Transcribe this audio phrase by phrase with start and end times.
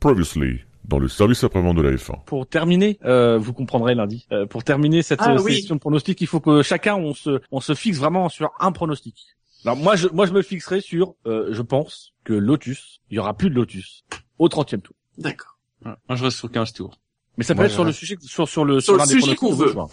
[0.00, 2.24] Previously, dans le service après-vente de la F1.
[2.24, 4.26] Pour terminer, euh, vous comprendrez lundi.
[4.32, 5.56] euh, pour terminer cette Ah euh, oui.
[5.60, 8.72] session de pronostic, il faut que chacun on se on se fixe vraiment sur un
[8.72, 9.36] pronostic.
[9.64, 13.18] Alors moi je moi je me fixerai sur euh, je pense que Lotus, il y
[13.18, 14.04] aura plus de Lotus
[14.38, 14.96] au 30e tour.
[15.18, 15.58] D'accord.
[15.84, 16.98] Moi, je reste sur 15 tours.
[17.38, 19.12] Mais ça peut Ouais, être sur le sujet sur sur le Sur le l'un des
[19.20, 19.72] sujet qu'on veut.
[19.72, 19.88] choix.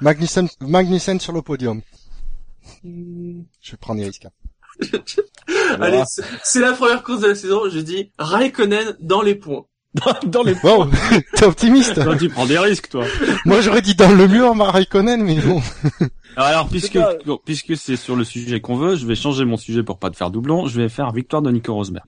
[0.00, 1.80] Magnussen, Magnussen sur le podium.
[2.82, 4.26] Je prends des risques.
[5.80, 6.02] Allez,
[6.42, 7.68] c'est- la première course de la saison.
[7.68, 9.64] Je dis Raikkonen dans les points.
[10.26, 10.86] Dans les Wow,
[11.36, 12.02] t'es optimiste.
[12.02, 13.04] Toi, tu prends des risques, toi.
[13.44, 15.62] Moi, j'aurais dit dans le mur, Raikkonen, mais bon.
[16.34, 19.84] Alors, puisque, bon, puisque c'est sur le sujet qu'on veut, je vais changer mon sujet
[19.84, 20.66] pour pas te faire doublon.
[20.66, 22.06] Je vais faire victoire de Nico Rosberg.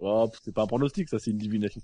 [0.00, 1.82] Oh, c'est pas un pronostic, ça c'est une divination.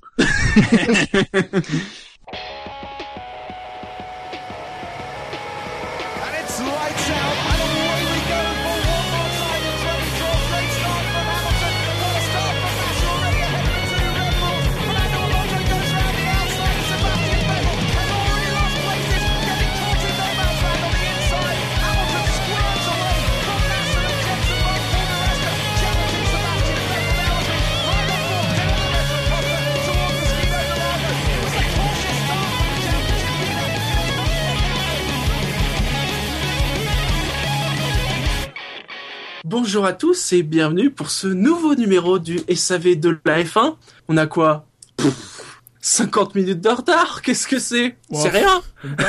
[39.45, 43.77] Bonjour à tous et bienvenue pour ce nouveau numéro du SAV de la F1.
[44.09, 44.67] On a quoi?
[44.97, 47.21] Pff, 50 minutes de retard?
[47.23, 47.97] Qu'est-ce que c'est?
[48.11, 48.21] Wow.
[48.23, 48.63] C'est rien?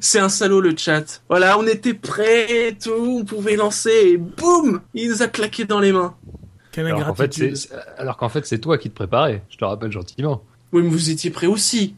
[0.00, 1.22] C'est un salaud le chat.
[1.28, 5.64] Voilà, on était prêts et tout, on pouvait lancer et boum Il nous a claqué
[5.64, 6.14] dans les mains.
[6.70, 9.42] Quelle Alors qu'en fait, c'est, c'est- alors qu'en fait, c'est toi qui te préparais.
[9.50, 10.42] Je te rappelle gentiment.
[10.72, 11.94] Oui, mais vous étiez prêts aussi.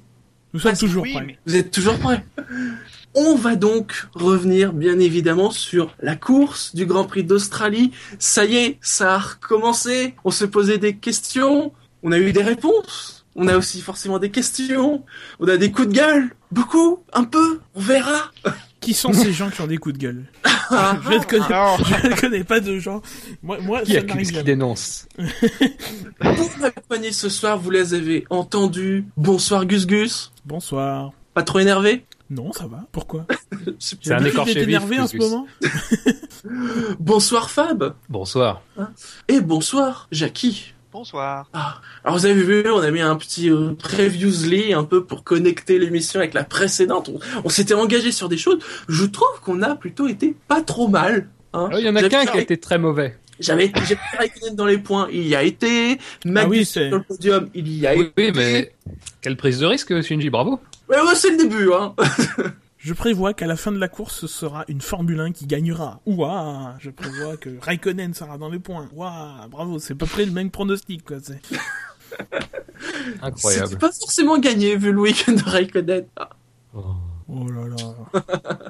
[0.55, 1.25] Nous sommes Ah, toujours oui, prêts.
[1.27, 2.25] mais- Vous êtes toujours prêts
[3.17, 7.93] On va donc revenir bien évidemment sur la course du Grand Prix d'Australie.
[8.19, 10.15] Ça y est, ça a recommencé.
[10.25, 13.25] On se posait des questions, on a eu des réponses.
[13.37, 15.05] On a aussi forcément des questions.
[15.39, 16.31] On a des coups de gueule.
[16.51, 18.31] Beaucoup, un peu, on verra.
[18.81, 20.25] Qui sont ces gens qui ont des coups de gueule
[20.71, 21.47] Je ne connais,
[22.03, 23.01] je ne connais pas de gens.
[23.43, 25.09] Moi, moi Qui ça accuse, qui dénonce
[26.21, 29.07] Pour m'accompagner ce soir, vous les avez entendus.
[29.17, 30.33] Bonsoir Gus Gus.
[30.45, 31.13] Bonsoir.
[31.33, 32.05] Pas trop énervé?
[32.35, 32.85] Non, ça va.
[32.91, 33.27] Pourquoi
[33.79, 35.47] C'est- un écorché vif, énervé en ce moment.
[36.99, 37.95] Bonsoir Fab.
[38.09, 38.63] Bonsoir.
[39.29, 40.73] Et bonsoir Jackie.
[40.93, 41.51] Bonsoir.
[42.05, 45.79] Alors vous avez vu, on a mis un petit euh, previously un peu pour connecter
[45.79, 47.09] l'émission avec la précédente.
[47.09, 48.59] On, on s'était engagé sur des choses.
[48.89, 51.29] Je trouve qu'on a plutôt été pas trop mal.
[51.53, 51.69] hein.
[51.73, 53.17] Ah, Il y en a qu'un qui a été très mauvais.
[53.41, 53.73] J'avais
[54.17, 55.99] Raikkonen dans les points, il y a été.
[56.25, 58.13] Magnus Ah oui, c'est- sur le podium, il y a Oui, été.
[58.27, 58.73] oui, mais
[59.21, 60.61] quelle prise de risque, Shinji, bravo.
[60.89, 61.95] Ouais, ouais, c'est le début, hein.
[62.79, 66.01] Je prévois qu'à la fin de la course, ce sera une Formule 1 qui gagnera.
[66.05, 68.91] Ouah Je prévois que Raikkonen sera dans les points.
[68.93, 71.17] Ouah Bravo, c'est à peu près le même pronostic, quoi.
[71.23, 71.41] C'est...
[73.23, 73.79] Incroyable.
[73.79, 76.05] pas forcément gagné vu le week-end de Raikkonen.
[76.17, 76.29] Ah.
[77.29, 78.23] Oh là là.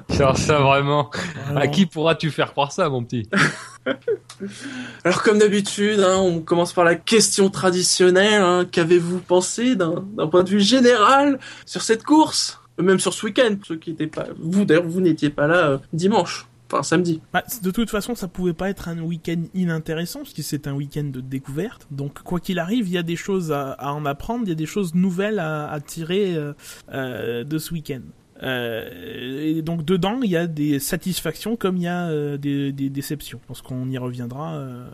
[0.09, 1.09] Ça, ça vraiment.
[1.49, 3.27] Alors, À qui pourras-tu faire croire ça, mon petit
[5.03, 8.41] Alors comme d'habitude, hein, on commence par la question traditionnelle.
[8.41, 12.61] Hein, Qu'avez-vous pensé d'un d'un point de vue général sur cette course?
[12.77, 14.27] Même sur ce week-end, ceux qui n'étaient pas...
[14.37, 16.47] Vous d'ailleurs, vous n'étiez pas là euh, dimanche.
[16.71, 17.21] Enfin, samedi.
[17.31, 20.73] Bah, de toute façon, ça pouvait pas être un week-end inintéressant, parce que c'est un
[20.73, 21.87] week-end de découverte.
[21.91, 24.51] Donc, quoi qu'il arrive, il y a des choses à, à en apprendre, il y
[24.51, 26.53] a des choses nouvelles à, à tirer euh,
[26.91, 28.01] euh, de ce week-end.
[28.43, 32.71] Euh, et donc dedans, il y a des satisfactions comme il y a euh, des,
[32.71, 33.39] déceptions.
[33.43, 34.87] Je pense qu'on y reviendra euh,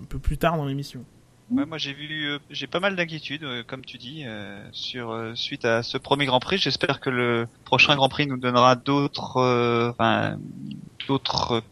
[0.00, 1.04] un peu plus tard dans l'émission.
[1.50, 4.24] Moi j'ai vu, j'ai pas mal d'inquiétudes, comme tu dis,
[4.72, 6.56] sur suite à ce premier Grand Prix.
[6.56, 10.38] J'espère que le prochain Grand Prix nous donnera d'autres, enfin,
[11.06, 11.62] d'autres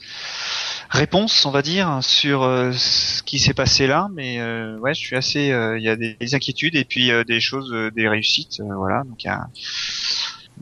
[0.90, 4.08] réponses, on va dire, sur ce qui s'est passé là.
[4.12, 7.40] Mais euh, ouais, je suis assez, il y a des, des inquiétudes et puis des
[7.40, 9.04] choses, des réussites, voilà.
[9.04, 9.30] Donc il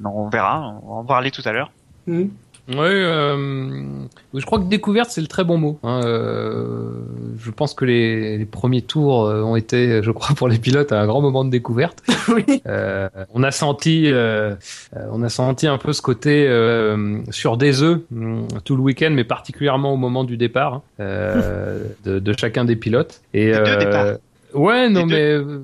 [0.05, 1.71] on verra, on va en parler tout à l'heure.
[2.07, 2.27] Hmm.
[2.69, 3.87] Oui, euh,
[4.33, 5.81] je crois que découverte c'est le très bon mot.
[5.83, 6.93] hein, euh,
[7.37, 10.93] je pense que les, les premiers tours euh, ont été, je crois, pour les pilotes
[10.93, 12.01] un grand moment de découverte.
[12.29, 12.63] oui.
[12.67, 18.03] Euh, on a senti, on a senti un peu ce côté euh, sur des œufs
[18.15, 20.83] hum, tout le week-end, mais particulièrement au moment du départ hein,
[22.05, 23.21] de, de chacun des pilotes.
[23.35, 24.07] Et Les deux départs.
[24.55, 25.15] Ouais, non deux.
[25.15, 25.63] mais euh,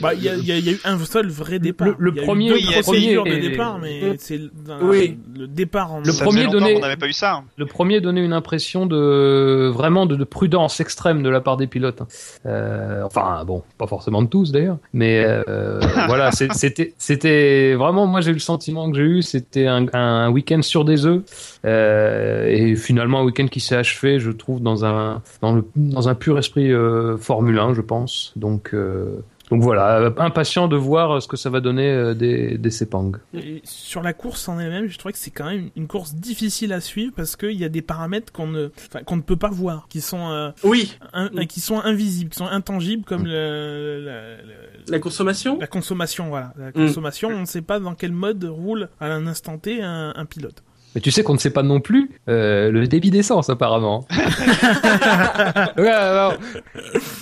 [0.00, 1.88] Bah, il y a, il y a- y a eu un seul vrai départ.
[1.88, 4.40] Le- le Il y a eu premier- deux premier de et- départ, mais c'est
[4.82, 5.18] Oui.
[5.36, 7.34] le départ en Le Ça premier donné- qu'on n'avait pas eu ça.
[7.36, 7.44] hein.
[7.56, 11.66] Le premier donnait une impression de vraiment de, de prudence extrême de la part des
[11.66, 12.00] pilotes.
[12.02, 12.06] hein.
[12.46, 18.20] Euh, enfin bon, pas forcément de tous d'ailleurs, mais euh, voilà, c'était c'était vraiment moi
[18.20, 21.22] j'ai eu le sentiment que j'ai eu, c'était un, un week-end sur des œufs
[21.64, 26.08] euh, et finalement un week-end qui s'est achevé, je trouve dans un dans le dans
[26.08, 27.67] un pur esprit euh, Formule 1.
[27.74, 28.32] Je pense.
[28.36, 29.20] Donc, euh,
[29.50, 33.12] donc voilà, impatient de voir ce que ça va donner euh, des, des Sepang.
[33.32, 36.72] Et sur la course en elle-même, je trouvais que c'est quand même une course difficile
[36.74, 38.68] à suivre parce qu'il y a des paramètres qu'on ne,
[39.06, 41.46] qu'on ne peut pas voir, qui sont, euh, Oui, Mm.
[41.46, 44.04] qui sont invisibles, qui sont intangibles, comme le, le-
[44.46, 45.58] le- la consommation?
[45.58, 46.28] la consommation.
[46.28, 46.72] Voilà, la Mm.
[46.72, 47.28] consommation.
[47.30, 50.62] On ne sait pas dans quel mode roule à un instant T un, un pilote.
[50.98, 54.04] Mais tu sais qu'on ne sait pas non plus euh, le débit d'essence apparemment.
[55.76, 56.34] Ouais, alors,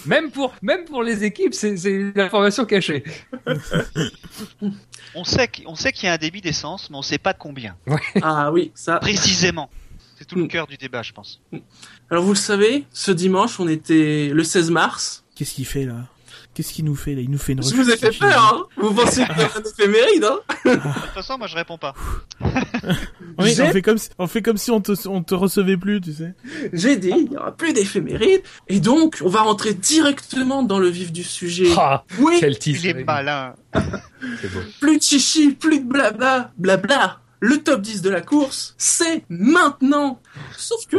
[0.06, 3.04] même pour même pour les équipes, c'est c'est une information cachée.
[5.14, 7.34] On sait qu'il on sait qu'il y a un débit d'essence, mais on sait pas
[7.34, 7.76] de combien.
[8.22, 8.96] Ah oui, ça.
[8.98, 9.68] Précisément.
[10.18, 10.48] C'est tout le Mm.
[10.48, 11.42] cœur du débat, je pense.
[12.10, 15.22] Alors vous le savez, ce dimanche, on était le 16 mars.
[15.34, 16.06] Qu'est-ce qu'il fait là?
[16.56, 17.20] Qu'est-ce qu'il nous fait là?
[17.20, 17.62] Il nous fait une.
[17.62, 20.72] Je vous ai fait peur, hein Vous pensez qu'il y a un éphéméride, hein De
[20.72, 21.92] toute façon, moi, je réponds pas.
[23.38, 26.00] Oui, on fait comme si, on fait comme si on te, on te recevait plus,
[26.00, 26.32] tu sais.
[26.72, 28.40] J'ai dit, il n'y aura plus d'éphéméride.
[28.68, 31.68] Et donc, on va rentrer directement dans le vif du sujet.
[31.76, 32.82] Ah, oui, quel tease.
[32.82, 33.54] Il est malin.
[34.40, 34.60] C'est beau.
[34.80, 37.20] plus de chichi, plus de blabla, blabla.
[37.40, 40.22] Le top 10 de la course, c'est maintenant.
[40.56, 40.96] Sauf que,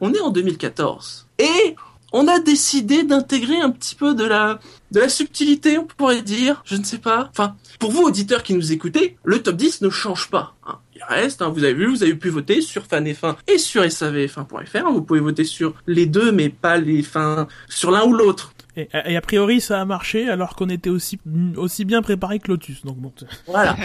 [0.00, 1.28] on est en 2014.
[1.38, 1.76] Et
[2.12, 4.58] on a décidé d'intégrer un petit peu de la,
[4.90, 6.62] de la subtilité, on pourrait dire.
[6.64, 7.28] Je ne sais pas.
[7.30, 10.54] Enfin, pour vous, auditeurs qui nous écoutez, le top 10 ne change pas.
[10.66, 10.78] hein.
[10.94, 14.90] Il reste, hein, vous avez vu, vous avez pu voter sur FanF1 et sur SAVF1.fr.
[14.92, 18.52] Vous pouvez voter sur les deux, mais pas les fins, sur l'un ou l'autre.
[18.78, 21.18] Et, et a priori, ça a marché alors qu'on était aussi,
[21.56, 22.82] aussi bien préparé que Lotus.
[22.84, 23.12] Donc bon.
[23.46, 23.76] Voilà.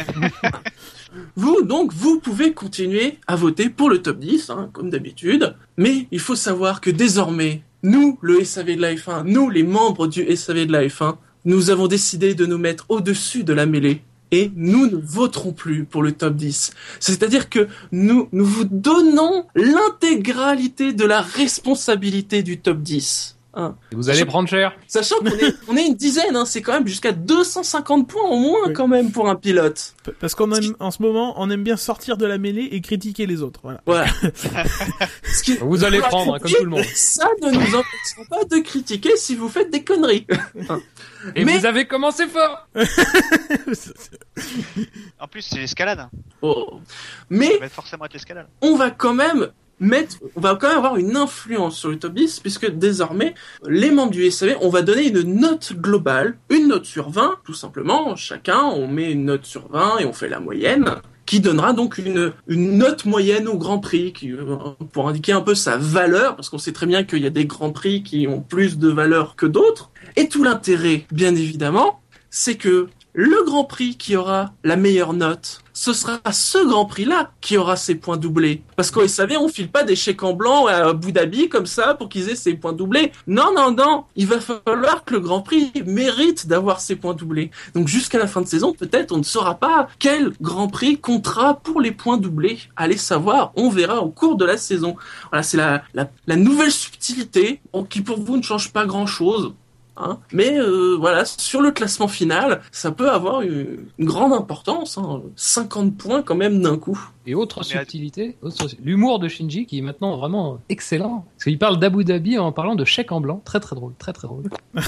[1.36, 5.56] vous, donc, vous pouvez continuer à voter pour le top 10, hein, comme d'habitude.
[5.78, 10.08] Mais il faut savoir que désormais, nous, le SAV de la F1, nous, les membres
[10.08, 14.02] du SAV de la F1, nous avons décidé de nous mettre au-dessus de la mêlée.
[14.32, 16.74] Et nous ne voterons plus pour le top 10.
[17.00, 23.38] C'est-à-dire que nous, nous vous donnons l'intégralité de la responsabilité du top 10.
[23.54, 23.76] Hein.
[23.92, 24.74] Et Vous allez prendre cher.
[24.88, 28.38] Sachant qu'on est, on est une dizaine, hein, c'est quand même jusqu'à 250 points au
[28.40, 28.74] moins Oui.
[28.74, 29.94] quand même pour un pilote.
[30.20, 33.26] Parce qu'on aime, en ce moment, on aime bien sortir de la mêlée et critiquer
[33.26, 33.60] les autres.
[33.64, 33.82] Voilà.
[33.86, 34.08] Voilà.
[35.24, 36.84] Ce qui- Vous allez prendre, hein, comme tout le monde.
[36.96, 40.26] Ça ne nous empêchera pas de critiquer si vous faites des conneries.
[41.36, 42.68] Et Mais- vous avez commencé fort.
[45.20, 46.08] En plus, c'est l'escalade.
[46.42, 46.80] Oh.
[47.30, 48.48] Mais Ça va forcément être l'escalade.
[48.62, 49.50] on va quand même
[49.82, 53.34] mettre, on va quand même avoir une influence sur 10 puisque désormais,
[53.68, 57.54] les membres du SAV, on va donner une note globale, une note sur 20, tout
[57.54, 58.16] simplement.
[58.16, 60.96] Chacun, on met une note sur 20 et on fait la moyenne
[61.26, 64.58] qui donnera donc une, une note moyenne au Grand Prix qui, euh,
[64.92, 67.46] pour indiquer un peu sa valeur, parce qu'on sait très bien qu'il y a des
[67.46, 69.92] Grands Prix qui ont plus de valeur que d'autres.
[70.18, 75.62] Et tout l'intérêt, bien évidemment, c'est que le Grand Prix qui aura la meilleure note,
[75.74, 78.62] ce sera ce Grand Prix-là qui aura ses points doublés.
[78.76, 81.94] Parce qu'au SAV, on file pas des chèques en blanc à Abu Dhabi comme ça
[81.94, 83.12] pour qu'ils aient ses points doublés.
[83.28, 84.04] Non, non, non.
[84.16, 87.52] Il va falloir que le Grand Prix mérite d'avoir ses points doublés.
[87.74, 91.56] Donc jusqu'à la fin de saison, peut-être on ne saura pas quel Grand Prix comptera
[91.56, 92.60] pour les points doublés.
[92.76, 94.96] Allez savoir, on verra au cours de la saison.
[95.32, 99.54] Voilà, c'est la, la, la nouvelle subtilité qui pour vous ne change pas grand-chose.
[99.98, 100.20] Hein.
[100.32, 104.98] Mais euh, voilà, sur le classement final, ça peut avoir une, une grande importance.
[104.98, 105.22] Hein.
[105.36, 107.00] 50 points quand même d'un coup.
[107.28, 111.26] Et autre subtilité, autre- l'humour de Shinji qui est maintenant vraiment excellent.
[111.36, 113.42] Parce qu'il parle d'Abu Dhabi en parlant de chèque en blanc.
[113.46, 114.44] Très très drôle, très très drôle.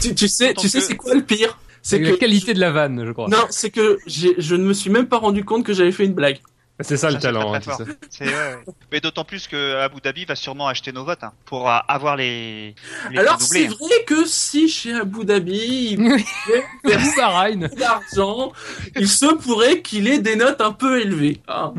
[0.00, 1.58] Tu, tu sais, tu sais que- c'est quoi le pire?
[1.82, 3.28] C'est C'est la que qualité de la vanne, je crois.
[3.28, 6.14] non, c'est que je ne me suis même pas rendu compte que j'avais fait une
[6.14, 6.38] blague.
[6.80, 7.58] C'est ça le Ça, talent.
[7.58, 7.76] très, hein,
[8.20, 8.56] ouais, ouais.
[8.92, 12.16] Mais d'autant plus que Abu Dhabi va sûrement acheter nos votes hein, pour euh, avoir
[12.16, 12.74] les,
[13.10, 13.76] les Alors c'est doublés.
[13.86, 16.24] vrai que si chez Abu Dhabi il
[17.16, 17.68] Bahreïn.
[17.78, 18.52] d'argent,
[18.94, 21.40] il se pourrait qu'il ait des notes un peu élevées.
[21.48, 21.72] hein.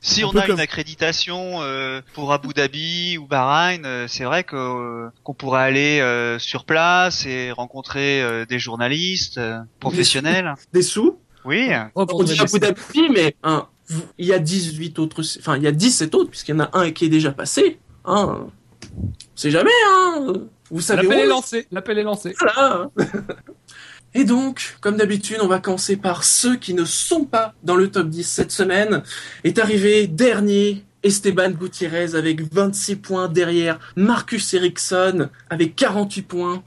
[0.00, 4.44] Si on a comme- une accréditation euh, pour Abu Dhabi ou Bahreïn, euh, c'est vrai
[4.44, 10.54] que euh, qu'on pourrait aller euh, sur place et rencontrer euh, des journalistes euh, professionnels.
[10.72, 11.18] Des sous.
[11.46, 11.70] Oui.
[11.94, 13.66] Oh, On dit Abu Dhabi, mais hein,
[14.18, 16.70] il y a 18 autres, enfin il y a 17 autres puisqu'il y en a
[16.72, 17.78] un qui est déjà passé.
[18.04, 18.46] Hein.
[19.34, 20.32] C'est jamais, hein.
[20.70, 21.66] Vous savez L'appel est lancé.
[21.70, 22.34] L'appel est lancé.
[22.40, 22.90] Voilà.
[24.14, 27.90] Et donc, comme d'habitude, on va commencer par ceux qui ne sont pas dans le
[27.90, 29.02] top 10 cette semaine.
[29.42, 36.62] Est arrivé dernier Esteban Gutiérrez avec 26 points derrière Marcus Ericsson avec 48 points.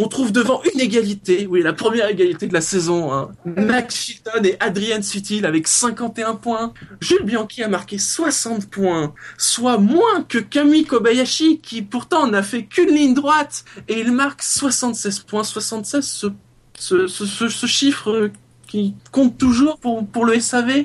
[0.00, 3.32] On trouve devant une égalité, oui, la première égalité de la saison, hein.
[3.44, 6.72] Max Chilton et Adrian Sutil avec 51 points.
[7.00, 12.64] Jules Bianchi a marqué 60 points, soit moins que Kami Kobayashi, qui pourtant n'a fait
[12.64, 15.42] qu'une ligne droite, et il marque 76 points.
[15.42, 16.30] 76,
[16.78, 18.30] ce, chiffre
[18.68, 20.84] qui compte toujours pour, pour le SAV.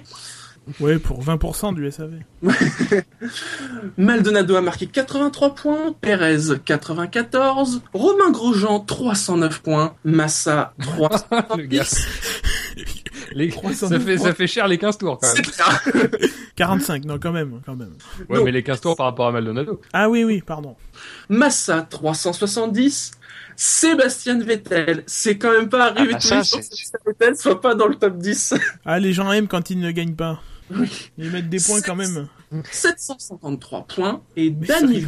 [0.79, 2.19] Ouais, pour 20% du SAV.
[3.97, 11.57] Maldonado a marqué 83 points, Perez 94, Romain Grosjean 309 points, Massa 310.
[11.57, 11.83] Le gars.
[13.33, 14.25] Les- 300 ça, fait, points.
[14.25, 15.43] ça fait cher les 15 tours quand même.
[15.43, 16.29] C'est clair.
[16.55, 17.93] 45, non, quand même, quand même.
[18.29, 18.43] Ouais, Non.
[18.45, 19.81] mais les 15 tours par rapport à Maldonado.
[19.91, 20.75] Ah oui, oui, pardon.
[21.29, 23.11] Massa 370,
[23.55, 26.99] Sébastien Vettel, c'est quand même pas arrivé Ah bah tous ça, les jours que Sébastien
[27.05, 28.53] Vettel soit pas dans le top 10.
[28.85, 30.39] Ah, les gens aiment quand ils ne gagnent pas.
[30.71, 31.11] Oui.
[31.17, 32.27] Ils mettent des points quand même.
[32.71, 35.07] 753 points et Daniel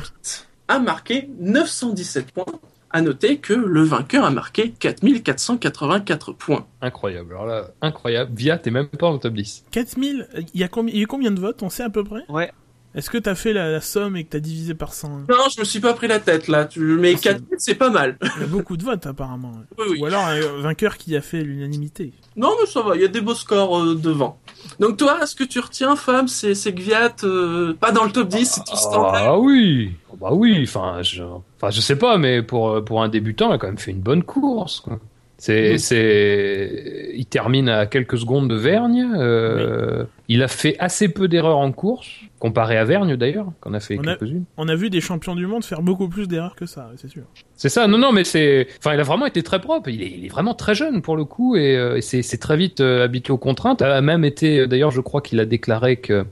[0.67, 2.45] a marqué 917 points.
[2.91, 6.65] À noter que le vainqueur a marqué 4484 points.
[6.81, 7.33] Incroyable.
[7.33, 8.31] Alors là, incroyable.
[8.33, 9.65] Via, t'es même pas dans le top 10.
[9.71, 11.89] 4000, il y a combien, il y a eu combien de votes On sait à
[11.89, 12.21] peu près?
[12.29, 12.53] Ouais.
[12.95, 15.59] Est-ce que t'as fait la, la somme et que t'as divisé par 100 Non, je
[15.59, 16.79] me suis pas pris la tête là, tu...
[16.79, 18.17] mais Ah, c'est- 4000 c'est pas mal.
[18.37, 19.51] Il y a beaucoup de votes apparemment.
[19.77, 19.99] Oui, oui.
[20.01, 22.13] Ou alors un vainqueur qui a fait l'unanimité.
[22.37, 24.39] Non, mais ça va, il y a des beaux scores euh, devant.
[24.79, 28.45] Donc toi, ce que tu retiens, femme, c'est Gviat, euh, pas dans le top 10,
[28.45, 29.15] c'est tout standard.
[29.15, 29.91] Ah oui.
[30.19, 30.61] Bah oui.
[30.63, 33.77] Enfin, je, enfin, je sais pas, mais pour pour un débutant, il a quand même
[33.77, 34.79] fait une bonne course.
[34.79, 34.99] Quoi.
[35.37, 39.11] C'est, c'est, il termine à quelques secondes de Vergne.
[39.17, 42.07] euh, Il a fait assez peu d'erreurs en course,
[42.39, 44.43] comparé à Vergne d'ailleurs, qu'on a fait quelques-unes.
[44.57, 47.23] On a vu des champions du monde faire beaucoup plus d'erreurs que ça, c'est sûr.
[47.55, 48.67] C'est ça, non, non, mais c'est.
[48.79, 49.89] Enfin, il a vraiment été très propre.
[49.89, 52.57] Il est, il est vraiment très jeune pour le coup et, euh, et c'est très
[52.57, 53.81] vite euh, habitué aux contraintes.
[53.81, 56.23] A même été, euh, d'ailleurs, je crois qu'il a déclaré que euh,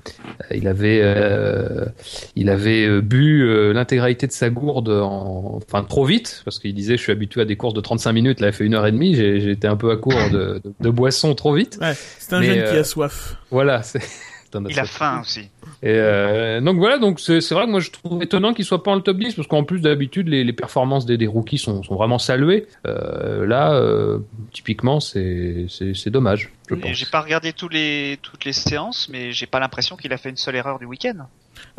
[0.52, 1.86] il avait, euh,
[2.36, 6.98] il avait bu euh, l'intégralité de sa gourde, en, enfin trop vite, parce qu'il disait
[6.98, 8.40] je suis habitué à des courses de 35 minutes.
[8.42, 9.18] Là, il fait une heure et demie.
[9.18, 11.78] Été un peu à court de, de, de boissons trop vite.
[11.82, 13.38] Ouais, c'est un Mais, jeune qui a soif.
[13.50, 13.82] Voilà.
[13.84, 14.02] c'est-
[14.70, 15.50] Il a faim aussi.
[15.84, 18.92] Et euh, donc voilà, donc c'est vrai que moi je trouve étonnant qu'il soit pas
[18.92, 21.84] en le top 10 parce qu'en plus d'habitude les, les performances des, des rookies sont,
[21.84, 22.68] sont vraiment saluées.
[22.88, 24.20] Euh, là, euh,
[24.54, 25.68] typiquement, c'est
[26.06, 26.54] dommage.
[26.70, 26.92] Je Et pense.
[26.94, 30.30] J'ai pas regardé tous les, toutes les séances, mais j'ai pas l'impression qu'il a fait
[30.30, 31.28] une seule erreur du week-end.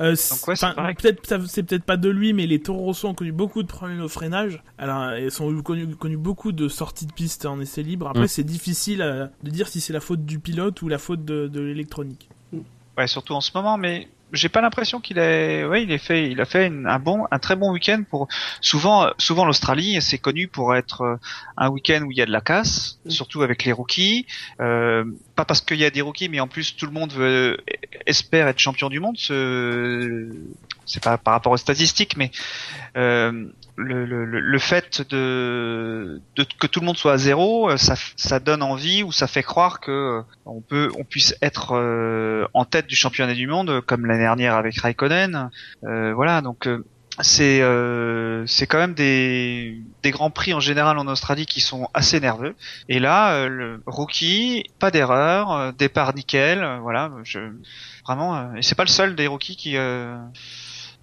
[0.01, 0.15] Euh,
[0.49, 3.69] ouais, peut-être, c'est peut-être pas de lui, mais les Toro Rosso ont connu beaucoup de
[3.69, 4.63] problèmes au freinage.
[4.77, 8.09] Alors, ils ont connu, connu beaucoup de sorties de piste en essai libre.
[8.09, 8.29] Après, Mm.
[8.29, 11.61] c'est difficile de dire si c'est la faute du pilote ou la faute de, de
[11.61, 12.29] l'électronique.
[12.97, 16.31] Ouais, surtout en ce moment, mais j'ai pas l'impression qu'il a, ouais, il a fait,
[16.31, 18.29] il a fait une- un bon, un très bon week-end pour.
[18.61, 21.17] Souvent, souvent l'Australie, c'est connu pour être euh,
[21.57, 24.27] un week-end où il y a de la casse, surtout avec les rookies.
[24.61, 25.05] Euh,
[25.37, 27.59] pas parce qu'il y a des rookies, mais en plus tout le monde veut,
[28.07, 29.17] espère être champion du monde.
[29.19, 30.31] Ce...
[30.87, 32.31] C'est pas par rapport aux statistiques, mais
[32.99, 37.95] euh, le, le, le- fait de, de que tout le monde soit à zéro, ça,
[38.17, 42.67] ça donne envie ou ça fait croire que on peut, on puisse être euh, en
[42.67, 45.49] tête du championnat du monde, comme l'année dernière avec Raikkonen.
[45.85, 46.85] Euh, voilà, donc euh,
[47.21, 51.89] c'est euh, c'est quand même des des grands prix en général en Australie qui sont
[51.95, 52.57] assez nerveux.
[52.89, 57.13] Et là, euh, le rookie, pas d'erreur, euh, départ nickel, euh, voilà.
[57.23, 57.39] Je
[58.05, 59.77] vraiment, et c'est pas le seul des rookies qui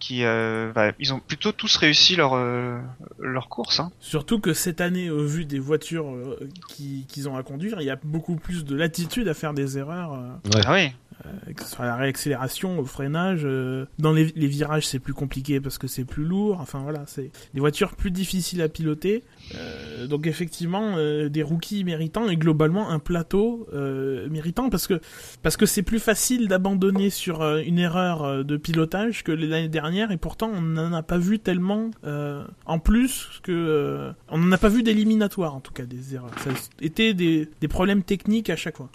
[0.02, 2.78] qui euh, bah, ils ont plutôt tous réussi leur euh,
[3.20, 3.80] leur course.
[3.80, 3.92] Hein.
[4.02, 7.86] Surtout que cette année, au vu des voitures euh, qui- qu'ils ont à conduire, il
[7.86, 10.14] y a beaucoup plus de latitude à faire des erreurs.
[10.16, 10.92] euh, Ah oui.
[11.26, 13.42] euh, que ce soit à la réaccélération, au freinage.
[13.46, 16.58] euh, dans les, les virages, c'est plus compliqué parce que c'est plus lourd.
[16.62, 19.24] Enfin voilà, c'est des voitures plus difficiles à piloter.
[19.56, 25.00] Euh, donc effectivement, euh, des rookies méritants et globalement un plateau euh, méritant parce que
[25.44, 29.68] parce que c'est plus facile d'abandonner sur euh, une erreur euh, de pilotage que l'année
[29.70, 34.38] dernière et pourtant on n'en a pas vu tellement euh, en plus que euh, on
[34.38, 36.32] n'en a pas vu d'éliminatoire en tout cas des erreurs.
[36.44, 36.54] Ça a
[36.86, 38.90] été des, des problèmes techniques à chaque fois.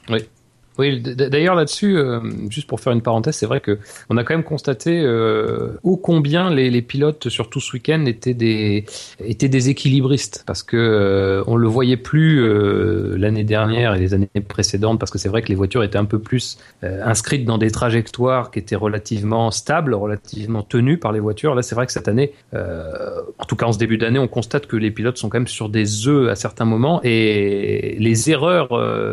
[0.78, 3.78] D- d'ailleurs là-dessus, euh, juste pour faire une parenthèse, c'est vrai que
[4.11, 8.35] on a quand même constaté euh, ô combien les, les pilotes, surtout ce week-end, étaient
[8.35, 8.85] des
[9.25, 14.14] étaient des équilibristes parce que euh, on le voyait plus euh, l'année dernière et les
[14.14, 17.45] années précédentes parce que c'est vrai que les voitures étaient un peu plus euh, inscrites
[17.45, 21.54] dans des trajectoires qui étaient relativement stables, relativement tenues par les voitures.
[21.54, 24.28] Là, c'est vrai que cette année, euh, en tout cas en ce début d'année, on
[24.28, 28.30] constate que les pilotes sont quand même sur des œufs à certains moments et les
[28.30, 28.68] erreurs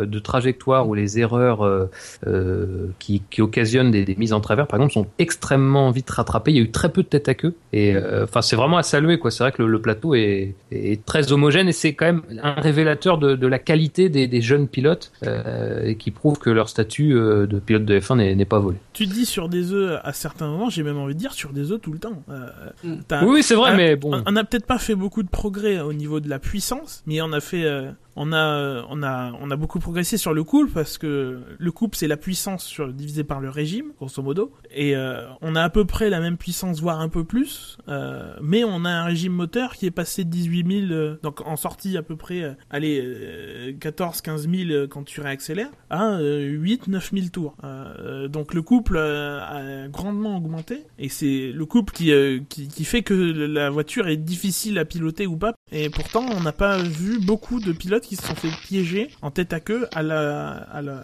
[0.05, 1.85] de trajectoire ou les erreurs euh,
[2.27, 6.51] euh, qui, qui occasionnent des, des mises en travers, par exemple, sont extrêmement vite rattrapées.
[6.51, 8.77] Il y a eu très peu de tête à queue et euh, enfin c'est vraiment
[8.77, 9.31] à saluer quoi.
[9.31, 12.53] C'est vrai que le, le plateau est, est très homogène et c'est quand même un
[12.53, 16.69] révélateur de, de la qualité des, des jeunes pilotes euh, et qui prouve que leur
[16.69, 18.77] statut euh, de pilote de F1 n'est pas volé.
[18.93, 21.71] Tu dis sur des œufs à certains moments, j'ai même envie de dire sur des
[21.71, 22.23] œufs tout le temps.
[22.29, 22.47] Euh,
[22.83, 22.97] Mm.
[23.25, 24.13] Oui, c'est vrai, mais bon.
[24.13, 27.21] On on n'a peut-être pas fait beaucoup de progrès au niveau de la puissance, mais
[27.21, 30.71] on a fait, euh, on a, on a, on a beaucoup progressé sur le couple
[30.71, 34.95] parce que le couple c'est la puissance sur, divisée par le régime, grosso modo, et
[34.95, 38.63] euh, on a à peu près la même puissance, voire un peu plus, euh, mais
[38.63, 41.97] on a un régime moteur qui est passé de 18 000, euh, donc en sortie
[41.97, 46.47] à peu près, euh, allez, euh, 14, 15 000 euh, quand tu réaccélères, à euh,
[46.49, 47.55] 8, 9 000 tours.
[47.63, 52.67] Euh, donc le couple euh, a grandement augmenté, et c'est le couple qui, euh, qui,
[52.67, 56.51] qui fait que la voiture est difficile à piloter ou pas, et pourtant on n'a
[56.51, 60.03] pas vu beaucoup de pilotes qui se sont fait piéger en tête à queue à
[60.03, 61.03] la, à la,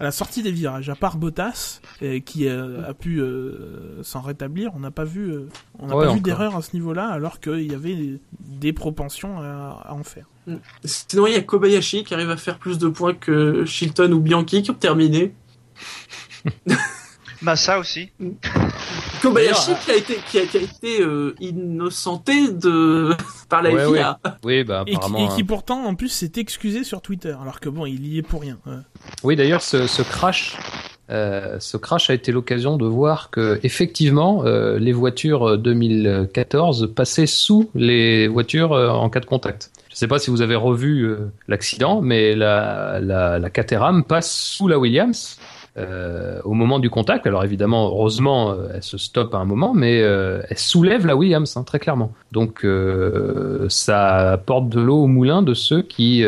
[0.00, 4.20] à la sortie des virages, à part Bottas, euh, qui euh, a pu euh, s'en
[4.20, 5.32] rétablir, on n'a pas vu,
[5.78, 9.38] on n'a Ouais, pas vu d'erreur à ce niveau-là, alors qu'il y avait des propensions
[9.40, 10.26] à, à en faire.
[10.84, 14.20] Sinon, il y a Kobayashi qui arrive à faire plus de points que Chilton ou
[14.20, 15.32] Bianchi qui ont terminé.
[17.42, 18.10] Massa aussi.
[19.22, 23.10] Kobayashi qui a été, qui a, qui a été euh, innocenté de
[23.48, 24.18] par la Ouais, FIA.
[24.44, 25.18] Oui, bah Et qui, apparemment.
[25.32, 25.44] et qui hein.
[25.46, 28.58] pourtant, en plus, s'est excusé sur Twitter, alors que bon, il y est pour rien.
[28.66, 28.74] ouais.
[29.24, 30.56] Oui, d'ailleurs, ce, ce crash,
[31.10, 37.26] euh, ce crash a été l'occasion de voir que effectivement, euh, les voitures 2014 passaient
[37.26, 39.70] sous les voitures euh, en cas de contact.
[39.88, 44.04] Je ne sais pas si vous avez revu euh, l'accident, mais la, la, la Caterham
[44.04, 45.38] passe sous la Williams.
[45.78, 49.74] Euh, au moment du contact, alors évidemment, heureusement, euh, elle se stoppe à un moment,
[49.74, 52.12] mais euh, elle soulève la Williams, hein, très clairement.
[52.32, 52.66] Donc,
[53.68, 56.24] ça apporte de l'eau au moulin de ceux qui,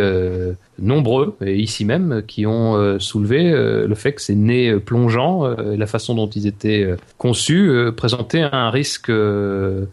[0.78, 6.14] nombreux, et ici même, qui ont soulevé le fait que ces nez plongeants, la façon
[6.14, 9.12] dont ils étaient conçus, présentaient un risque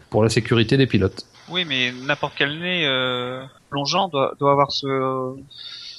[0.09, 1.25] pour la sécurité des pilotes.
[1.49, 2.87] Oui, mais n'importe quel nez
[3.69, 5.35] plongeant doit avoir ce,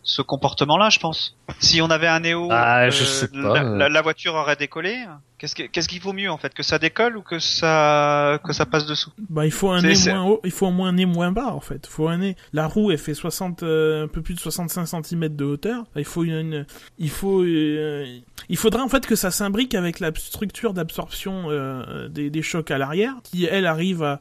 [0.09, 1.37] ce comportement-là, je pense.
[1.61, 3.77] Si on avait un néo, Ah, je sais pas, la, euh.
[3.77, 5.05] la- la voiture aurait décollé.
[5.38, 8.52] Qu'est-ce que- qu'est-ce qu'il vaut mieux en fait, que ça décolle ou que ça que
[8.52, 9.11] ça passe dessous?
[9.30, 11.54] Bah, il faut un nez moins haut, il faut au moins un nez moins bas,
[11.54, 11.87] en fait.
[11.88, 12.37] Il faut un nez.
[12.52, 15.85] La roue, elle fait 60, euh, un peu plus de 65 cm de hauteur.
[15.97, 16.66] Il faut une, une-
[16.99, 18.04] il faut, euh,
[18.49, 22.71] il faudra en fait que ça s'imbrique avec la structure d'absorption euh, des, des chocs
[22.71, 24.21] à l'arrière, qui elle arrive à,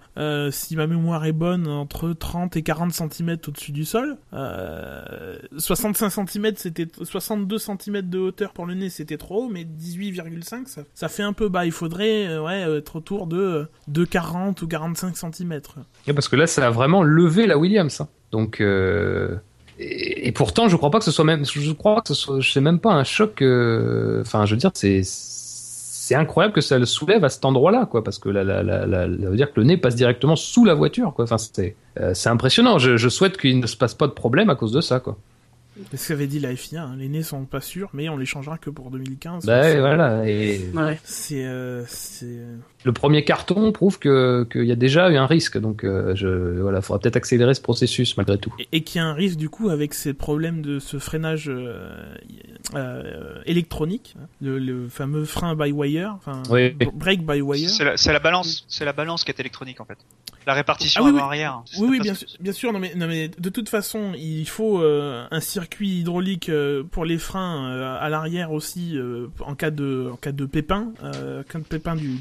[0.52, 4.18] si ma mémoire est bonne, entre 30 et 40 cm au-dessus du sol.
[4.34, 9.64] Euh, 65 cm, c'était 62 cm de hauteur pour le nez, c'était trop haut, mais
[9.64, 11.66] 18,5, ça, ça fait un peu bas.
[11.66, 15.62] Il faudrait, euh, ouais, être autour de, de 40 ou 45 cm.
[16.08, 18.02] Et parce que là, ça a vraiment levé la Williams.
[18.02, 18.08] hein.
[18.32, 19.36] Donc, euh,
[19.80, 22.62] et, pourtant, je crois pas que ce soit même, je crois que ce soit, c'est
[22.62, 23.42] même pas un choc.
[23.42, 27.86] euh, Enfin, je veux dire, c'est c'est incroyable que ça le soulève à cet endroit-là,
[27.86, 31.26] quoi, parce que ça veut dire que le nez passe directement sous la voiture, quoi.
[31.26, 32.80] Enfin, c'est euh, impressionnant.
[32.80, 35.18] Je, je souhaite qu'il ne se passe pas de problème à cause de ça, quoi.
[35.92, 36.96] C'est ce qu'avait dit la FIA, hein.
[36.98, 39.46] les nez sont pas sûrs, mais on les changera que pour 2015.
[39.46, 40.28] Bah, voilà.
[40.28, 41.00] Et Ouais.
[41.04, 42.40] C'est, euh, c'est,
[42.88, 46.60] le premier carton prouve que qu'il y a déjà eu un risque, donc euh, je
[46.62, 48.52] voilà, faudra peut-être accélérer ce processus malgré tout.
[48.60, 51.50] et, et qu'il y a un risque du coup avec ces problèmes de ce freinage
[51.50, 52.16] euh,
[52.76, 56.70] euh, électronique, hein, le, le fameux frein by wire, enfin Oui.
[56.70, 57.70] b- brake by wire.
[57.70, 59.98] C'est la, balance, c'est la balance qui est électronique en fait.
[60.46, 61.18] La répartition Ah oui, oui.
[61.20, 61.62] avant-arrière.
[61.78, 62.72] Oui, oui, bien sûr, bien sûr.
[62.74, 67.04] Non mais, non mais de toute façon, il faut euh, un circuit hydraulique euh, pour
[67.06, 71.44] les freins euh, à l'arrière aussi euh, en cas de en cas de pépin, euh,
[71.44, 72.20] cas de pépin du, du-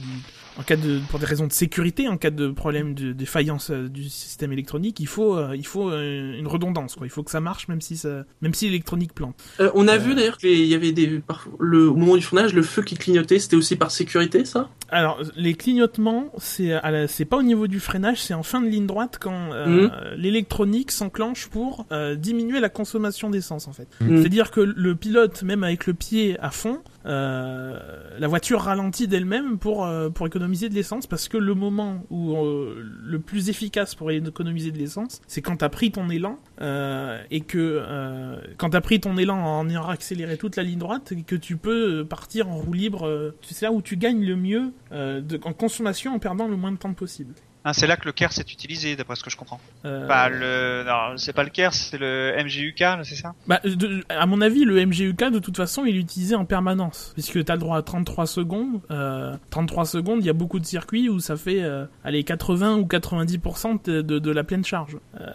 [0.59, 3.89] en cas de pour des raisons de sécurité, en cas de problème de défaillance euh,
[3.89, 7.07] du système électronique, il faut euh, il faut euh, une redondance quoi.
[7.07, 9.37] Il faut que ça marche même si ça même si l'électronique plante.
[9.61, 9.99] Euh, on a Euh.
[9.99, 12.97] vu d'ailleurs qu'il y avait des, par- le, au moment du tournage, le feu qui
[12.97, 14.69] clignotait, c'était aussi par sécurité, ça?
[14.89, 16.73] Alors, les clignotements, c'est
[17.09, 20.91] c'est pas au niveau du freinage, c'est en fin de ligne droite quand euh, l'électronique
[20.93, 23.89] s'enclenche pour euh, diminuer la consommation d'essence en fait.
[24.01, 24.19] Mhm.
[24.21, 29.85] C'est-à-dire que le pilote, même avec le pied à fond, la voiture ralentit d'elle-même pour
[29.85, 34.11] euh, pour économiser de l'essence parce que le moment où euh, le plus efficace pour
[34.11, 38.81] économiser de l'essence, c'est quand t'as pris ton élan euh, et que euh, quand t'as
[38.81, 42.49] pris ton élan en ayant accéléré toute la ligne droite que tu peux euh, partir
[42.49, 46.19] en roue libre, euh, c'est là où tu gagnes le mieux euh, en consommation en
[46.19, 47.35] perdant le moins de temps possible.
[47.69, 49.61] Ah, c'est là que le KER s'est utilisé, d'après ce que je comprends.
[49.85, 53.35] Euh, Pas le, non, c'est pas le KER, c'est le MGUK, c'est ça?
[53.49, 57.11] Bah, de- à mon avis, le MGUK, de toute façon, il est utilisé en permanence.
[57.15, 58.81] Puisque t'as le droit à 33 secondes.
[58.93, 62.77] Euh, 33 secondes, il y a beaucoup de circuits où ça fait, euh, allez, 80
[62.77, 64.97] ou 90% de, de, de la pleine charge.
[65.21, 65.31] Euh,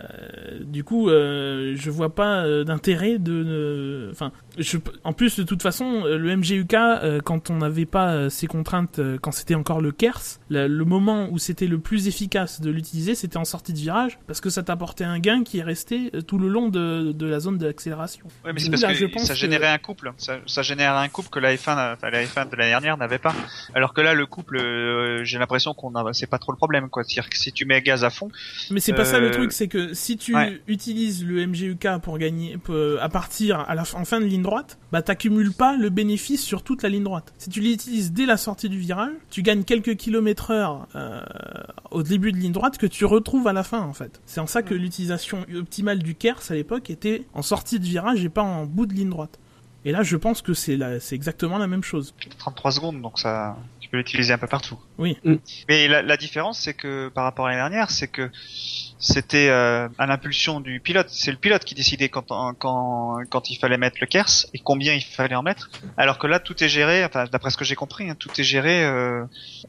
[0.64, 3.32] du coup, euh, je vois pas euh, d'intérêt de...
[3.44, 7.86] ne- Enfin, je, en plus, de toute façon, euh, le MGUK, euh, quand on n'avait
[7.86, 11.68] pas euh, ces contraintes, euh, quand c'était encore le KERS, la- le moment où c'était
[11.68, 15.20] le plus efficace de l'utiliser, c'était en sortie de virage, parce que ça t'apportait un
[15.20, 18.26] gain qui est resté tout le long de, de la zone d'accélération.
[18.46, 20.12] Ouais, mais c'est parce là, que je pense ça que- générait un couple.
[20.18, 22.98] Ça, ça générait un couple que la F1, n'a- enfin, la F1 de l'année dernière
[22.98, 23.34] n'avait pas.
[23.74, 24.60] Alors que là, le couple,
[25.24, 27.04] j'ai l'impression qu'on a, c'est pas trop le problème, quoi.
[27.04, 28.30] C'est-à-dire que si tu mets gaz à fond,
[28.70, 30.62] Mais c'est pas ça le truc, c'est que si tu ouais.
[30.68, 32.58] utilises le MGUK pour gagner
[33.00, 36.44] à partir à la fin, en fin de ligne droite, bah t'accumules pas le bénéfice
[36.44, 37.34] sur toute la ligne droite.
[37.38, 41.22] Si tu l'utilises dès la sortie du virage, tu gagnes quelques kilomètres heure euh,
[41.92, 44.22] au début de ligne droite que tu retrouves à la fin en fait.
[44.26, 48.24] C'est en ça que l'utilisation optimale du KERS à l'époque était en sortie de virage
[48.24, 49.40] et pas en bout de ligne droite.
[49.84, 52.14] Et là, je pense que c'est la- c'est exactement la même chose.
[52.38, 54.78] 33 secondes, donc ça, tu peux l'utiliser un peu partout.
[55.00, 55.18] Oui.
[55.24, 55.36] Mm.
[55.70, 58.30] Mais la, la différence, c'est que par rapport à l'année dernière, c'est que
[59.02, 61.08] c'était euh, à l'impulsion du pilote.
[61.10, 64.94] C'est le pilote qui décidait quand, quand, quand il fallait mettre le KERS et combien
[64.94, 65.70] il fallait en mettre.
[65.98, 68.44] Alors que là, tout est géré, enfin, d'après ce que j'ai compris, hein, tout est
[68.44, 69.24] géré euh,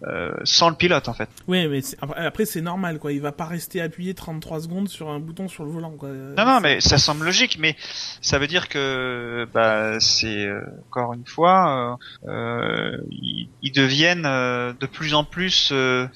[0.07, 1.29] euh, sans le pilote, en fait.
[1.49, 3.11] Oui, mais c'est- après, c'est normal quoi.
[3.13, 6.11] Il va pas rester appuyé 33 secondes sur un bouton sur le volant quoi.
[6.11, 7.75] Non, non, mais ça semble logique, mais
[8.21, 14.27] ça veut dire que bah, c'est euh, encore une fois, euh, euh, ils, ils deviennent
[14.27, 16.07] euh, de plus en plus euh,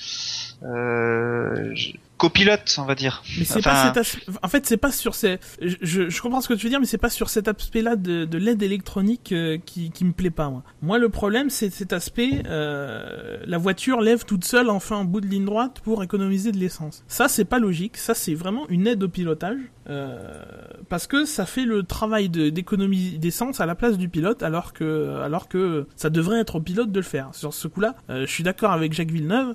[0.63, 3.23] euh, je- copilotes, on va dire.
[3.39, 4.33] Mais c'est Enfin, pas cet aspect.
[4.43, 5.39] En fait, c'est pas sur ces.
[5.61, 8.39] Je, comprends ce que tu veux dire, mais c'est pas sur cet aspect-là de, de
[8.39, 10.49] l'aide électronique euh, qui, qui me plaît pas.
[10.49, 12.43] Moi, moi le problème, c'est cet aspect.
[12.47, 16.59] Euh, la voiture lève toute seule enfin en bout de ligne droite pour économiser de
[16.59, 17.05] l'essence.
[17.09, 17.97] Ça, c'est pas logique.
[17.97, 19.59] Ça, c'est vraiment une aide au pilotage.
[19.89, 20.43] Euh,
[20.89, 24.73] parce que ça fait le travail de- d'économie d'essence à la place du pilote, alors
[24.73, 27.29] que, alors que ça devrait être au pilote de le faire.
[27.35, 29.55] Sur ce coup-là, je suis d'accord avec Jacques Villeneuve.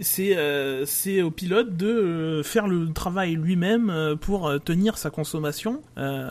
[0.00, 0.36] C'est
[0.86, 5.82] c'est au pilote de euh, faire le travail lui-même euh, pour euh, tenir sa consommation.
[5.98, 6.30] Euh,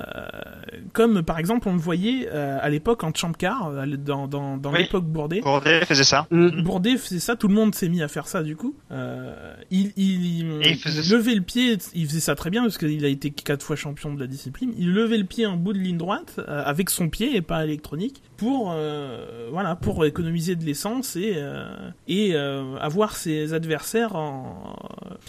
[0.93, 4.58] comme par exemple on le voyait euh, à l'époque en Champ Car, euh, dans, dans,
[4.58, 4.79] dans Oui.
[4.79, 5.41] l'époque Bourdet.
[5.41, 6.27] Bourdet faisait ça.
[6.32, 6.62] Mm.
[6.63, 8.75] Bourdet faisait ça, tout le monde s'est mis à faire ça du coup.
[8.91, 12.77] Euh, il, il, Et il faisait- levait le pied, il faisait ça très bien parce
[12.77, 14.73] qu'il a été quatre fois champion de la discipline.
[14.77, 17.63] Il levait le pied en bout de ligne droite euh, avec son pied et pas
[17.63, 24.15] électronique pour euh, voilà pour économiser de l'essence et euh, et euh, avoir ses adversaires
[24.15, 24.75] en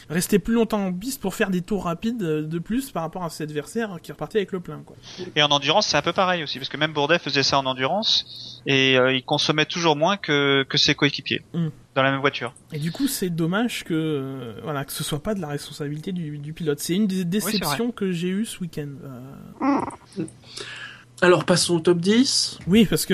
[0.08, 3.24] rester plus longtemps en piste pour faire des tours rapides euh, de plus par rapport
[3.24, 4.96] à ses adversaires qui repartaient avec le plein quoi.
[5.34, 7.66] Et en endurance, c'est un peu pareil aussi, parce que même Bourdet faisait ça en
[7.66, 11.68] endurance et euh, il consommait toujours moins que, que ses coéquipiers Mm.
[11.94, 12.54] dans la même voiture.
[12.72, 16.12] Et du coup, c'est dommage que euh, voilà que ce soit pas de la responsabilité
[16.12, 16.78] du, du pilote.
[16.78, 18.88] C'est une des déceptions que j'ai eues ce week-end.
[20.18, 20.24] Euh,
[21.22, 22.60] Alors passons au top 10.
[22.66, 23.12] Oui, parce que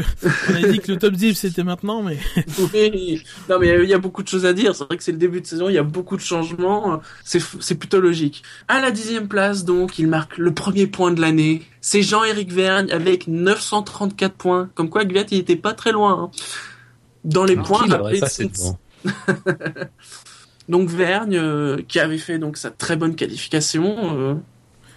[0.50, 2.18] on a dit que le top 10 c'était maintenant, mais
[2.72, 3.22] Oui.
[3.48, 4.76] Non mais il y a beaucoup de choses à dire.
[4.76, 7.00] C'est vrai que c'est le début de saison, il y a beaucoup de changements.
[7.24, 8.44] C'est c'est plutôt logique.
[8.68, 11.62] À la dixième place donc, il marque le premier point de l'année.
[11.80, 14.70] C'est Jean-Éric Vergne avec 934 points.
[14.74, 16.12] Comme quoi Gviat il était pas très loin.
[16.24, 16.30] hein.
[17.24, 17.84] Dans les points.
[17.88, 18.78] Qui passer c'est- devant
[20.68, 24.16] Donc Vergne euh, qui avait fait donc sa très bonne qualification.
[24.16, 24.34] euh,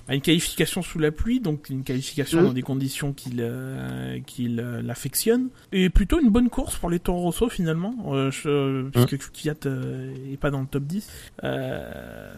[0.10, 2.48] bah, une qualification sous la pluie, donc une qualification Mhm.
[2.48, 7.00] dans des conditions qu'il euh, qu'il euh, l'affectionne, et plutôt une bonne course pour les
[7.00, 11.08] Toro Rosso finalement, euh, je, puisque Kvyat euh, est pas dans le top 10.
[11.44, 12.34] Euh,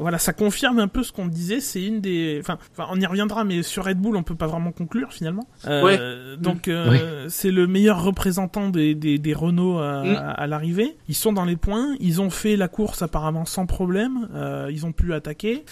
[0.00, 1.60] voilà, ça confirme un peu ce qu'on disait.
[1.60, 4.46] C'est une des, enfin, enfin, on y reviendra, mais sur Red Bull, on peut pas
[4.46, 5.46] vraiment conclure finalement.
[5.66, 10.96] Euh, Donc euh, c'est le meilleur représentant des des, des Renault à, à, à l'arrivée.
[11.08, 11.94] Ils sont dans les points.
[12.00, 14.28] Ils ont fait la course apparemment sans problème.
[14.34, 15.64] Euh, ils ont pu attaquer.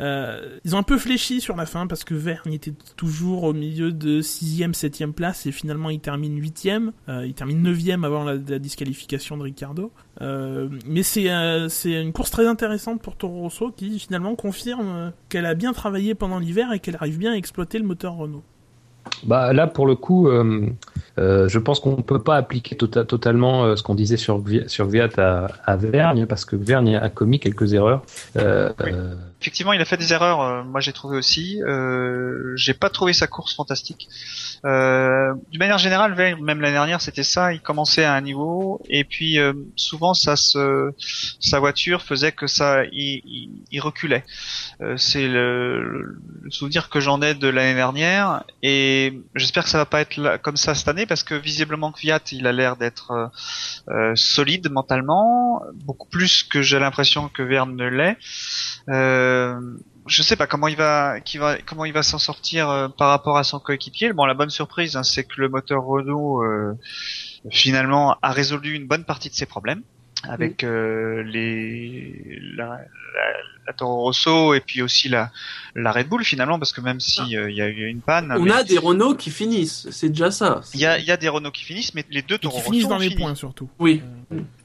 [0.00, 3.52] Euh, ils ont un peu fléchi sur la fin parce que Vergne était toujours au
[3.52, 6.92] milieu de 6ème, 7ème place et finalement il termine 8ème.
[7.08, 9.92] Euh, il termine 9ème avant la, disqualification de Ricardo.
[10.20, 15.12] Euh, mais c'est euh, c'est une course très intéressante pour Toro Rosso qui finalement confirme
[15.28, 18.44] qu'elle a bien travaillé pendant l'hiver et qu'elle arrive bien à exploiter le moteur Renault.
[19.24, 20.68] Bah là pour le coup, euh,
[21.18, 24.88] euh, je pense qu'on peut pas appliquer tota- totalement euh, ce qu'on disait sur sur
[25.18, 28.02] à, Vergne parce que Vergne a commis quelques erreurs.
[29.40, 30.64] Effectivement, il a fait des erreurs.
[30.64, 31.60] moi, j'ai trouvé aussi.
[32.56, 34.08] J'ai pas trouvé sa course fantastique.
[34.62, 37.52] D'une manière générale, Vergne, même l'année dernière, c'était ça.
[37.52, 39.38] Il commençait à un niveau, et puis
[39.76, 44.24] souvent, sa voiture faisait que ça, il reculait.
[44.84, 46.18] Euh, C'est le,
[46.50, 50.56] souvenir que j'en ai de l'année dernière, et j'espère que ça va pas être comme
[50.56, 53.26] ça cette année, parce que visiblement, Kvyat, il a l'air d'être euh,
[53.88, 58.18] euh, solide mentalement, beaucoup plus que j'ai l'impression que Verne ne l'est.
[58.88, 59.58] Euh,
[60.06, 61.16] je sais pas comment il va,
[61.66, 64.12] comment il va s'en sortir par rapport à son coéquipier.
[64.12, 66.44] Bon, la bonne surprise, hein, c'est que le moteur Renault
[67.50, 69.82] finalement a résolu une bonne partie de ses problèmes
[70.28, 72.78] avec euh, les la, la,
[73.66, 75.30] la Toro Rosso et puis aussi la
[75.74, 78.32] la Red Bull finalement parce que même si euh, il y a eu une panne,
[78.36, 80.60] On mais a des Renault qui finissent, c'est déjà ça.
[80.74, 82.60] il y a il y a des Renault qui finissent, mais les deux Toro qui
[82.60, 83.20] Rosso finissent dans les fini.
[83.22, 83.68] points surtout.
[83.78, 84.02] Oui.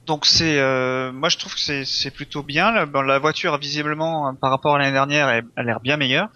[0.05, 2.71] Donc c'est, euh, moi je trouve que c'est c'est plutôt bien.
[2.71, 6.29] La, la voiture visiblement par rapport à l'année dernière, elle a l'air bien meilleure.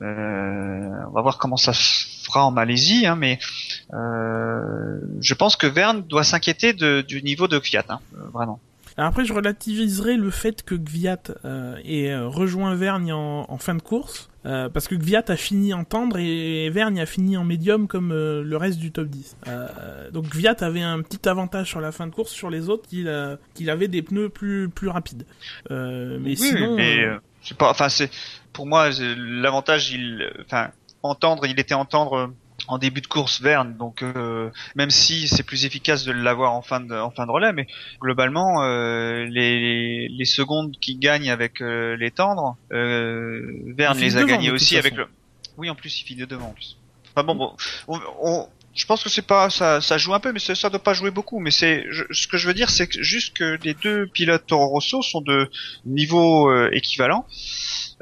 [0.00, 5.56] Euh, on va voir comment ça se fera en Malaisie, hein, mais euh, je pense
[5.56, 8.60] que Verne doit s'inquiéter du niveau de Fiat, hein, euh, vraiment.
[8.96, 13.56] Alors après, je relativiserai le fait que Gviat euh, ait euh, rejoint Vergne en, en
[13.56, 17.38] fin de course, euh, parce que Gviat a fini en tendre et Vergne a fini
[17.38, 19.36] en médium comme euh, le reste du top 10.
[19.48, 22.86] Euh, donc Gviat avait un petit avantage sur la fin de course sur les autres,
[22.86, 25.24] qu'il euh, avait des pneus plus plus rapides.
[25.70, 28.10] Euh, mais Oui, sinon, mais euh, euh, pas, enfin c'est,
[28.52, 30.68] pour moi l'avantage, il, enfin
[31.02, 32.26] entendre, il était entendre euh,
[32.68, 36.62] en début de course Verne, donc euh, même si c'est plus efficace de l'avoir en
[36.62, 37.66] fin de en fin de relais, mais
[38.00, 43.40] globalement euh, les les secondes qui gagnent avec euh, les tendres, euh,
[43.76, 45.08] Verne les a gagnées aussi avec façon.
[45.08, 45.56] le.
[45.58, 46.76] Oui, en plus il finit devant en plus.
[47.14, 47.52] Enfin bon, bon,
[47.88, 50.70] on, on- je pense que c'est pas ça, ça joue un peu, mais ça, ça
[50.70, 51.40] doit pas jouer beaucoup.
[51.40, 54.66] Mais c'est ce que je veux dire, c'est que juste que les deux pilotes Toro
[54.68, 55.50] Rosso sont de
[55.84, 57.26] niveau euh, équivalent,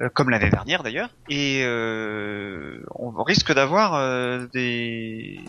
[0.08, 5.40] comme l'année dernière d'ailleurs, et euh, on risque d'avoir euh, des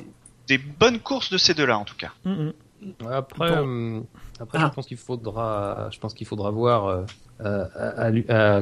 [0.47, 2.11] des bonnes courses de ces deux-là en tout cas.
[3.09, 3.99] Après, Bon.
[3.99, 4.01] euh,
[4.39, 4.67] après Ah.
[4.69, 7.03] je pense qu'il faudra, je pense qu'il faudra voir, euh, euh,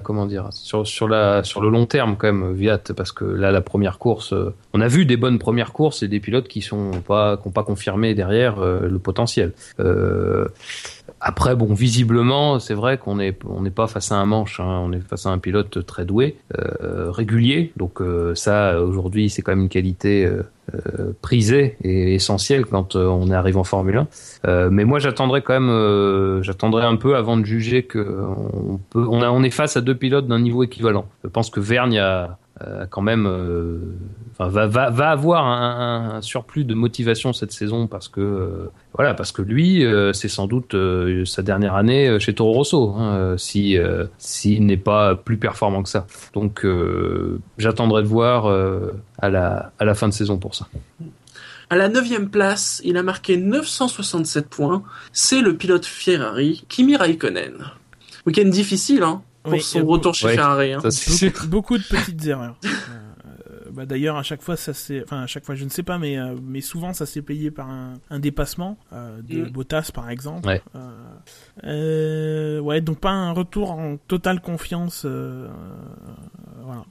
[0.03, 3.51] comment dire, sur, sur la, sur le long terme quand même, Viat, parce que là,
[3.51, 6.61] la première course, euh, on a vu des bonnes premières courses et des pilotes qui
[6.61, 9.53] sont pas, qui pas confirmé derrière euh, le potentiel.
[9.79, 10.47] Euh,
[11.21, 14.81] après, bon, visiblement, c'est vrai qu'on est, on n'est pas face à un manche, hein,
[14.83, 17.73] on est face à un pilote très doué, régulier.
[17.75, 18.01] Donc
[18.35, 20.29] ça, aujourd'hui, c'est quand même une qualité
[20.73, 24.07] euh, prisée et essentielle quand euh, on arrive en Formule 1.
[24.47, 29.07] Euh, mais moi, j'attendrai quand même, j'attendrai un peu avant de juger que on peut,
[29.43, 31.05] est face à deux pilotes d'un niveau équivalent.
[31.23, 33.79] Je pense que Vergne a, a quand même, euh,
[34.39, 39.85] va, avoir un, surplus de motivation cette saison parce que, euh, voilà, parce que lui,
[39.85, 43.77] euh, c'est sans doute euh, sa dernière année euh, chez Toro Rosso, hein, euh, si
[43.77, 46.07] euh, s'il n'est pas plus performant que ça.
[46.33, 50.67] Donc, euh, j'attendrai de voir euh, à la fin de saison pour ça.
[51.71, 54.81] À la neuvième place, il a marqué 967 points.
[55.13, 57.53] C'est le pilote Ferrari, Kimi Raikkonen.
[58.25, 60.35] Week-end difficile, hein, pour Oui, son retour chez ouais.
[60.35, 60.73] Ferrari.
[60.73, 60.79] Hein.
[60.81, 61.31] Ça, c'est sûr.
[61.31, 62.55] beaucoup, beaucoup de petites erreurs.
[63.51, 65.83] Euh, bah d'ailleurs à chaque fois ça c'est enfin à chaque fois je ne sais
[65.83, 69.49] pas mais euh, mais souvent ça s'est payé par un, un dépassement euh, de Mm.
[69.51, 70.61] Bottas par exemple Ouais.
[70.75, 70.89] Euh,
[71.65, 75.49] euh, ouais donc pas un retour en totale confiance euh, euh,
[76.63, 76.83] voilà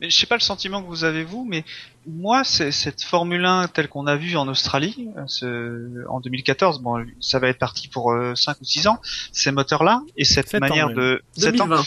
[0.00, 1.64] je sais pas le sentiment que vous avez vous, mais
[2.06, 7.04] moi, cette Formule 1 telle qu'on a vue en Australie, euh, ce- en 2014, bon,
[7.20, 9.00] ça va être parti pour 5 ou 6 ans,
[9.32, 11.22] ces moteurs-là, et cette Sept ans manière de...
[11.32, 11.84] sept ans 2020.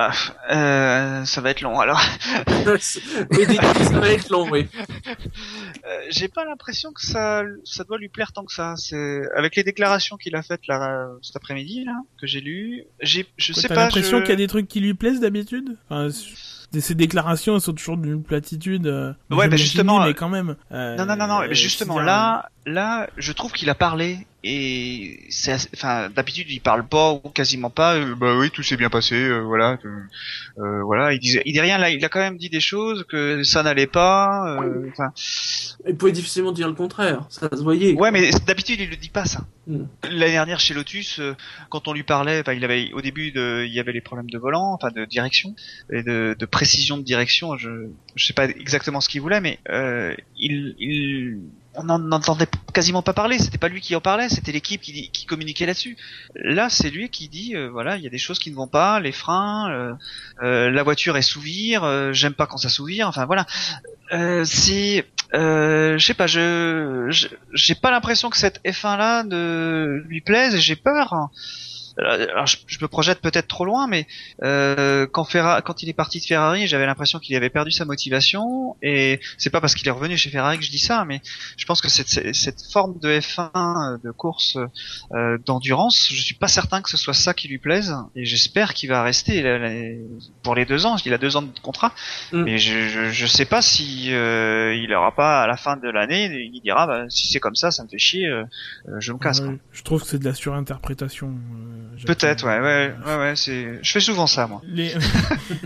[0.00, 0.12] Ah,
[0.52, 2.00] euh, ça va être long alors.
[2.66, 4.68] oui, ça va être long, oui.
[5.08, 8.74] Euh, J'ai pas l'impression que ça, ça doit lui plaire tant que ça.
[8.76, 12.84] C'est avec les déclarations qu'il a faites là cet après-midi là que j'ai lu.
[13.00, 13.84] J'ai, je Quoi, sais t'as pas.
[13.84, 15.76] l'impression je- qu'il y a des trucs qui lui plaisent d'habitude?
[15.88, 16.08] Enfin,
[16.80, 20.54] ces déclarations elles sont toujours d'une platitude euh, Ouais, bah justement, mais euh, quand même
[20.72, 21.40] euh, Non, non, non, non.
[21.42, 26.60] euh, Mais justement, là, là, je trouve qu'il a parlé et c'est, enfin, d'habitude, il
[26.60, 27.96] parle pas ou quasiment pas.
[27.96, 30.00] euh, bah oui, tout s'est bien passé, euh, voilà, euh,
[30.62, 31.12] euh, voilà.
[31.12, 31.90] Il disait, il dit rien là.
[31.90, 34.58] Il a quand même dit des choses que ça n'allait pas.
[34.62, 35.12] euh, Enfin,
[35.88, 37.26] Il pouvait difficilement dire le contraire.
[37.30, 37.94] Ça se voyait.
[37.94, 39.40] ouais, mais d'habitude, il le dit pas ça.
[39.66, 39.84] Mm.
[40.04, 41.34] L'année dernière chez Lotus, euh,
[41.68, 44.30] quand on lui parlait, enfin, il avait au début, de, il y avait les problèmes
[44.30, 45.54] de volant, enfin de direction
[45.92, 47.56] et de, de précision de direction.
[47.56, 47.70] Je,
[48.14, 51.38] je sais pas exactement ce qu'il voulait, mais euh, il, il,
[51.78, 53.38] on n'en entendait quasiment pas parler.
[53.38, 55.96] C'était pas lui qui en parlait, c'était l'équipe qui, communiquait là-dessus.
[56.34, 58.66] Là, c'est lui qui dit, euh, voilà, il y a des choses qui ne vont
[58.66, 59.94] pas, les freins, euh,
[60.42, 63.08] euh, la voiture est sous vire, euh, j'aime pas quand ça sous vire.
[63.08, 63.46] Enfin voilà,
[64.12, 70.02] euh, c'est euh, je sais pas, je j'ai pas l'impression que cette F1 là ne
[70.06, 71.28] lui plaise et j'ai peur.
[71.98, 74.06] Euh, Alors, je, je me projette peut-être trop loin, mais
[74.42, 77.84] euh, quand, Ferra- quand il est parti de Ferrari, j'avais l'impression qu'il avait perdu sa
[77.84, 78.76] motivation.
[78.82, 81.20] Et c'est pas parce qu'il est revenu chez Ferrari que je dis ça, mais
[81.56, 84.56] je pense que cette, cette forme de F1 euh, de course
[85.12, 87.94] euh, d'endurance, je suis pas certain que ce soit ça qui lui plaise.
[88.14, 89.70] Et j'espère qu'il va rester là, là,
[90.42, 90.96] pour les deux ans.
[91.04, 91.92] Il a deux ans de contrat,
[92.32, 92.42] Mm.
[92.42, 95.88] mais je, je je sais pas si euh, il aura pas à la fin de
[95.88, 98.44] l'année, il dira bah, si c'est comme ça, ça me fait chier, euh,
[98.98, 99.40] je me casse.
[99.40, 99.54] quoi.
[99.72, 101.87] je trouve que c'est de la surinterprétation euh.
[102.06, 103.78] Peut-être, ouais, ouais, ouais, ouais, c'est.
[103.82, 104.62] Je fais souvent ça, moi.
[104.66, 104.92] Les...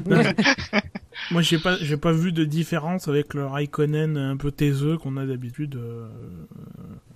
[1.31, 5.17] Moi, j'ai pas, j'ai pas vu de différence avec le Raikkonen un peu taiseux qu'on
[5.17, 5.77] a d'habitude.
[5.77, 6.09] euh,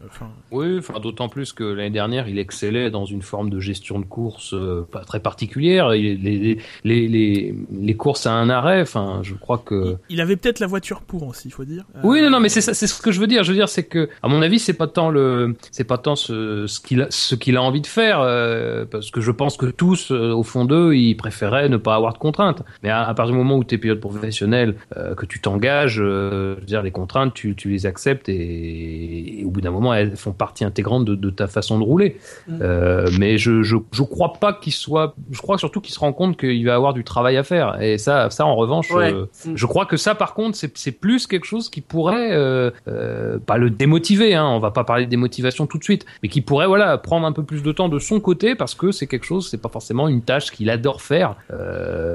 [0.08, 3.98] enfin, Oui, enfin, d'autant plus que l'année dernière, il excellait dans une forme de gestion
[3.98, 5.94] de course euh, pas très particulière.
[5.94, 9.96] Il- les, les, les, les courses à un arrêt, enfin, je crois que.
[10.08, 11.84] il avait peut-être la voiture pour aussi, il faut dire.
[11.96, 13.42] Euh, Oui, non, non, mais c'est ce que je veux dire.
[13.44, 16.16] Je veux dire, c'est que, à mon avis, c'est pas tant le, c'est pas tant
[16.16, 19.56] ce, ce qu'il a, ce qu'il a envie de faire, euh, parce que je pense
[19.56, 22.62] que tous, au fond d'eux, ils préféraient ne pas avoir de contraintes.
[22.82, 24.76] Mais à, à partir du moment où tu es pilote professionnel,
[25.16, 26.02] que tu t'engages, je
[26.54, 30.16] veux dire, les contraintes, tu, tu les acceptes et, et au bout d'un moment, elles
[30.16, 32.16] font partie intégrante de, de ta façon de rouler.
[32.48, 32.58] Mm.
[32.62, 36.12] Euh, mais je, je, je crois pas qu'il soit, je crois surtout qu'il se rend
[36.12, 37.80] compte qu'il va avoir du travail à faire.
[37.82, 39.12] Et ça, ça, en revanche, Ouais.
[39.12, 39.52] euh, Mm.
[39.54, 42.70] je crois que ça, par contre, c'est plus quelque chose qui pourrait euh,
[43.46, 44.34] pas le démotiver.
[44.34, 47.26] Hein, on va pas parler de démotivation tout de suite, mais qui pourrait voilà prendre
[47.26, 49.68] un peu plus de temps de son côté parce que c'est quelque chose, c'est pas
[49.68, 51.34] forcément une tâche qu'il adore faire.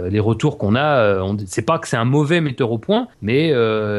[0.10, 3.52] Les retours qu'on a, on- c'est pas que c'est un mauvais metteur au point, mais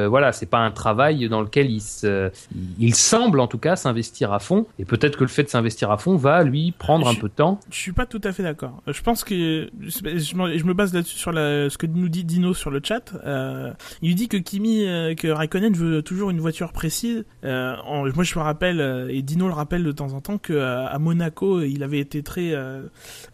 [0.07, 2.31] voilà, c'est pas un travail dans lequel il se,
[2.79, 4.67] il semble en tout cas s'investir à fond.
[4.79, 7.33] Et peut-être que le fait de s'investir à fond va lui prendre un peu de
[7.35, 7.59] temps.
[7.71, 8.83] Je suis pas tout à fait d'accord.
[8.87, 12.25] Je pense que je, me- je me base là-dessus sur la, ce que nous dit
[12.25, 13.13] Dino sur le chat.
[13.25, 13.73] Euh,
[14.03, 17.25] il dit que Kimi, euh, que Raikkonen veut toujours une voiture précise.
[17.45, 20.39] Euh, en- moi, je me rappelle euh, et Dino le rappelle de temps en temps
[20.39, 22.83] que euh, à Monaco, il avait été très euh,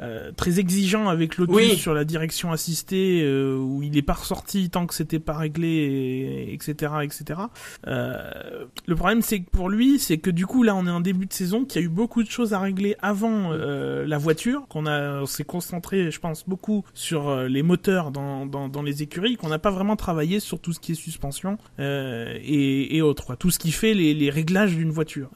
[0.00, 1.76] euh, très exigeant avec Lotus Oui.
[1.76, 5.68] sur la direction assistée, euh, où il est pas ressorti tant que c'était pas réglé,
[5.68, 7.40] et, etc., etc.
[7.86, 11.00] Euh, le problème, c'est que pour lui, c'est que du coup, là, on est en
[11.00, 14.18] début de saison, qu'il y a eu beaucoup de choses à régler avant euh, la
[14.18, 19.02] voiture, qu'on a, s'est concentré, je pense, beaucoup sur euh, les moteurs dans, dans, les
[19.02, 23.36] écuries, qu'on n'a pas vraiment travaillé sur tout ce qui est suspension euh, et, autres,
[23.36, 25.30] tout ce qui fait les, réglages d'une voiture.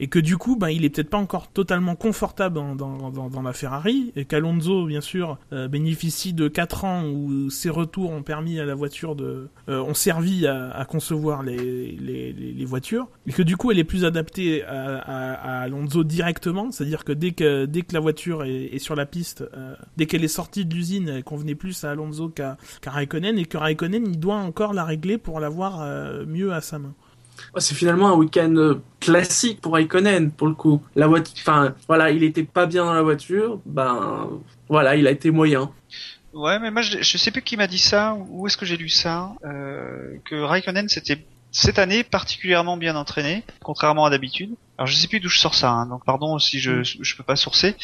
[0.00, 3.52] Et que du coup, ben, il est peut-être pas encore totalement confortable dans, dans, la
[3.52, 8.64] Ferrari, et qu'Alonso, bien sûr, bénéficie de 4 ans où ses retours ont permis à
[8.64, 13.56] la voiture de, ont servi à, concevoir les, les, les, les voitures, et que du
[13.56, 17.82] coup, elle est plus adaptée à, à, à Alonso directement, c'est-à-dire que dès que dès
[17.82, 21.08] que la voiture est, est sur la piste, euh, dès qu'elle est sortie de l'usine,
[21.08, 24.84] elle convenait plus à Alonso qu'à qu'à Raikkonen, et que Raikkonen, il doit encore la
[24.84, 26.94] régler pour l'avoir euh, mieux à sa main.
[27.54, 30.82] Ouais, C'est finalement un week-end euh, classique pour Raikkonen, pour le coup.
[30.94, 34.30] La voiture, enfin, voilà, il était pas bien dans la voiture, ben,
[34.68, 35.70] voilà, il a été moyen.
[36.32, 38.76] Ouais, mais moi je, je sais plus qui m'a dit ça, où est-ce que j'ai
[38.76, 41.24] lu ça, euh, que Raikkonen s'était
[41.58, 44.50] cette année particulièrement bien entraîné, contrairement à d'habitude.
[44.76, 47.22] Alors je sais plus d'où je sors ça, hein, donc pardon si je je peux
[47.22, 47.74] pas sourcer.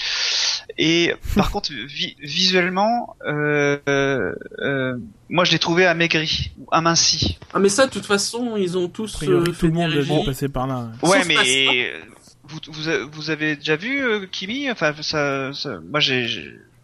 [0.76, 4.98] Et par contre vi- visuellement, euh, euh, euh,
[5.30, 7.38] moi je l'ai trouvé amaigri, ou aminci.
[7.54, 10.24] Ah, mais ça, de toute façon, ils ont tous priori, euh, tout le monde dû
[10.26, 10.88] passer par là.
[11.02, 11.24] ouais.
[11.26, 11.92] Mais
[12.44, 14.70] vous, vous, vous avez déjà vu euh, Kimi?
[14.70, 16.26] Enfin, ça, ça- moi, j'ai,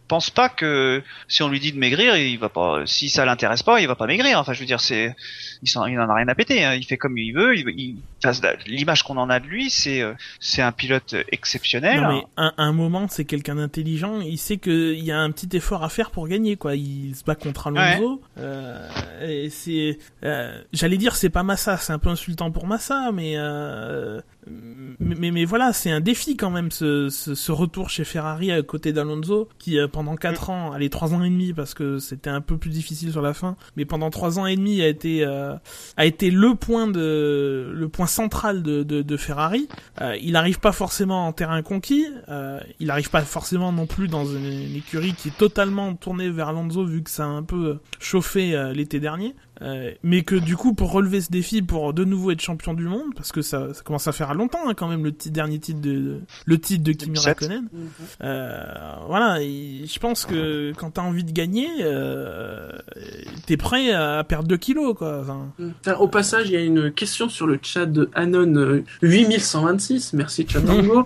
[0.09, 2.83] pense pas que si on lui dit de maigrir, il va pas.
[2.87, 4.39] Si ça l'intéresse pas, il va pas maigrir.
[4.41, 5.15] Enfin, je veux dire, c'est,
[5.63, 6.65] il, il en a rien à péter.
[6.65, 6.75] hein.
[6.75, 7.57] Il fait comme il veut.
[7.57, 12.01] Il, il- enfin, l'image qu'on en a de lui, c'est, euh, c'est un pilote exceptionnel.
[12.01, 15.57] Non mais un, un moment c'est quelqu'un d'intelligent, il sait qu'il y a un petit
[15.57, 16.75] effort à faire pour gagner quoi.
[16.75, 18.21] Il se bat contre Alonso.
[18.39, 18.89] Euh,
[19.23, 23.35] et c'est, euh, j'allais dire c'est pas Massa, c'est un peu insultant pour Massa, mais
[23.37, 24.21] euh,
[25.01, 28.51] mais, mais, mais voilà c'est un défi quand même ce, ce, ce retour chez Ferrari
[28.51, 31.99] à côté d'Alonso qui euh, pendant quatre ans, allez trois ans et demi parce que
[31.99, 34.87] c'était un peu plus difficile sur la fin, mais pendant trois ans et demi a
[34.87, 35.57] été euh,
[35.97, 39.67] a été le point de le point central de, de, de Ferrari.
[40.01, 44.07] Euh, il n'arrive pas forcément en terrain conquis, euh, il n'arrive pas forcément non plus
[44.07, 47.43] dans une, une écurie qui est totalement tournée vers Alonso vu que ça a un
[47.43, 49.35] peu chauffé euh, l'été dernier.
[49.61, 52.85] Euh, mais que du coup pour relever ce défi pour de nouveau être champion du
[52.85, 55.81] monde parce que ça, ça commence à faire longtemps hein, quand même le dernier titre
[55.81, 57.25] de, de- le titre de Kimi 2007.
[57.41, 57.69] Raikkonen
[58.23, 58.65] euh,
[59.09, 62.71] voilà et je pense que quand t'as envie de gagner euh,
[63.47, 67.29] t'es prêt à perdre 2 kilos quoi enfin, Au passage, il y a une question
[67.29, 70.13] sur le chat de Anon euh, 8126.
[70.15, 71.05] Merci chat Dango.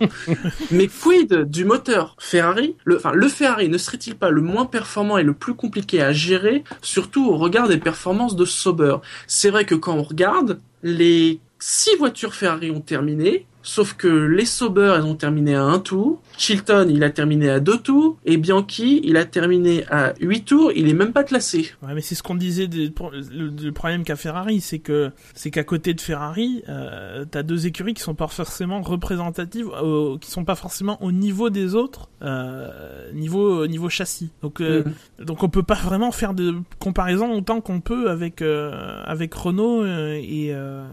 [0.70, 2.76] Mais quid du moteur Ferrari?
[2.84, 6.12] Le, Enfin, le Ferrari ne serait-il pas le moins performant et le plus compliqué à
[6.12, 11.40] gérer, surtout au regard des performances de Sauber C'est vrai que quand on regarde, les
[11.58, 13.46] six voitures Ferrari ont terminé.
[13.62, 16.20] Sauf que les Sauber, elles ont terminé à un tour.
[16.36, 18.18] Chilton, il a terminé à deux tours.
[18.24, 20.72] Et Bianchi, il a terminé à huit tours.
[20.74, 21.70] Il est même pas classé.
[21.82, 22.68] Ouais, mais c'est ce qu'on disait.
[22.68, 27.94] le problème qu'a Ferrari, c'est que c'est qu'à côté de Ferrari, euh, t'as deux écuries
[27.94, 33.12] qui sont pas forcément représentatives, au- qui sont pas forcément au niveau des autres, euh,
[33.12, 34.30] niveau niveau châssis.
[34.42, 34.82] Donc euh,
[35.20, 39.82] donc on peut pas vraiment faire de comparaison autant qu'on peut avec euh, avec Renault
[39.84, 40.84] euh, et euh,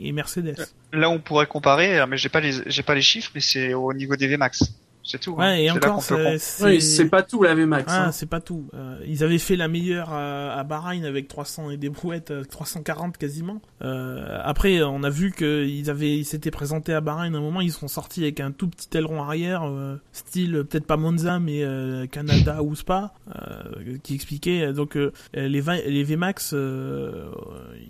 [0.00, 0.54] et Mercedes.
[0.94, 3.90] Là, on pourrait comparer, mais j'ai pas les, j'ai pas les chiffres, mais c'est au
[3.94, 4.64] niveau des Vmax.
[5.04, 5.34] C'est tout.
[5.38, 5.42] hein.
[5.52, 6.02] Ouais, et encore,
[6.38, 7.84] c'est- Oui, c'est pas tout la VMAX.
[7.88, 8.12] Ah, hein.
[8.12, 8.68] c'est pas tout.
[8.74, 12.44] Euh, ils avaient fait la meilleure euh, à Bahreïn avec 300 et des brouettes, euh,
[12.44, 13.60] 340 quasiment.
[13.82, 17.60] Euh, après, on a vu qu'ils avaient, ils s'étaient présentés à Bahreïn à un moment,
[17.60, 21.62] ils sont sortis avec un tout petit aileron arrière, euh, style peut-être pas Monza, mais
[21.64, 26.52] euh, Canada ou Spa, euh, qui expliquait donc euh, les, vi- les VMAX.
[26.54, 27.30] Euh,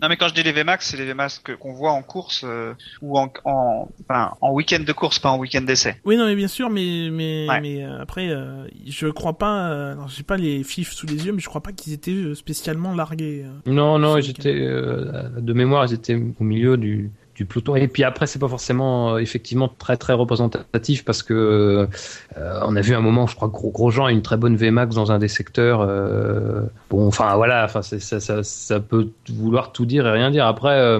[0.00, 2.42] Non mais quand je dis les VMAX, c'est les VMAX que- qu'on voit en course
[2.44, 5.96] euh, ou en, en, enfin, en week-end de course, pas en week-end d'essai.
[6.04, 7.60] Oui, non, mais bien sûr, mais mais Ouais.
[7.60, 9.70] mais euh, après, euh, je crois pas.
[9.72, 12.34] euh, j'ai pas les fifs sous les yeux, mais je crois pas qu'ils étaient euh,
[12.34, 13.44] spécialement largués.
[13.44, 13.70] euh.
[13.72, 17.10] Non, non, euh, de mémoire, ils étaient au milieu du,
[17.42, 17.74] du peloton.
[17.76, 21.88] Et puis après, c'est pas forcément euh, effectivement très très représentatif parce que
[22.36, 24.94] euh, on a vu un moment, je crois, Gros Grosjean a une très bonne VMAX
[24.94, 25.80] dans un des secteurs.
[25.80, 30.46] euh, bon, enfin voilà, enfin ça, ça, ça peut vouloir tout dire et rien dire.
[30.46, 30.98] Après,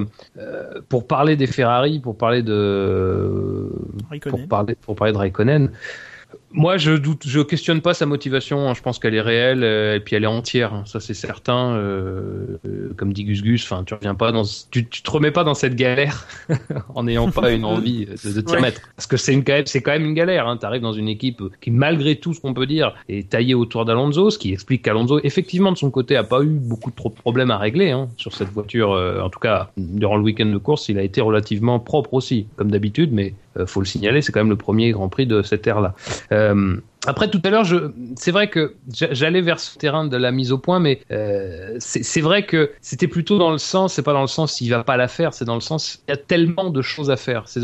[0.88, 3.70] pour parler des Ferrari, pour parler de
[4.11, 4.30] Raikkonen.
[4.30, 5.70] pour parler pour parler de Raikkonen.
[6.55, 8.68] Moi, je doute, je questionne pas sa motivation.
[8.68, 8.74] hein.
[8.74, 10.74] Je pense qu'elle est réelle euh, et puis elle est entière.
[10.74, 10.82] hein.
[10.86, 11.74] Ça, c'est certain.
[11.76, 15.30] Euh, euh, comme dit Gus Gus, enfin, tu reviens pas dans, tu, tu te remets
[15.30, 16.26] pas dans cette galère
[16.94, 18.59] en n'ayant pas une envie de, de t'y Ouais.
[18.59, 18.80] remettre.
[18.96, 20.46] Parce que c'est une, quand même- c'est quand même une galère.
[20.46, 20.59] Hein.
[20.59, 24.28] T'arrives dans une équipe qui, malgré tout ce qu'on peut dire, est taillée autour d'Alonso,
[24.30, 27.50] ce qui explique qu'Alonso, effectivement, de son côté, a pas eu beaucoup trop de problèmes
[27.50, 28.90] à régler hein, sur cette voiture.
[28.90, 32.70] en tout cas, durant le week-end de course, il a été relativement propre aussi, comme
[32.70, 33.11] d'habitude.
[33.12, 33.32] Mais
[33.66, 35.94] faut le signaler, c'est quand même le premier Grand Prix de cette ère-là.
[36.32, 37.66] Euh, après, tout à l'heure,
[38.16, 41.76] c'est vrai que j'a- j'allais vers ce terrain de la mise au point, mais euh,
[41.80, 44.84] c'est vrai que c'était plutôt dans le sens, c'est pas dans le sens s'il va
[44.84, 47.48] pas la faire, c'est dans le sens il y a tellement de choses à faire.
[47.48, 47.61] C'est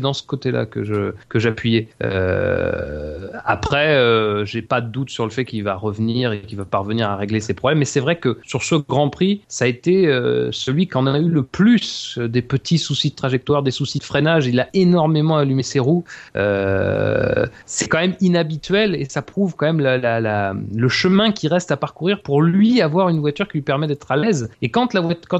[0.00, 1.88] dans ce côté-là que j'appuyais.
[2.02, 6.58] Euh, après, euh, j'ai pas de doute sur le fait qu'il va revenir et qu'il
[6.58, 9.64] va parvenir à régler ses problèmes, mais c'est vrai que sur ce Grand Prix, ça
[9.64, 13.62] a été euh, celui qui en a eu le plus des petits soucis de trajectoire,
[13.62, 14.46] des soucis de freinage.
[14.46, 16.04] Il a énormément allumé ses roues.
[16.34, 22.22] C'est quand même inhabituel et ça prouve quand même le chemin qui reste à parcourir
[22.22, 24.50] pour lui avoir une voiture qui lui permet d'être à l'aise.
[24.60, 24.94] Et quand,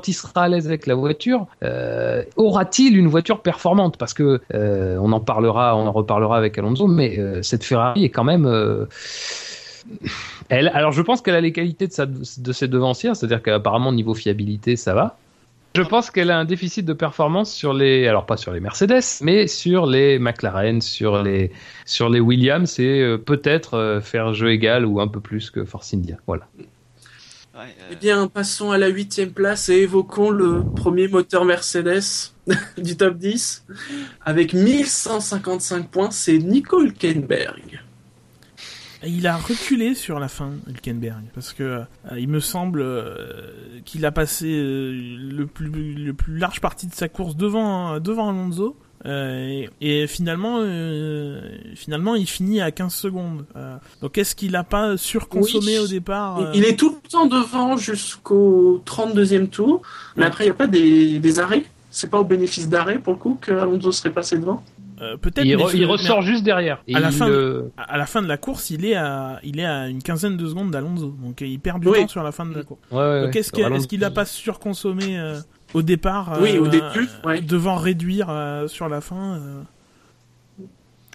[0.08, 3.96] il sera à l'aise avec la voiture, euh, aura-t-il une voiture performante?
[3.96, 8.04] Parce que euh, on en parlera, on en reparlera avec Alonso, mais euh, cette Ferrari
[8.04, 8.46] est quand même.
[10.50, 14.76] alors je pense qu'elle a les qualités de, de ses devancières, c'est-à-dire qu'apparemment niveau fiabilité
[14.76, 15.16] ça va.
[15.74, 19.02] Je pense qu'elle a un déficit de performance sur les, alors pas sur les Mercedes,
[19.22, 21.50] mais sur les McLaren, sur les,
[21.86, 25.64] sur les Williams et euh, peut-être euh, faire jeu égal ou un peu plus que
[25.64, 26.16] Force India.
[26.26, 26.46] Voilà.
[27.54, 32.32] Ouais, euh, Eh bien, passons à la huitième place et évoquons le premier moteur Mercedes
[32.76, 33.64] du top 10.
[34.24, 37.80] Avec 1155 points, c'est Nico Hülkenberg.
[39.06, 41.84] Il a reculé sur la fin, Hülkenberg, parce que euh,
[42.18, 46.94] il me semble euh, qu'il a passé euh, le plus le plus large partie de
[46.94, 48.76] sa course devant devant Alonso.
[49.04, 50.58] et, et finalement,
[51.74, 53.44] finalement, il finit à 15 secondes.
[54.00, 55.84] Donc, est-ce qu'il a pas surconsommé Oui.
[55.84, 59.82] au départ Il est tout le temps devant jusqu'au 32e tour,
[60.16, 61.64] mais après, il n'y a pas des, des arrêts?
[61.90, 64.62] C'est pas au bénéfice d'arrêt, pour le coup, que Alonso serait passé devant?
[65.02, 65.44] Euh, Peut-être.
[65.46, 66.82] Il, re- ressort juste derrière.
[66.86, 67.28] Et à la fin
[67.76, 70.46] à la fin de la course, il est à, il est à une quinzaine de
[70.46, 71.14] secondes d'Alonso.
[71.22, 72.00] Donc, il perd du Oui.
[72.00, 72.80] temps sur la fin de la course.
[72.90, 73.40] ouais, ouais, Donc ouais.
[73.40, 75.38] est-ce qu'il est-ce qu'il a pas surconsommé euh,
[75.74, 77.40] au départ Oui, au euh, début, ouais.
[77.40, 79.62] devant réduire euh, sur la fin euh.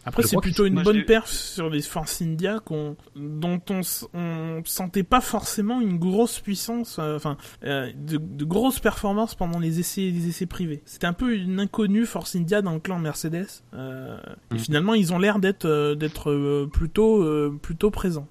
[0.08, 3.82] Après c'est plutôt une bonne perf sur les Force India qu'on dont on,
[4.14, 9.60] on sentait pas forcément une grosse puissance euh, enfin euh, de, de grosses performances pendant
[9.60, 10.82] les essais les essais privés.
[10.86, 14.18] C'était un peu une inconnue Force India dans le clan Mercedes euh,
[14.52, 14.60] et Mhm.
[14.60, 18.28] finalement ils ont l'air d'être euh, d'être euh, plutôt euh, plutôt présents.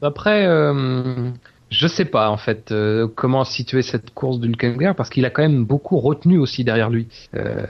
[0.00, 1.30] Après, euh,
[1.72, 5.42] je sais pas en fait euh, comment situer cette course d'Hülkenberg parce qu'il a quand
[5.42, 7.08] même beaucoup retenu aussi derrière lui.
[7.34, 7.64] Euh,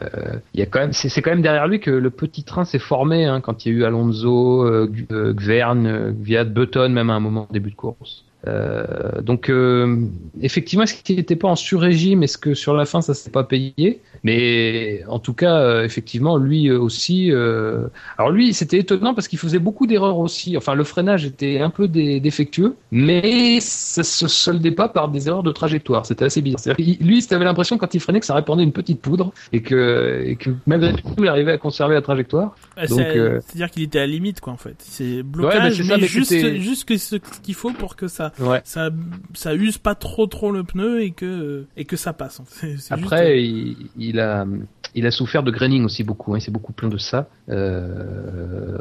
[0.55, 3.25] il y quand même, c'est quand même derrière lui que le petit train s'est formé
[3.25, 7.15] hein, quand il y a eu Alonso, euh, euh, Gvern, euh, Gviat, Button même à
[7.15, 8.25] un moment début de course.
[8.49, 10.05] Euh, donc euh,
[10.41, 12.23] effectivement, est-ce qu'il n'était pas en sur-régime?
[12.23, 14.01] Est-ce que sur la fin ça s'est pas payé?
[14.25, 17.31] Mais en tout cas, euh, effectivement, lui euh, aussi.
[17.33, 17.87] euh,
[18.19, 20.57] Alors lui, c'était étonnant parce qu'il faisait beaucoup d'erreurs aussi.
[20.57, 25.29] Enfin, le freinage était un peu dé- défectueux, mais ça se soldait pas par des
[25.29, 26.07] erreurs de trajectoire.
[26.07, 26.61] C'était assez bizarre.
[26.61, 30.23] C'est-à-dire Lui, avait l'impression quand il freinait que ça répandait une petite poudre et que,
[30.25, 32.55] et que malgré tout, il arrivait à conserver la trajectoire.
[32.79, 34.77] Euh, Donc, c'est- euh, C'est-à-dire qu'il était à la limite, quoi, en fait.
[34.79, 36.31] C'est Ouais, blocage, bah, c'est ça, mais, mais juste,
[36.61, 38.61] juste ce qu'il faut pour que ça, Ouais.
[38.65, 38.91] ça,
[39.35, 42.41] ça use pas trop trop le pneu et que, et que ça passe.
[42.47, 44.47] C'est- c'est Après, juste- il, il a,
[44.95, 46.35] il a souffert de graining aussi beaucoup.
[46.35, 47.29] Hein, il s'est beaucoup plaint de ça.
[47.49, 48.79] Euh,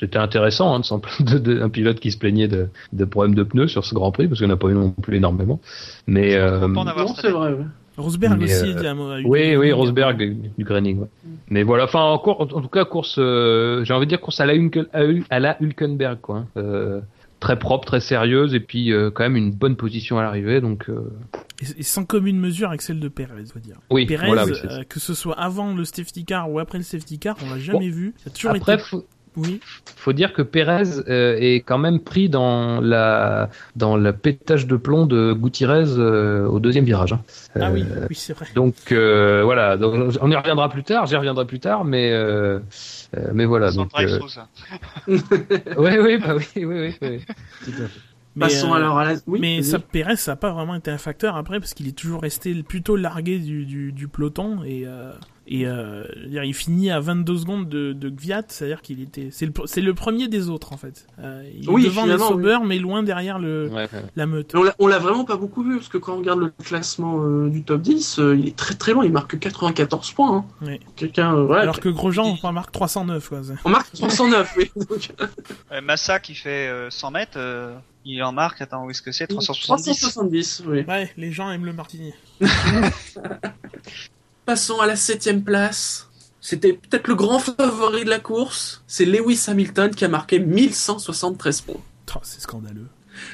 [0.00, 3.42] C'était intéressant hein, de de, de- un pilote qui se plaignait de, de problèmes de
[3.42, 5.60] pneus sur ce Grand Prix parce qu'il n'y en a pas eu non plus énormément.
[6.06, 7.64] Mais On euh, c'est vrai, ouais.
[7.98, 11.00] Rosberg mais, aussi, euh, a- eu oui, oui, Rosberg du, du graining.
[11.00, 11.08] ouais.
[11.50, 14.46] Mais voilà, enfin, en, en tout cas, course, euh, j'ai envie de dire course à
[14.46, 16.36] la, Hulken- à Hul- à la Hülkenberg, quoi.
[16.38, 16.46] hein.
[16.56, 17.00] Euh,
[17.42, 20.88] très propre, très sérieuse, et puis euh, quand même une bonne position à l'arrivée, donc
[20.88, 21.12] euh,
[21.60, 23.76] Et, et sans commune mesure avec celle de Perez, je veux dire.
[23.90, 24.46] oui, Perez, voilà.
[24.46, 27.50] oui, euh, que ce soit avant le safety car ou après le safety car, on
[27.52, 28.14] l'a jamais vu.
[28.24, 28.82] Ça a toujours Après, été.
[28.82, 29.04] faut,
[29.36, 29.60] Oui.
[29.96, 34.76] faut dire que Perez euh, est quand même pris dans la dans le pétage de
[34.76, 37.14] plomb de Gutiérrez euh, au deuxième virage.
[37.14, 37.20] hein.
[37.58, 38.46] Ah oui, oui, c'est vrai.
[38.54, 42.12] Donc voilà, donc, on y reviendra plus tard, j'y reviendrai plus tard, mais
[43.16, 43.70] euh, mais voilà.
[43.70, 44.48] Sans Donc, drive euh, ça.
[45.80, 47.24] ouais, oui, bah oui, oui, oui, oui.
[47.64, 48.00] Tout à fait.
[48.34, 49.18] Mais, Passons euh, alors à la.
[49.26, 51.96] Oui, mais ça, Perez, ça n'a pas vraiment été un facteur après parce qu'il est
[51.96, 55.12] toujours resté plutôt largué du, du, du peloton et euh,
[55.46, 59.52] et euh, il finit à 22 secondes de, de Gviat, c'est-à-dire qu'il était c'est le
[59.64, 61.06] c'est le premier des autres en fait.
[61.18, 64.02] Euh, il est Oui, devant les Sauber mais loin derrière le Ouais, ouais.
[64.14, 64.54] la meute.
[64.54, 67.48] Mais on l'a- vraiment pas beaucoup vu parce que quand on regarde le classement euh,
[67.48, 70.36] du top 10, euh, il est très très loin, il marque 94 points.
[70.36, 70.44] Hein.
[70.62, 70.78] Oui.
[70.96, 73.40] Quelqu'un, euh, ouais, Alors que Grosjean on marque 309 quoi.
[73.64, 74.70] on marque 309, oui.
[74.88, 75.10] Donc,
[75.72, 77.74] Euh, Massa qui fait euh, 100 mètres, euh,
[78.04, 79.26] il en marque, attends, où est-ce que c'est?
[79.26, 80.84] 370 370, oui.
[80.86, 82.12] Ouais, les gens aiment le martini.
[84.44, 86.08] Passons à la septième place.
[86.40, 88.82] C'était peut-être le grand favori de la course.
[88.88, 91.76] C'est Lewis Hamilton qui a marqué 1173 points.
[92.14, 92.88] Oh, c'est scandaleux.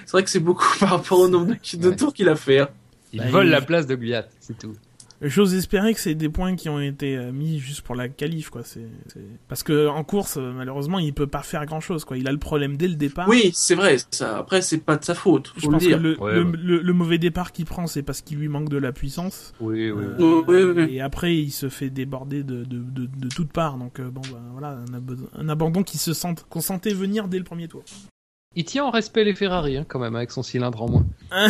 [0.04, 1.96] C'est vrai que c'est beaucoup par rapport au nombre de, de Ouais.
[1.96, 2.60] tours qu'il a fait.
[2.60, 2.68] hein.
[3.12, 4.74] Il Bah, vole il- la place de Guyat, c'est tout.
[5.20, 8.50] J'ose espérer que c'est des points qui ont été euh, mis juste pour la qualif,
[8.50, 8.62] quoi.
[8.64, 12.16] C'est, c'est- Parce que en course, euh, malheureusement, il peut pas faire grand chose, quoi.
[12.18, 13.28] Il a le problème dès le départ.
[13.28, 13.96] Oui, c'est vrai.
[14.12, 15.52] Ça, après, c'est pas de sa faute.
[15.56, 15.98] Je le pense que dire.
[16.00, 16.52] le, Ouais, le, ouais.
[16.56, 19.54] le- le mauvais départ qu'il prend, c'est parce qu'il lui manque de la puissance.
[19.60, 20.04] Oui, oui.
[20.20, 20.94] Euh, Oui, oui, oui.
[20.94, 23.76] Et après, il se fait déborder de, de, de, de toutes parts.
[23.78, 27.26] Donc, euh, bon, bah, voilà, un, ab- un abandon qui se sent, qu'on sentait venir
[27.28, 27.82] dès le premier tour.
[28.54, 31.04] Il tient en respect les Ferrari, hein, quand même, avec son cylindre en moins.
[31.30, 31.48] Hein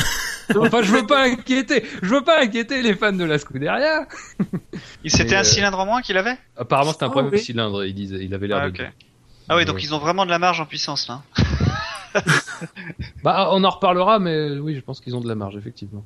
[0.56, 4.06] enfin, je veux pas inquiéter, je veux pas inquiéter les fans de la Scuderia.
[5.04, 6.36] Il C'était un euh, cylindre en moins qu'il avait?
[6.56, 7.38] Apparemment, c'est un Ah, problème oui.
[7.38, 8.84] de cylindre, il disait, il avait l'air Ah, de.
[9.48, 9.82] Ah oui, donc Ouais.
[9.82, 11.22] ils ont vraiment de la marge en puissance là.
[13.22, 16.04] Bah, on en reparlera, mais oui, je pense qu'ils ont de la marge, effectivement.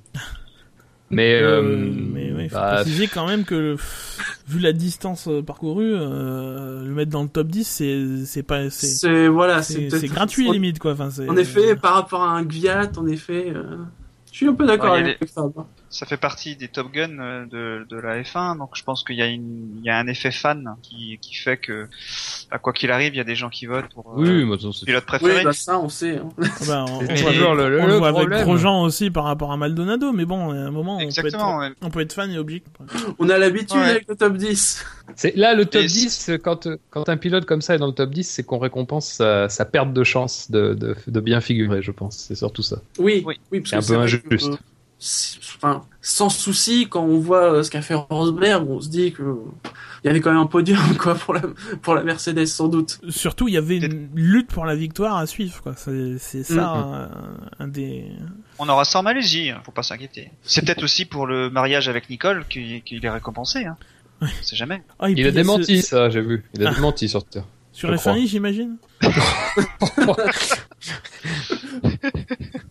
[1.12, 3.76] Mais, euh, Euh, mais faut bah, préciser quand même que,
[4.48, 8.70] vu la distance euh, parcourue, euh, le mettre dans le top 10, c'est, c'est pas,
[8.70, 10.92] c'est, voilà, c'est, gratuit En, limite, quoi.
[10.92, 13.76] Enfin, en effet, par rapport à un Gviat, en effet, euh,
[14.30, 15.18] je suis un peu d'accord Ouais, avec
[15.93, 16.07] ça.
[16.07, 19.22] Fait partie des Top Gun euh, de, de la F1, donc je pense qu'il y
[19.22, 21.88] a une, il y a un effet fan qui, qui fait que,
[22.51, 24.57] à quoi qu'il arrive, il y a des gens qui votent pour euh, oui, moi,
[24.61, 25.45] c'est pilote Oui, préféré.
[25.45, 26.16] bah ça, on sait.
[26.18, 26.28] hein.
[26.40, 28.28] Ah bah, on, on voit toujours avec- le, le, on le voit avec.
[28.45, 31.70] Grosjean aussi par rapport à Maldonado, mais bon, à un moment, on peut, être, ouais.
[31.82, 32.72] on peut être fan et objectif.
[33.18, 33.90] On a l'habitude Ouais.
[33.90, 34.84] avec le top 10.
[35.16, 37.93] C'est là le top Et 10 quand quand un pilote comme ça est dans le
[37.93, 41.82] top 10, c'est qu'on récompense sa, sa perte de chance de, de, de bien figurer,
[41.82, 42.16] je pense.
[42.16, 42.76] C'est surtout ça.
[42.99, 43.38] Oui, Oui.
[43.51, 44.28] oui, parce C'est que un peu injuste.
[44.28, 44.51] que, euh, si-
[45.57, 49.22] enfin, sans souci, quand on voit euh, ce qu'a fait Rosberg, on se dit que
[50.05, 51.42] il y avait quand même un podium quoi pour la
[51.82, 53.00] pour la Mercedes sans doute.
[53.09, 55.74] Surtout, il y avait une lutte pour la victoire à suivre, quoi.
[55.76, 56.61] C'est, ça, Mhm.
[56.61, 57.11] un,
[57.61, 58.07] un des.
[58.59, 60.30] On aura ça en Malaisie, hein, faut pas s'inquiéter.
[60.42, 63.64] C'est peut-être aussi pour le mariage avec Nicole qu'il est récompensé.
[63.64, 63.76] Hein.
[64.20, 64.28] Ouais.
[64.40, 64.82] On sait jamais.
[65.00, 66.44] Ah, Il a démenti ce- ça, j'ai vu.
[66.55, 66.74] Il a Ah.
[66.74, 67.44] démenti sur Twitter.
[67.72, 67.98] Sur crois.
[67.98, 68.76] familles, j'imagine.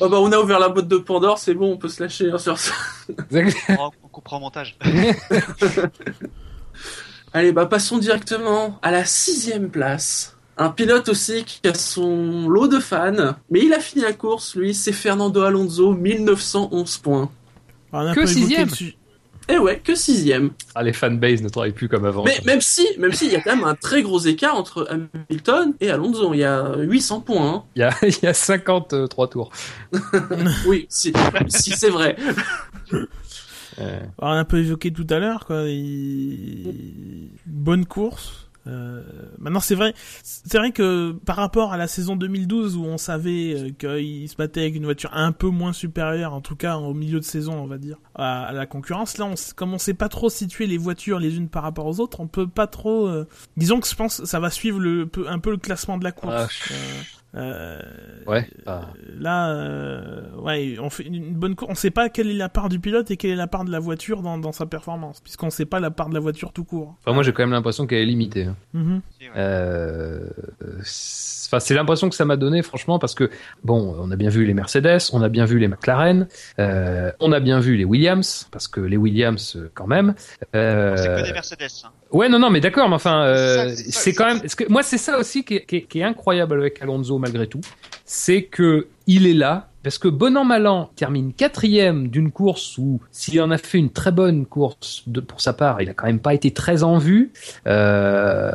[0.00, 2.30] Oh bah on a ouvert la boîte de Pandore, c'est bon, on peut se lâcher
[2.30, 2.72] hein, sur ça.
[3.78, 4.76] On, on coupera au montage.
[7.32, 10.34] Allez, bah passons directement à la sixième place.
[10.56, 14.56] Un pilote aussi qui a son lot de fans, mais il a fini la course,
[14.56, 17.30] lui, c'est Fernando Alonso, 1911 points.
[17.92, 18.68] Alors, on a Que sixième?
[18.68, 18.97] le sujet-
[19.50, 20.50] Eh ouais, que sixième.
[20.74, 22.22] Ah, les fanbases ne travaillent plus comme avant.
[22.24, 24.86] Mais même si, même si, il y a quand même un très gros écart entre
[25.30, 26.34] Hamilton et Alonso.
[26.34, 27.48] Il y a 800 points.
[27.54, 27.64] hein.
[27.74, 29.50] Il y a, il y a 53 tours.
[30.66, 31.12] Oui, si,
[31.48, 32.16] si c'est vrai.
[33.80, 35.62] Euh, on a un peu évoqué tout à l'heure, quoi.
[35.68, 37.30] Il...
[37.46, 38.47] Bonne course.
[38.68, 39.02] Euh,
[39.38, 43.54] maintenant, c'est vrai, c'est vrai que par rapport à la saison 2012 où on savait
[43.54, 46.94] euh, qu'il se battait avec une voiture un peu moins supérieure, en tout cas au
[46.94, 49.18] milieu de saison, on va dire, à, à la concurrence.
[49.18, 52.00] Là, on, comme on sait pas trop situer les voitures les unes par rapport aux
[52.00, 53.06] autres, on peut pas trop.
[53.08, 56.04] euh, Disons que je pense que ça va suivre le, un peu le classement de
[56.04, 56.34] la course.
[56.36, 56.48] Ah,
[57.34, 58.46] Euh, euh, ouais.
[58.66, 58.88] ah.
[59.18, 61.70] Là, euh, ouais, on fait une bonne course.
[61.70, 63.70] On sait pas quelle est la part du pilote et quelle est la part de
[63.70, 66.64] la voiture dans, dans sa performance, puisqu'on sait pas la part de la voiture tout
[66.64, 66.94] court.
[67.00, 68.44] Enfin, moi, j'ai quand même l'impression qu'elle est limitée.
[68.44, 68.56] hein.
[68.72, 69.00] Mhm.
[69.36, 70.28] Euh,
[70.82, 73.30] c'est- Enfin, c'est l'impression que ça m'a donné, franchement, parce que
[73.64, 77.32] bon, on a bien vu les Mercedes, on a bien vu les McLaren, euh, on
[77.32, 80.14] a bien vu les Williams, parce que les Williams, euh, quand même.
[80.54, 81.84] Euh, C'est que des Mercedes.
[81.86, 81.90] Hein.
[82.10, 84.40] Ouais, non, non, mais d'accord, mais enfin, euh, c'est quand même.
[84.40, 87.18] parce que moi, c'est ça aussi qui est, qui est- qui est incroyable avec Alonso
[87.18, 87.60] malgré tout,
[88.04, 92.76] c'est que il est là parce que bon an mal an termine quatrième d'une course
[92.78, 95.94] où s'il en a fait une très bonne course de, pour sa part, il a
[95.94, 97.30] quand même pas été très en vue.
[97.66, 98.52] Euh,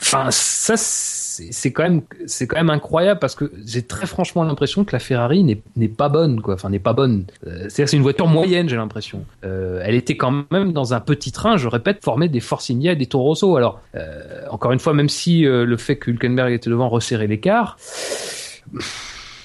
[0.00, 4.84] Enfin, ça c'est quand même c'est quand même incroyable parce que j'ai très franchement l'impression
[4.84, 6.54] que la Ferrari n'est n'est pas bonne quoi.
[6.54, 7.24] Enfin, n'est pas bonne.
[7.46, 9.24] Euh, C'est-à-dire c'est une voiture moyenne, j'ai l'impression.
[9.44, 12.92] Euh, elle était quand même dans un petit train, je répète, formé des Force India
[12.92, 13.56] et des Toro Rosso.
[13.56, 17.26] Alors, euh, encore une fois, même si euh, le fait que Hülkenberg était devant resserrait
[17.26, 17.76] l'écart,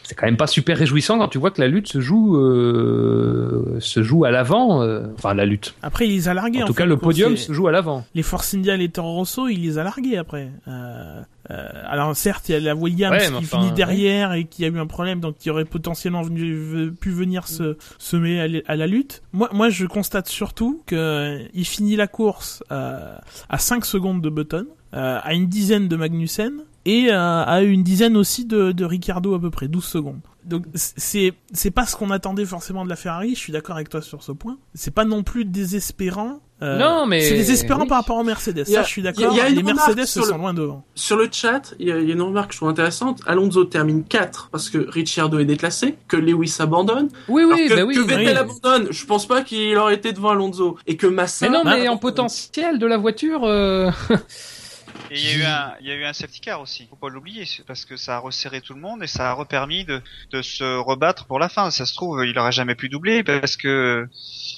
[0.09, 3.77] c'est quand même pas super réjouissant quand tu vois que la lutte se joue euh,
[3.79, 4.81] se joue à l'avant.
[4.81, 5.75] euh, enfin, la lutte.
[5.83, 6.63] Après, il les a largués.
[6.63, 8.03] En tout fait, cas, le podium se joue à l'avant.
[8.15, 10.49] Les Force India et les Toro Rosso, il les a largués après.
[10.67, 14.45] Euh, euh, alors certes, il y a la Williams Ouais, qui enfin, finit derrière et
[14.45, 18.63] qui a eu un problème, donc qui aurait potentiellement venu, pu venir se, se mêler
[18.67, 19.21] à, à la lutte.
[19.31, 23.15] Moi, moi, je constate surtout que il finit la course euh,
[23.47, 28.15] à 5 secondes de Button, euh, à une dizaine de Magnussen et à une dizaine
[28.17, 30.19] aussi de, de Ricardo à peu près, 12 secondes.
[30.45, 33.35] Donc c'est c'est pas ce qu'on attendait forcément de la Ferrari.
[33.35, 34.57] Je suis d'accord avec toi sur ce point.
[34.73, 36.39] C'est pas non plus désespérant.
[36.61, 37.87] Euh, Non, mais- c'est désespérant oui.
[37.87, 38.59] par rapport aux Mercedes.
[38.61, 39.31] A- Ça, je suis d'accord.
[39.31, 40.83] il y a une Les Mercedes sur sont le- loin devant.
[40.95, 43.21] Sur le chat, il y, a il y a une remarque que je trouve intéressante.
[43.27, 47.09] Alonso termine 4 parce que Ricciardo est déclassé, que Lewis abandonne.
[47.27, 47.95] Oui, oui, que, bah oui.
[47.95, 48.37] que Vettel oui.
[48.37, 50.77] abandonne, je pense pas qu'il aurait été devant Alonso.
[50.87, 51.47] Et que Massa...
[51.47, 53.43] Mais non, mais Ah, en potentiel de la voiture.
[53.45, 53.89] euh,
[55.11, 56.87] Et il y a eu un, il y a eu un safety car aussi.
[56.89, 59.85] Faut pas l'oublier, parce que ça a resserré tout le monde et ça a repermis
[59.85, 61.71] de, de se rebattre pour la fin.
[61.71, 64.07] Ça se trouve, il aurait jamais pu doubler parce que,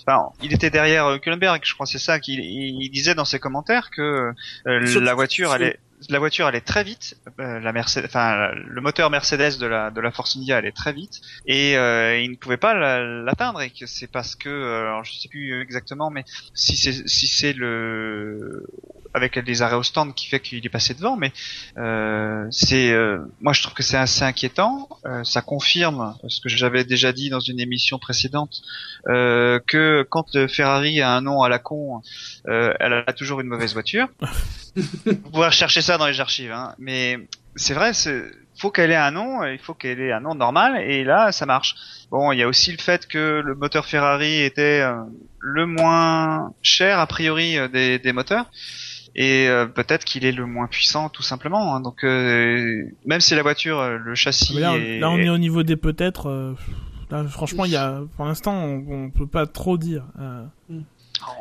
[0.05, 3.25] enfin, il était derrière euh, Kullenberg, je crois, c'est ça qu'il il il disait dans
[3.25, 4.33] ses commentaires que
[4.67, 5.79] euh, la voiture allait,
[6.09, 7.15] la voiture allait très vite.
[7.39, 10.93] euh, la Mercedes, enfin, le moteur Mercedes de la de la Force India allait très
[10.93, 14.81] vite et euh, il ne pouvait pas la- l'atteindre et que c'est parce que, euh,
[14.81, 16.23] alors, je sais plus exactement, mais
[16.53, 18.65] si c'est si c'est le
[19.13, 21.33] avec des arrêts au stand qui fait qu'il est passé devant, mais
[21.77, 24.87] euh, c'est, euh, moi je trouve que c'est assez inquiétant.
[25.05, 28.61] Euh, ça confirme ce que j'avais déjà dit dans une émission précédente,
[29.07, 32.01] euh, que quand Ferrari a un nom à la con,
[32.47, 34.07] euh, elle a toujours une mauvaise voiture.
[35.91, 36.73] ça dans les archives, hein.
[36.79, 37.19] mais
[37.55, 38.23] c'est vrai, c'est
[38.57, 41.45] faut qu'elle ait un nom, il faut qu'elle ait un nom normal, et là ça
[41.45, 41.75] marche.
[42.11, 44.93] Bon, il y a aussi le fait que le moteur Ferrari était euh,
[45.39, 48.45] le moins cher a priori euh, des, des moteurs
[49.15, 51.75] et euh, peut-être qu'il est le moins puissant tout simplement.
[51.75, 51.81] hein.
[51.81, 55.63] Donc euh, même si la voiture, le châssis là, est, là, on est au niveau
[55.63, 56.27] des peut-être.
[56.29, 56.55] euh,
[57.09, 60.03] là, franchement, il y a, pour l'instant, on, on peut pas trop dire.
[60.19, 60.45] Euh,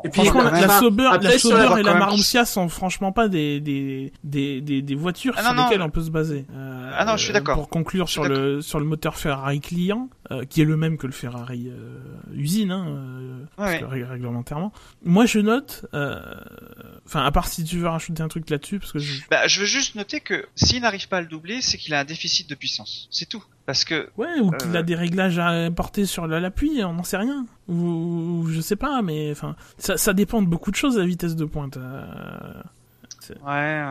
[0.04, 3.28] Et puis, la, la Sauber, après, la Sauber la- et la Marussia sont franchement pas
[3.28, 6.46] des des des des, des voitures Ah sur non, lesquelles on peut se baser.
[6.54, 7.54] Euh, Ah non, je suis d'accord.
[7.56, 11.06] Pour conclure sur le sur le moteur Ferrari client, euh, qui est le même que
[11.06, 11.98] le Ferrari euh,
[12.32, 14.72] usine, hein, euh, parce que réglementairement.
[15.04, 18.98] Moi, je note, enfin, à part si tu veux rajouter un truc là-dessus, parce que
[18.98, 21.94] je, Bah, je veux juste noter que s'il n'arrive pas à le doubler, c'est qu'il
[21.94, 23.08] a un déficit de puissance.
[23.10, 23.44] C'est tout.
[23.66, 27.04] Parce que Ouais, ou qu'il a des réglages à porter sur la- l'appui, on n'en
[27.04, 27.46] sait rien.
[27.68, 31.06] Ou, ou je sais pas, mais enfin, ça, ça dépend de beaucoup de choses la
[31.06, 31.78] vitesse de pointe.
[33.46, 33.82] Ouais,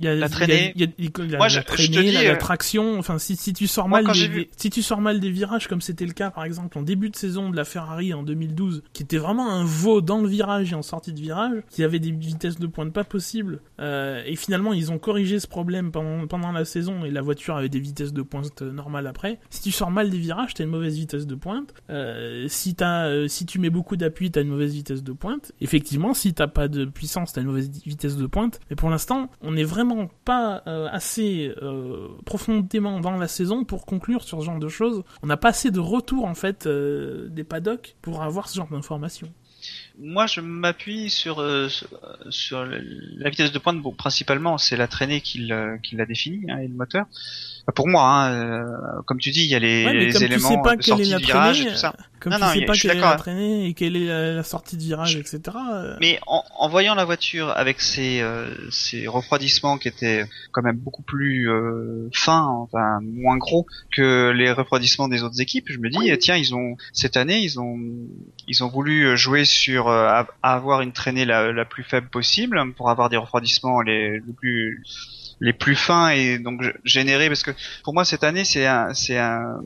[0.00, 0.72] Il y a La traînée.
[0.74, 2.36] il y a- il y a Moi, la je- je te traînée, dis, la, la
[2.36, 2.98] traction.
[2.98, 5.68] Enfin, si, si tu sors moi, mal, des, vu- si tu sors mal des virages,
[5.68, 8.82] comme c'était le cas par exemple en début de saison de la Ferrari en 2012,
[8.92, 11.98] qui était vraiment un veau dans le virage et en sortie de virage, qui avait
[11.98, 13.60] des vitesses de pointe pas possibles.
[13.80, 17.56] Euh, et finalement, ils ont corrigé ce problème pendant, pendant la saison et la voiture
[17.56, 19.38] avait des vitesses de pointe normales après.
[19.50, 21.74] Si tu sors mal des virages, t'as une mauvaise vitesse de pointe.
[21.90, 25.52] Euh, si t'as, euh, si tu mets beaucoup d'appui, t'as une mauvaise vitesse de pointe.
[25.60, 28.60] Effectivement, si t'as pas de puissance, t'as une mauvaise vitesse de pointe.
[28.70, 29.89] Mais pour l'instant, on n'est vraiment
[30.24, 35.02] pas euh, assez euh, profondément dans la saison pour conclure sur ce genre de choses.
[35.22, 38.68] On n'a pas assez de retour en fait euh, des paddocks pour avoir ce genre
[38.70, 39.32] d'informations.
[39.98, 41.44] moi, je m'appuie sur
[42.30, 43.80] sur- la vitesse de pointe.
[43.82, 47.06] Bon, principalement, c'est la traînée qui l'a qui l'a définie hein, et le moteur.
[47.62, 50.20] Enfin, pour moi, hein, comme tu dis, il y a les, Ouais, mais les comme
[50.20, 51.94] tu éléments sais pas de sortie de virage et tout ça.
[52.20, 54.06] Comme Non, tu non, sais je pas suis quelle est la traînée et quelle est
[54.06, 55.40] la, la sortie de virage, etc.
[55.72, 60.62] euh, Mais en, en voyant la voiture avec ses, euh, ses refroidissements qui étaient quand
[60.62, 65.78] même beaucoup plus euh, fins, enfin moins gros que les refroidissements des autres équipes, je
[65.78, 67.78] me dis tiens ils ont cette année ils ont
[68.46, 72.08] ils ont voulu jouer sur euh, à- à avoir une traînée la, la plus faible
[72.08, 74.82] possible pour avoir des refroidissements les, le plus
[75.42, 78.92] les plus fins et donc g- générer parce que pour moi cette année c'est un
[78.92, 79.60] c'est un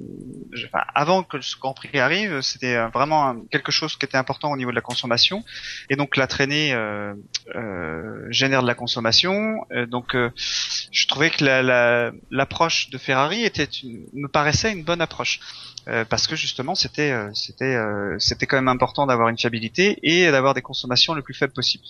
[0.66, 4.52] enfin, avant que ce Grand Prix arrive c'était euh, vraiment quelque chose qui était important
[4.52, 5.44] au niveau de la consommation.
[5.90, 7.12] Et donc la traînée euh,
[7.56, 9.64] euh, génère de la consommation.
[9.72, 10.30] Euh, donc euh,
[10.92, 15.40] je trouvais que la- la- l'approche de Ferrari était une- me paraissait une bonne approche.
[15.86, 17.76] Euh, parce que justement c'était c'était
[18.18, 21.84] c'était quand même important d'avoir une fiabilité et d'avoir des consommations le plus faibles possible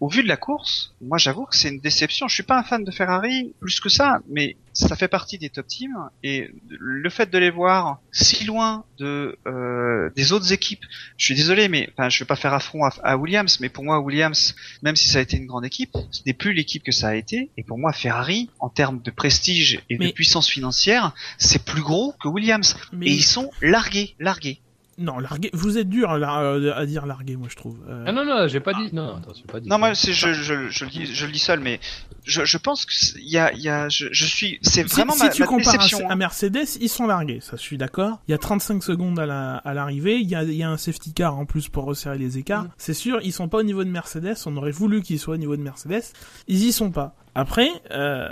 [0.00, 2.28] au vu de la course, moi j'avoue que c'est une déception.
[2.28, 5.48] Je suis pas un fan de Ferrari plus que ça, mais ça fait partie des
[5.48, 10.84] top teams et le fait de les voir si loin de euh, des autres équipes.
[11.16, 13.84] Je suis désolé, mais enfin je vais pas faire affront à, à Williams, mais pour
[13.84, 16.92] moi Williams, même si ça a été une grande équipe, ce n'est plus l'équipe que
[16.92, 17.50] ça a été.
[17.56, 21.80] Et pour moi Ferrari, en termes de prestige et Mais- de puissance financière, c'est plus
[21.82, 22.76] gros que Williams.
[22.92, 24.60] Mais Et ils sont largués, largués.
[24.98, 25.50] Non, larguer.
[25.52, 27.78] Vous êtes dur à, la- à dire larguer, moi je trouve.
[27.88, 28.88] Euh, Ah non, non, j'ai pas dit.
[28.94, 29.68] Non, attends, pas dit.
[29.68, 31.80] Non, moi, c'est je, je, je, le dis, je le dis seul, mais
[32.24, 35.12] je, je pense que y a, il y a, je, je suis, c'est Si, vraiment
[35.12, 36.08] si ma, tu ma compares à- déception.
[36.08, 36.16] à, hein.
[36.16, 38.20] Mercedes, ils sont largués, ça je suis d'accord.
[38.26, 40.70] Il y a 35 secondes à la- à l'arrivée, il y a, il y a
[40.70, 42.64] un safety car en plus pour resserrer les écarts.
[42.64, 42.70] Mm.
[42.78, 45.38] C'est sûr, ils sont pas au niveau de Mercedes, on aurait voulu qu'ils soient au
[45.38, 46.02] niveau de Mercedes,
[46.48, 47.14] ils y sont pas.
[47.38, 48.28] Après, euh,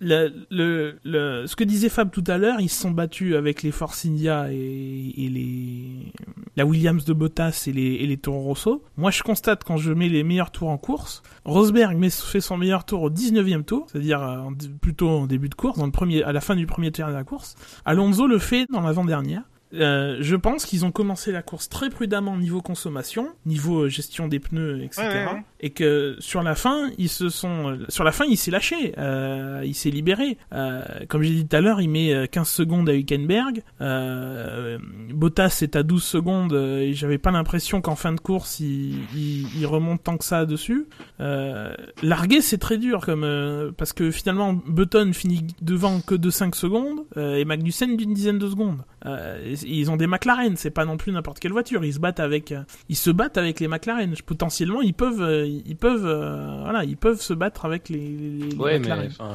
[0.00, 3.62] le, le, le, ce que disait Fab tout à l'heure, ils se sont battus avec
[3.62, 6.07] les Force India et, et les
[6.56, 8.82] la Williams de Bottas et les, et Rosso.
[8.96, 12.84] Moi, je constate quand je mets les meilleurs tours en course, Rosberg fait son meilleur
[12.84, 14.50] tour au 19e tour, c'est-à-dire euh,
[14.80, 17.24] plutôt en début de course, dans le à la fin du premier tiers de la
[17.24, 17.56] course.
[17.84, 19.42] Alonso le fait dans l'avant-dernière.
[19.74, 24.28] Euh, je pense qu'ils ont commencé la course très prudemment niveau consommation, niveau euh, gestion
[24.28, 25.02] des pneus, etc.
[25.02, 25.42] Ouais, ouais, ouais.
[25.60, 28.94] Et que sur la fin, ils se sont, euh, sur la fin, il s'est lâché,
[28.96, 30.38] euh, il s'est libéré.
[30.52, 33.62] Euh, comme j'ai dit tout à l'heure, il met euh, 15 secondes à Hülkenberg.
[33.80, 34.78] Euh,
[35.12, 38.94] Bottas est à 12 secondes euh, et j'avais pas l'impression qu'en fin de course il,
[39.14, 40.86] il, il remonte tant que ça dessus.
[41.20, 46.30] Euh, larguer c'est très dur comme euh, parce que finalement Button finit devant que de
[46.30, 48.78] 5 secondes euh, et Magnussen d'une dizaine de secondes.
[49.06, 51.84] Euh, ils ont des McLaren, c'est pas non plus n'importe quelle voiture.
[51.84, 54.14] Ils se battent avec, euh, ils se battent avec les McLaren.
[54.26, 58.48] Potentiellement, ils peuvent, euh, ils peuvent, euh, voilà, ils peuvent se battre avec les, les,
[58.50, 59.06] les Ouais, mais McLaren.
[59.18, 59.34] enfin.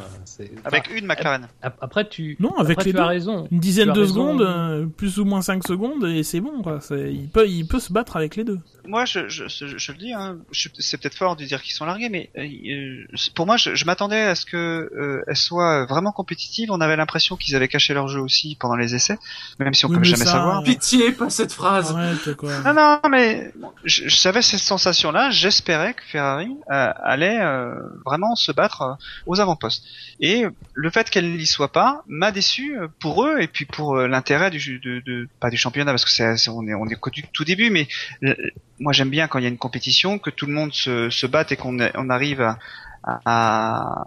[0.65, 1.47] Avec enfin, une McLaren.
[1.61, 2.35] ap- Après, tu.
[2.39, 3.03] Non, avec après, les tu deux.
[3.03, 3.47] as raison.
[3.51, 4.13] Une dizaine de raison.
[4.37, 6.79] secondes, plus ou moins 5 secondes, et c'est bon, quoi.
[6.91, 8.59] Il peut, il peut se battre avec les deux.
[8.85, 11.73] Moi, je, je, je, je le dis, hein, je- c'est peut-être fort de dire qu'ils
[11.73, 15.85] sont largués, mais euh, pour moi, je, je m'attendais à ce que euh, elles soient
[15.85, 16.69] vraiment compétitives.
[16.69, 19.17] On avait l'impression qu'ils avaient caché leur jeu aussi pendant les essais,
[19.59, 20.59] même si on Oui, peut mais jamais ça, savoir.
[20.59, 21.91] euh, Pitié, pas cette phrase.
[21.91, 22.51] Arrête, quoi.
[22.65, 23.53] Non, non, mais
[23.85, 25.31] je, je savais cette sensation-là.
[25.31, 27.73] J'espérais que Ferrari euh, allait euh,
[28.05, 28.93] vraiment se battre euh,
[29.27, 29.83] aux avant-postes.
[30.19, 33.97] Et le fait qu'elle n'y soit pas m'a déçu euh, pour eux et puis pour
[33.97, 36.85] euh, l'intérêt du de, de pas du championnat parce que c'est c'est- on est on
[36.87, 37.87] est du tout début, mais
[38.23, 38.33] euh,
[38.79, 41.27] moi j'aime bien quand il y a une compétition que tout le monde se, se
[41.27, 42.57] batte et qu'on on arrive à,
[43.03, 44.05] à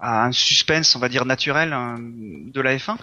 [0.00, 2.96] à un suspense, on va dire naturel hein, de la F1.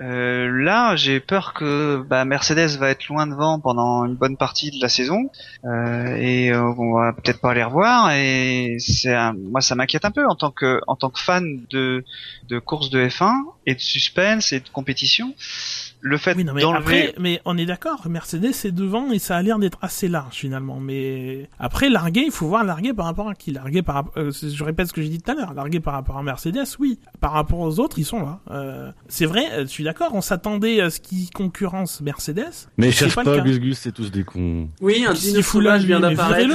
[0.00, 4.70] Euh, là, j'ai peur que bah, Mercedes va être loin devant pendant une bonne partie
[4.70, 5.30] de la saison
[5.64, 8.12] euh, et euh, on va peut-être pas les revoir.
[8.12, 12.04] Et c'est moi, ça m'inquiète un peu en tant que en tant que fan de
[12.48, 13.32] de course de F1
[13.66, 15.34] et de suspense et de compétition.
[16.00, 19.18] Le fait Oui, non, mais d'enlever après, mais on est d'accord, Mercedes est devant et
[19.18, 20.78] ça a l'air d'être assez large finalement.
[20.78, 23.50] Mais après, larguer, il faut voir larguer par rapport à qui?
[23.50, 25.94] Larguer par rapport, euh, je répète ce que j'ai dit tout à l'heure, larguer par
[25.94, 27.00] rapport à Mercedes, oui.
[27.20, 28.38] Par rapport aux autres, ils sont là.
[28.52, 32.68] Euh, c'est vrai, euh, je suis d'accord, on s'attendait à ce qui concurrence Mercedes.
[32.76, 33.38] Mais cherche pas pas.
[33.40, 34.68] Gus Gus, c'est tous des cons.
[34.80, 36.48] Oui, un là, sauvage vient d'apparaître.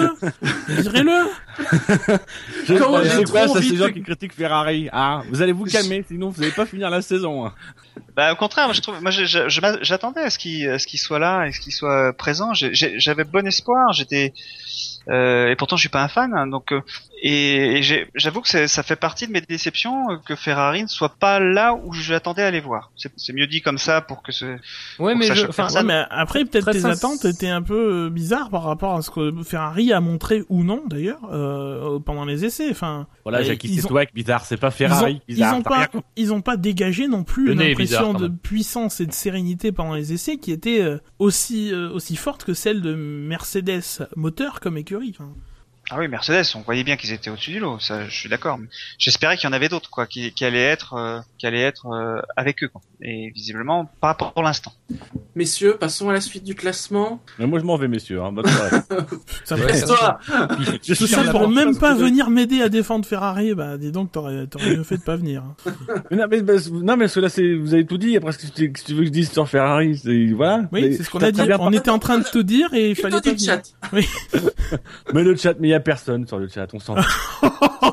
[0.70, 1.28] Virez-le Virez-le
[2.80, 4.90] Comment Je j'ai trop ça c'est gens qui critiquent Ferrari.
[4.92, 7.46] Ah, vous allez vous calmer, sinon vous allez pas finir la saison.
[7.46, 7.54] hein.
[8.16, 9.26] Bah, au contraire, moi, je trouve, moi, je-
[9.82, 12.54] j'attendais à ce qu'il, à soit là, et ce qu'il soit présent.
[12.54, 13.94] J'avais bon espoir.
[13.94, 14.34] J'étais,
[15.10, 16.34] euh, et pourtant, je suis pas un fan.
[16.34, 16.82] hein, donc, euh,
[17.26, 21.16] et, et j'ai- j'avoue que ça fait partie de mes déceptions que Ferrari ne soit
[21.18, 22.92] pas là où j'attendais à les voir.
[22.98, 24.58] C'est c'est mieux dit comme ça pour que ce.
[25.00, 28.50] Ouais, mais je, Ouais, mais après, peut-être tes sens- attentes étaient un peu euh, bizarres
[28.50, 32.68] par rapport à ce que Ferrari a montré ou non, d'ailleurs, euh, pendant les essais.
[32.70, 35.14] Enfin, Voilà, euh, Jackie, ils c'est ont- toi, bizarre, c'est pas ils Ferrari.
[35.16, 38.14] ont, ils bizarre, ont t'as pas, rien ils ont pas dégagé non plus une impression
[38.14, 42.44] de puissance et de sérénité pendant les essais qui était euh, aussi euh, aussi forte
[42.44, 43.82] que celle de Mercedes
[44.18, 45.16] moteur comme écurie.
[45.18, 45.32] Enfin,
[45.96, 47.78] Ah oui, Mercedes, on voyait bien qu'ils étaient au-dessus du lot.
[47.80, 48.58] Ça, je suis d'accord.
[48.58, 48.68] mais
[48.98, 51.86] J'espérais qu'il y en avait d'autres, quoi, qui, qui allaient être, euh, qui allaient être
[51.86, 52.68] euh, avec eux.
[52.68, 52.82] Quoi.
[53.02, 54.72] Et visiblement, pas pour, pour l'instant.
[55.36, 57.22] Messieurs, passons à la suite du classement.
[57.38, 58.22] Mais moi je m'en vais, messieurs.
[58.22, 58.34] Hein,
[59.44, 59.74] ça Ouais,
[60.84, 63.54] Je tout suis pour même pas venir m'aider à défendre Ferrari.
[63.54, 65.44] Bah, dis donc, t'aurais t'aurais mieux fait de pas venir.
[65.44, 65.72] hein.
[66.12, 68.18] Mais non, mais, mais- non, mais cela, c'est, vous avez tout dit.
[68.18, 70.64] Après, ce que tu, veux que je dise sur Ferrari, c'est, voilà.
[70.72, 71.42] Oui, c'est ce qu'on a dit.
[71.60, 73.62] On était en train de te dire et il fallait pas chat.
[75.14, 76.96] Mais le chat, mais il y a personne sur le chat, on s'en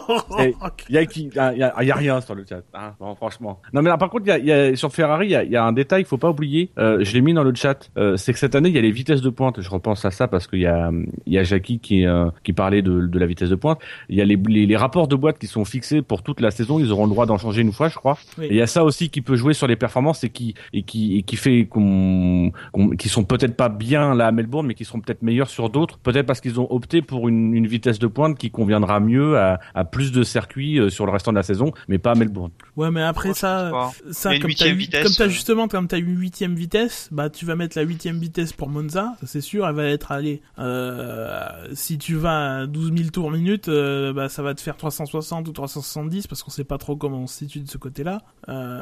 [0.88, 2.62] Il y a qui, il y a, y a- rien sur le chat.
[2.74, 3.60] hein, non, franchement.
[3.72, 5.64] Non, mais là, par contre, il y y a- sur Ferrari, il y y a
[5.64, 6.70] un détail, il faut pas oublier.
[6.78, 7.90] Euh, je l'ai mis dans le chat.
[7.98, 9.60] Euh, c'est que cette année, il y a les vitesses de pointe.
[9.60, 10.90] Je repense à ça parce qu'il y a,
[11.26, 13.78] il y a Jackie qui, euh, qui parlait de, de la vitesse de pointe.
[14.08, 16.50] Il y a les, les, les rapports de boîte qui sont fixés pour toute la
[16.50, 16.78] saison.
[16.78, 18.16] Ils auront le droit d'en changer une fois, je crois.
[18.38, 18.46] Oui.
[18.46, 20.82] Et il y a ça aussi qui peut jouer sur les performances et qui, et
[20.82, 22.52] qui, et qui fait qu'on,
[22.98, 25.98] qui sont peut-être pas bien là à Melbourne, mais qui seront peut-être meilleurs sur d'autres.
[25.98, 29.60] Peut-être parce qu'ils ont opté pour une, une vitesse de pointe qui conviendra mieux à,
[29.74, 32.50] à plus de circuits euh, sur le restant de la saison, mais pas à Melbourne.
[32.76, 35.28] Ouais, mais après ça, ça comme t'as euh.
[35.28, 39.14] justement comme t'as une huitième vitesse, bah tu vas mettre la huitième vitesse pour Monza,
[39.20, 40.40] ça c'est sûr, elle va être allée.
[40.58, 44.76] Euh, si tu vas à 12 000 tours minute, euh, bah ça va te faire
[44.76, 48.22] 360 ou 370 parce qu'on sait pas trop comment on se situe de ce côté-là.
[48.48, 48.80] Euh,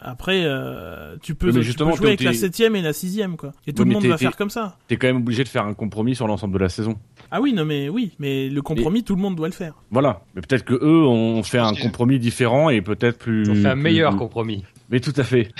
[0.00, 3.36] après, euh, tu peux, mais tu justement, peux jouer avec la septième et la sixième
[3.36, 3.52] quoi.
[3.66, 4.76] Et tout Oui, le monde va faire comme ça.
[4.88, 6.96] T'es quand même obligé de faire un compromis sur l'ensemble de la saison.
[7.30, 9.74] Ah oui, non mais oui, mais le compromis, tout le monde doit le faire.
[9.90, 10.09] Voilà.
[10.34, 13.48] Mais peut-être que eux ont fait un compromis différent et peut-être plus.
[13.50, 14.64] On fait un plus- meilleur compromis.
[14.90, 15.48] Mais tout à fait.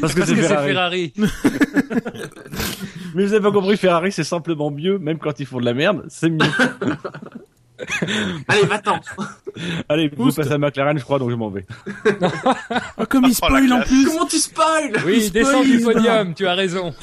[0.00, 1.12] Parce que Parce c'est que c'est Ferrari.
[1.14, 1.14] Ferrari.
[3.14, 5.74] Mais vous avez pas compris, Ferrari c'est simplement mieux, même quand ils font de la
[5.74, 6.38] merde, c'est mieux.
[8.48, 9.00] Allez, va-t'en.
[9.88, 11.66] Allez, vous passez à McLaren, je crois, donc je m'en vais.
[12.96, 14.06] Ah, comme il Oh, spoil en plus.
[14.06, 16.94] Comment tu spoil Oui, Il descends du spoil, podium, tu as raison.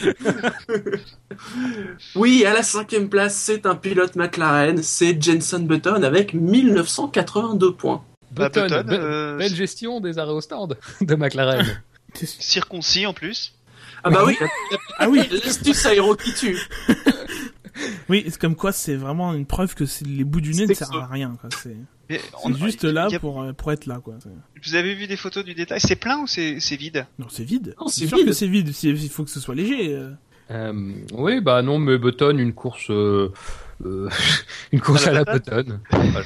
[2.16, 8.04] Oui, à la cinquième place, c'est un pilote McLaren, c'est Jenson Button avec 1982 points.
[8.32, 11.66] Bah, Button, Button, be- euh, belle gestion des arrêts au stand de McLaren.
[12.14, 13.54] circoncis en plus.
[14.04, 14.38] Ah bah oui,
[14.98, 16.58] Ah oui, l'astuce aéro qui tue.
[18.10, 20.68] Oui, c'est comme quoi c'est vraiment une preuve que c'est- les bouts du nez ne
[20.68, 21.36] C'est servent à rien.
[21.40, 21.50] quoi.
[21.62, 21.76] C'est
[22.58, 24.16] juste là a- pour euh, pour être là quoi.
[24.66, 25.80] Vous avez vu des photos du détail?
[25.80, 27.06] C'est plein ou c'est c'est vide?
[27.20, 27.76] Non, c'est vide.
[27.88, 28.28] C'est sûr vide.
[28.28, 28.72] que c'est vide.
[28.84, 29.94] Il faut que ce soit léger.
[29.94, 30.12] euh.
[30.52, 33.32] Euh, oui, bah non, mais Button, une course, euh,
[33.86, 34.10] euh,
[34.72, 36.24] une course À à la Button, Euh,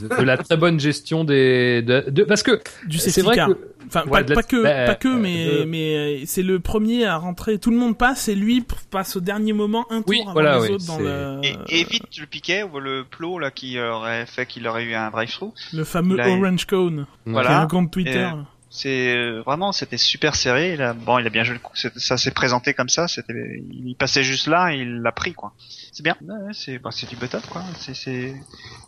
[0.00, 3.58] de, de la très bonne gestion des, de, de- parce que Du c'est vrai que
[3.92, 7.04] Enfin, Ouais, pas, que, bah, pas que, euh, mais de- mais euh, c'est le premier
[7.06, 7.58] à rentrer.
[7.58, 10.56] Tout le monde passe et lui passe au dernier moment un tour Oui, avant voilà,
[10.58, 14.26] les oui, autres dans le, et, évite le piquet ou le plot là qui aurait
[14.26, 15.52] fait qu'il aurait eu un drive-through.
[15.72, 17.60] le fameux il Orange Cone, qui est Voilà.
[17.62, 18.28] un compte Twitter.
[18.32, 20.74] Et- C'est euh, vraiment c'était super serré.
[20.74, 21.74] Il a, bon, il a bien joué le coup.
[21.74, 23.08] Ça s'est présenté comme ça.
[23.08, 25.52] C'était, il passait juste là, et il l'a pris quoi.
[25.90, 26.16] C'est bien.
[26.22, 27.64] Ouais, c'est, bah, c'est du Button quoi.
[27.76, 28.32] C'est, c'est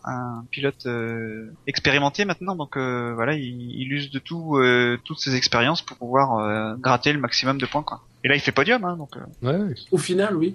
[0.04, 2.54] un pilote euh, expérimenté maintenant.
[2.54, 6.76] Donc euh, voilà, il, il use de tout, euh, toutes ses expériences pour pouvoir euh,
[6.76, 8.02] gratter le maximum de points quoi.
[8.22, 9.16] Et là, il fait podium hein, donc.
[9.16, 9.20] euh,
[9.50, 9.74] ouais, ouais.
[9.90, 10.54] Au final, oui.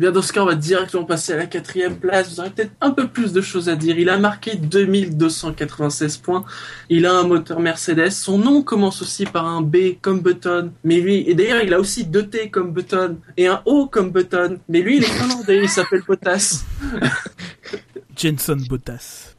[0.00, 2.30] Eh Bien, dans ce cas, on va directement passer à la quatrième place.
[2.30, 3.98] Vous aurez peut-être un peu plus de choses à dire.
[3.98, 6.46] Il a marqué 2296 points.
[6.88, 8.08] Il a un moteur Mercedes.
[8.08, 10.72] Son nom commence aussi par un B comme Button.
[10.84, 14.10] Mais lui, et d'ailleurs, il a aussi deux T comme Button et un O comme
[14.10, 14.58] Button.
[14.70, 15.60] Mais lui, il est finlandais.
[15.64, 16.64] Il s'appelle Bottas.
[18.16, 19.34] Jenson Bottas.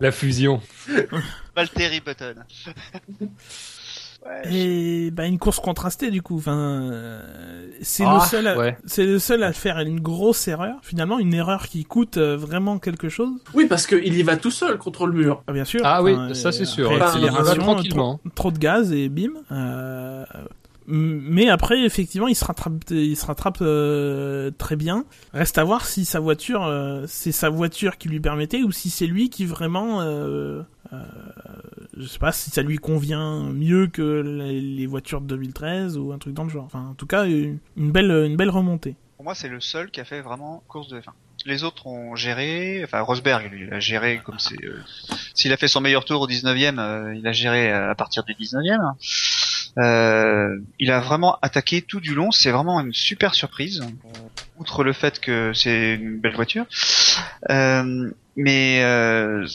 [0.00, 0.62] la fusion.
[1.54, 2.36] Valtteri Button.
[4.26, 6.36] ouais, Et bah une course contrastée du coup.
[6.36, 6.56] Enfin,
[6.92, 8.76] euh, c'est Ah, le seul, à, ouais.
[8.86, 10.76] c'est le seul à faire une grosse erreur.
[10.82, 13.30] Finalement, une erreur qui coûte euh, vraiment quelque chose.
[13.54, 15.42] Oui, parce qu'il y va tout seul contre le mur.
[15.46, 15.80] Ah, bien sûr.
[15.84, 16.86] Ah oui, ça c'est euh, sûr.
[16.92, 18.16] après, il y va accélération, tranquillement.
[18.18, 19.30] Trop, trop de gaz et bim.
[19.52, 20.24] Euh,
[20.90, 25.04] mais après, effectivement, il se rattrape, il se rattrape euh, très bien.
[25.32, 28.90] Reste à voir si sa voiture, euh, c'est sa voiture qui lui permettait ou si
[28.90, 30.62] c'est lui qui vraiment, euh,
[30.92, 30.98] euh,
[31.96, 36.18] je sais pas, si ça lui convient mieux que les, voitures de 2013 ou un
[36.18, 36.64] truc dans le genre.
[36.64, 38.96] Enfin, en tout cas, une, une belle, une belle remontée.
[39.16, 41.10] Pour moi, c'est le seul qui a fait vraiment course de F1.
[41.46, 44.62] Les autres ont géré, enfin Rosberg, lui, il a géré comme c'est.
[44.62, 44.78] euh,
[45.34, 48.34] S'il a fait son meilleur tour au 19e, euh, il a géré à partir du
[48.34, 48.92] 19e.
[49.78, 52.30] Euh, il a vraiment attaqué tout du long.
[52.30, 53.82] C'est vraiment une super surprise,
[54.58, 56.66] outre le fait que c'est une belle voiture.
[57.50, 59.46] Euh, mais euh,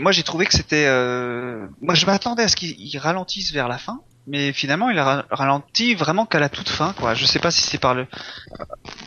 [0.00, 0.86] moi, j'ai trouvé que c'était.
[0.86, 4.00] euh, moi, je m'attendais à ce qu'il il ralentisse vers la fin.
[4.26, 7.14] Mais finalement, il a ra- ralenti vraiment qu'à la toute fin, quoi.
[7.14, 8.06] Je sais pas si c'est par le,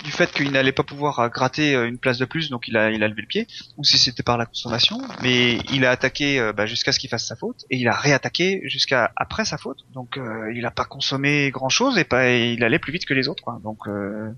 [0.05, 2.77] du fait qu'il n'allait pas pouvoir euh, gratter euh, une place de plus, donc il
[2.77, 3.47] a, il a levé le pied,
[3.77, 7.09] ou si c'était par la consommation, mais il a attaqué euh, bah, jusqu'à ce qu'il
[7.09, 10.71] fasse sa faute, et il a réattaqué jusqu'à après sa faute, donc euh, il a
[10.71, 13.59] pas consommé grand chose et pas, et il allait plus vite que les autres, quoi.
[13.63, 14.29] Donc, euh,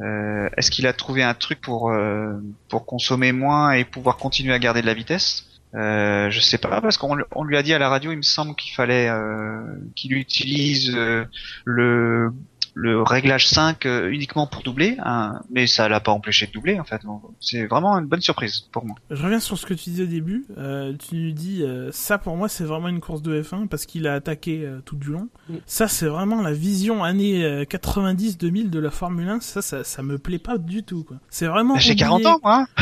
[0.00, 2.32] euh, est-ce qu'il a trouvé un truc pour euh,
[2.68, 5.44] pour consommer moins et pouvoir continuer à garder de la vitesse?
[5.74, 8.22] Euh, je sais pas parce qu'on on lui a dit à la radio, il me
[8.22, 9.62] semble qu'il fallait euh,
[9.96, 11.24] qu'il utilise euh,
[11.64, 12.32] le
[12.74, 16.80] le réglage 5 euh, uniquement pour doubler, hein, mais ça l'a pas empêché de doubler
[16.80, 17.02] en fait.
[17.40, 18.96] C'est vraiment une bonne surprise pour moi.
[19.10, 20.46] Je reviens sur ce que tu disais au début.
[20.56, 23.84] Euh, tu nous dis, euh, ça pour moi c'est vraiment une course de F1 parce
[23.86, 25.28] qu'il a attaqué euh, tout du long.
[25.66, 29.40] Ça c'est vraiment la vision années euh, 90-2000 de la Formule 1.
[29.40, 31.04] Ça, ça, ça me plaît pas du tout.
[31.04, 31.18] quoi.
[31.30, 31.74] C'est vraiment.
[31.74, 32.66] Bah, J'ai oublier- 40 ans moi.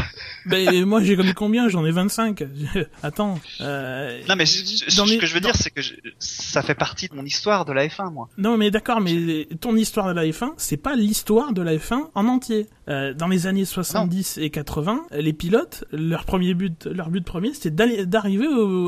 [0.46, 1.68] Ben, moi j'ai connu combien?
[1.68, 2.44] J'en ai 25.
[3.02, 3.38] Attends.
[3.60, 6.74] Euh, Non mais ce mes- que je veux dans- dire c'est que je- ça fait
[6.74, 8.28] partie de mon histoire de la F1 moi.
[8.38, 12.10] Non, mais d'accord, mais ton histoire de la F1, c'est pas l'histoire de la F1
[12.14, 12.66] en entier.
[12.88, 17.54] Euh, dans les années 70 et 80, les pilotes, leur premier but, leur but premier,
[17.54, 18.46] c'était d'arriver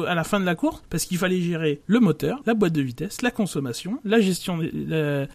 [0.08, 2.82] à la fin de la course parce qu'il fallait gérer le moteur, la boîte de
[2.82, 4.58] vitesse, la consommation, la gestion,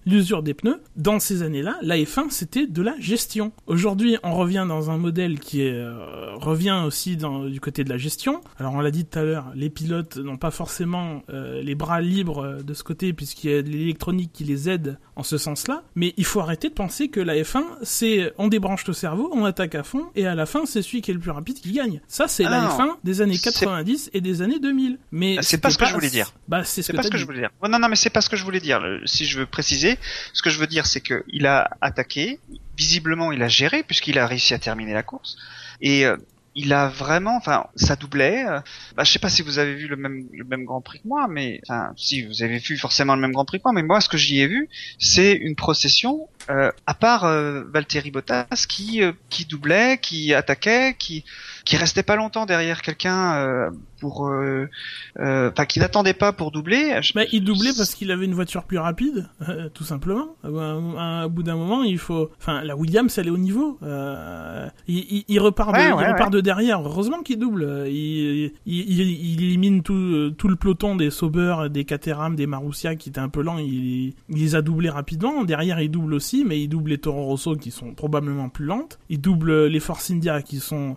[0.06, 0.82] l'usure des pneus.
[0.98, 3.54] Dans ces années-là, la F1, c'était de la gestion.
[3.68, 7.90] Aujourd'hui, on revient dans un modèle qui est, euh, revient aussi dans, du côté de
[7.90, 8.42] la gestion.
[8.58, 12.02] Alors, on l'a dit tout à l'heure, les pilotes n'ont pas forcément euh, les bras
[12.02, 15.84] libres de ce côté puisqu'il y a de l'électronique qui les aide en ce sens-là.
[15.96, 19.46] Mais il faut arrêter de penser que la F1, c'est on débranche le cerveau, on
[19.46, 21.72] attaque à fond et à la fin, c'est celui qui est le plus rapide qui
[21.72, 22.02] gagne.
[22.08, 25.00] Ça, c'est Ah la non, F1 des années c'est- 90 et des années 2000.
[25.12, 26.32] Mais Ah, c'est pas ce que je voulais dire.
[26.48, 27.50] Bah, c'est ce C'est que pas ce que je voulais dire.
[27.68, 28.82] Non, non, mais c'est pas ce que je voulais dire.
[29.06, 29.98] Si je veux préciser,
[30.34, 32.40] ce que je veux dire, c'est que il a attaqué.
[32.78, 35.36] Visiblement, il a géré puisqu'il a réussi à terminer la course.
[35.82, 36.16] Et euh,
[36.58, 38.46] il a vraiment, enfin, ça doublait.
[38.48, 38.60] euh,
[38.96, 41.08] bah, je sais pas si vous avez vu le même le même Grand Prix que
[41.08, 43.84] moi, mais enfin, si vous avez vu forcément le même Grand Prix que moi, mais
[43.84, 44.68] moi, ce que j'y ai vu,
[45.00, 46.28] c'est une procession.
[46.50, 51.24] euh, à part euh, Valtteri Bottas qui euh, qui doublait, qui attaquait, qui
[51.66, 54.70] qui restait pas longtemps derrière quelqu'un euh, pour, euh,
[55.18, 56.98] enfin, qui n'attendait pas pour doubler.
[57.02, 60.36] Je- Bah, il doublait parce qu'il avait une voiture plus rapide, euh, tout simplement.
[60.44, 62.32] À à bout d'un moment, il faut.
[62.40, 63.78] Enfin, la Williams, elle est au niveau.
[63.84, 66.82] Euh, il, il- il repart, de, Ouais, il ouais, repart de derrière.
[66.82, 67.86] Heureusement qu'il double.
[67.88, 73.20] Il, élimine tout, euh, tout le peloton des Sauber, des Caterham, des Marussia qui étaient
[73.20, 73.58] un peu lents.
[73.58, 75.44] Il, les a doublés rapidement.
[75.44, 78.98] Derrière, il double aussi, mais il double les Toro Rosso qui sont probablement plus lentes.
[79.10, 80.96] Il double les Force India qui sont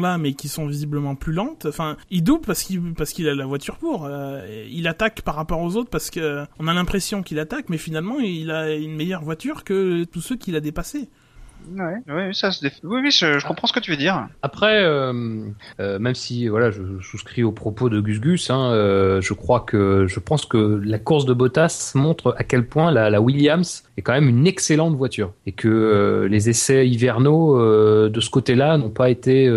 [0.00, 1.66] là mais qui sont visiblement plus lentes.
[1.66, 4.04] Enfin, il double parce qu'il parce qu'il a la voiture pour.
[4.04, 7.78] Euh, il attaque par rapport aux autres parce que on a l'impression qu'il attaque, mais
[7.78, 11.08] finalement il a une meilleure voiture que tous ceux qu'il a dépassés.
[11.76, 14.26] Ouais, ouais, ça se déf- Oui, oui, je, je comprends ce que tu veux dire.
[14.42, 15.12] Après, euh,
[15.78, 19.32] euh, même si voilà, je, je souscris aux propos de Gus Gus, hein, euh, je
[19.34, 23.20] crois que je pense que la course de Bottas montre à quel point la, la
[23.20, 28.20] Williams est quand même une excellente voiture et que euh, les essais hivernaux euh, de
[28.20, 29.48] ce côté-là n'ont pas été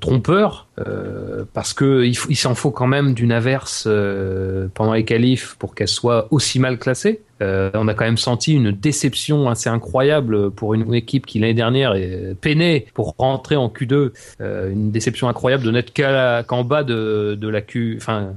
[0.00, 4.92] trompeurs euh, parce que il, faut- il s'en faut quand même d'une averse euh, pendant
[4.94, 7.20] les qualifs pour qu'elle soit aussi mal classée.
[7.42, 11.54] Euh, on a quand même senti une déception assez incroyable pour une équipe qui l'année
[11.54, 14.12] dernière est peinée pour rentrer en Q2.
[14.40, 15.92] Euh, une déception incroyable de n'être
[16.46, 18.32] qu'en bas de, de la Q, enfin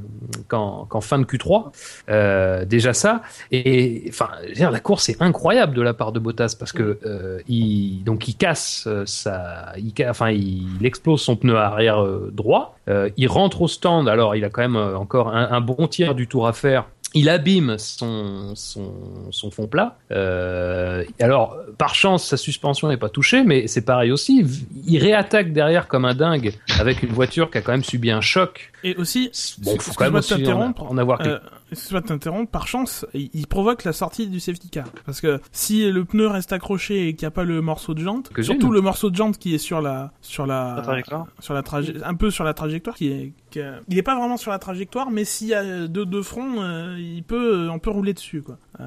[0.47, 1.71] qu'en qu'en fin de Q3.
[2.09, 3.21] Euh, déjà ça.
[3.51, 8.03] Et enfin, la course est incroyable de la part de Bottas parce que euh, il
[8.03, 12.75] donc il casse euh, sa, il, enfin il, explose son pneu arrière euh, droit.
[13.15, 14.09] Il rentre au stand.
[14.09, 16.87] Alors il a quand même encore un bon tiers du tour à faire.
[17.13, 18.93] Il abîme son, son,
[19.31, 19.97] son fond plat.
[20.11, 24.45] Euh, alors, par chance, sa suspension n'est pas touchée, mais c'est pareil aussi.
[24.87, 28.21] Il réattaque derrière comme un dingue avec une voiture qui a quand même subi un
[28.21, 28.71] choc.
[28.83, 30.83] Et aussi, Bon, faut quand même aussi en, t'interrompre.
[30.89, 31.37] en avoir Euh,
[31.71, 34.87] excuse-moi de t'interrompre, par chance, il, provoque la sortie du safety car.
[35.05, 38.01] Parce que si le pneu reste accroché et qu'il n'y a pas le morceau de
[38.01, 41.27] jante, Que surtout le morceau de jante qui est sur la, sur la, La trajectoire.
[41.39, 44.15] sur la traje- un peu sur la trajectoire, qui est, qui est- il est pas
[44.17, 47.79] vraiment sur la trajectoire, mais s'il y a deux de front, euh, il peut, on
[47.79, 48.57] peut rouler dessus, quoi.
[48.79, 48.85] Euh,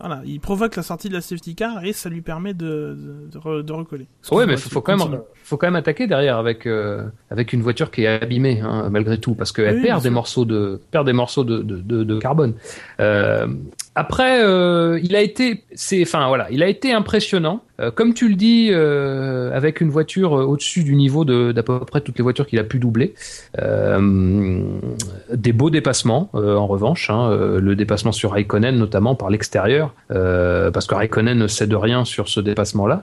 [0.00, 3.28] voilà, il provoque la sortie de la safety car et ça lui permet de, de,
[3.32, 4.06] de, re- de recoller.
[4.30, 7.60] Ouais, mais faut, faut quand même, faut quand même attaquer derrière avec euh, avec une
[7.60, 11.04] voiture qui est abîmée hein, malgré tout, parce qu'elle Oui, perd des morceaux de perd
[11.06, 12.54] des morceaux de de, de, carbone.
[13.00, 13.46] Euh,
[13.94, 17.62] après, euh, il a été, c'est, enfin voilà, il a été impressionnant.
[17.80, 22.00] Euh, comme tu le dis, avec une voiture au-dessus du niveau de d'à peu près
[22.00, 23.14] toutes les voitures qu'il a pu doubler.
[23.58, 27.30] Des beaux dépassements, en revanche, hein,
[27.60, 32.40] le dépassement sur Raikkonen notamment par l'extérieur, parce que Raikkonen ne cède rien sur ce
[32.40, 33.02] dépassement-là.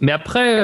[0.00, 0.60] Mais après,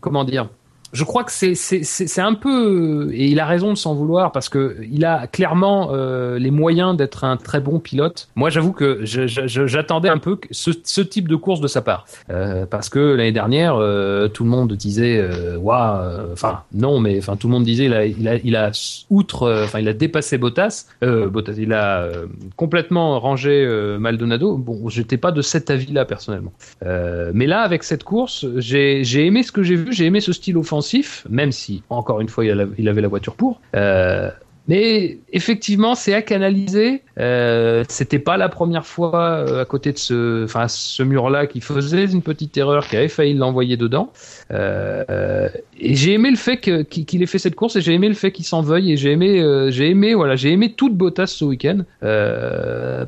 [0.00, 0.48] comment dire
[0.92, 4.48] je crois que c'est c'est un peu et il a raison de s'en vouloir parce
[4.48, 8.28] que il a clairement euh, les moyens d'être un très bon pilote.
[8.36, 12.66] Moi, j'avoue que j'attendais un peu ce, ce type de course de sa part Euh,
[12.66, 15.24] parce que l'année dernière, euh, tout le monde disait
[15.56, 18.56] waouh, euh, enfin non, mais enfin tout le monde disait il a il a, il
[18.56, 18.70] a
[19.10, 22.08] outre, euh, enfin il a dépassé Bottas, euh, Bottas, il a
[22.56, 23.50] complètement rangé
[23.98, 24.56] Maldonado.
[24.56, 26.52] Bon, j'étais pas de cet avis-là personnellement.
[26.82, 30.32] Mais là, avec cette course, j'ai j'ai aimé ce que j'ai vu, j'ai aimé ce
[30.32, 30.79] style offensif,
[31.28, 33.60] même si, encore une fois, il, avait la voiture pour.
[33.74, 34.30] Euh,
[34.70, 37.02] Mais effectivement, c'est à canaliser.
[37.18, 42.22] Euh, C'était pas la première fois euh, à côté de ce, mur-là qui faisait une
[42.22, 44.12] petite erreur, qui avait failli l'envoyer dedans.
[44.52, 45.48] Euh,
[45.80, 48.30] et j'ai aimé le fait qu'il ait fait cette course et j'ai aimé le fait
[48.30, 51.78] qu'il s'en veuille et j'ai aimé, euh, voilà, j'ai aimé toute Bottas ce week-end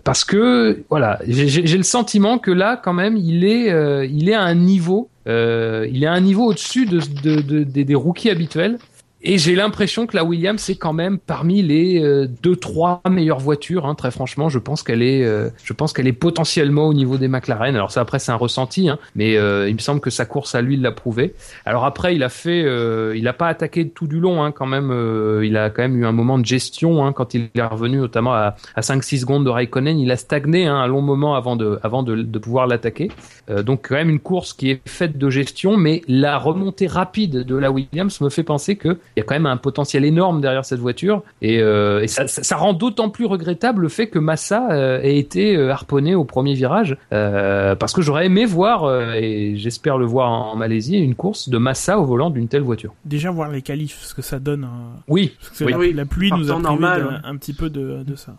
[0.02, 5.10] parce que voilà, j'ai- le sentiment que là, quand même, il est, à un niveau,
[5.26, 8.78] il est à un niveau au-dessus de, de- de- des- des rookies habituels.
[9.24, 13.38] Et j'ai l'impression que la Williams c'est quand même parmi les euh, deux trois meilleures
[13.38, 13.86] voitures.
[13.86, 17.18] Hein, très franchement, je pense qu'elle est, euh, je pense qu'elle est potentiellement au niveau
[17.18, 17.74] des McLaren.
[17.76, 20.56] Alors ça après c'est un ressenti, hein, mais euh, il me semble que sa course
[20.56, 21.34] à lui l'a prouvé.
[21.64, 24.66] Alors après il a fait, euh, il a pas attaqué tout du long hein, quand
[24.66, 24.90] même.
[24.90, 27.98] euh, il a quand même eu un moment de gestion hein, quand il est revenu
[27.98, 29.98] notamment à, à 5-6 secondes de Raikkonen.
[30.00, 33.10] Il a stagné hein, un long moment avant de, avant de, de pouvoir l'attaquer.
[33.50, 37.44] Euh, donc quand même une course qui est faite de gestion, mais la remontée rapide
[37.44, 40.40] de la Williams me fait penser que il y a quand même un potentiel énorme
[40.40, 44.08] derrière cette voiture et, euh, et ça, ça, ça rend d'autant plus regrettable le fait
[44.08, 48.44] que Massa euh, ait été euh, harponné au premier virage euh, parce que j'aurais aimé
[48.46, 52.30] voir euh, et j'espère le voir en, en Malaisie une course de Massa au volant
[52.30, 52.94] d'une telle voiture.
[53.04, 54.64] Déjà voir les qualifs, ce que ça donne.
[54.64, 55.70] euh, Oui, parce que oui.
[55.72, 57.12] la, Oui, la pluie par nous a normal, ouais.
[57.24, 58.36] un petit peu de, de ça.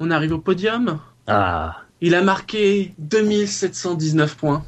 [0.00, 0.98] On arrive au podium.
[1.26, 1.76] Ah.
[2.00, 4.64] Il a marqué 2719 points.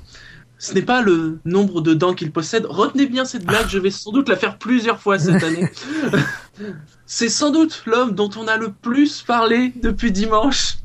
[0.60, 2.66] Ce n'est pas le nombre de dents qu'il possède.
[2.66, 5.70] Retenez bien cette blague, je vais sans doute la faire plusieurs fois cette année.
[7.06, 10.76] C'est sans doute l'homme dont on a le plus parlé depuis dimanche.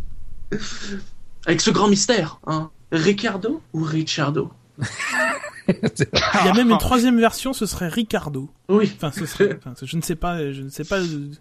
[1.45, 2.71] Avec ce grand mystère, hein.
[2.93, 4.49] Ricardo ou Ricciardo?
[5.67, 8.49] Il y a même une troisième version, ce serait Ricardo.
[8.69, 8.93] Oui.
[8.95, 11.31] Enfin, ce serait, enfin, je ne sais pas, je ne sais pas le,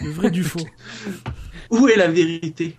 [0.00, 0.66] le vrai du faux.
[1.70, 2.76] Où est la vérité?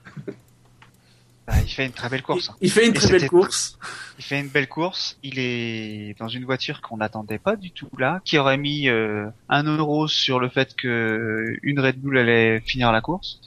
[1.63, 2.49] Il fait une très belle course.
[2.49, 2.55] hein.
[2.61, 3.77] Il fait une Et très belle course.
[4.17, 5.17] Il fait une belle course.
[5.23, 9.27] Il est dans une voiture qu'on n'attendait pas du tout là, qui aurait mis euh,
[9.47, 13.39] un euro sur le fait que une Red Bull allait finir la course.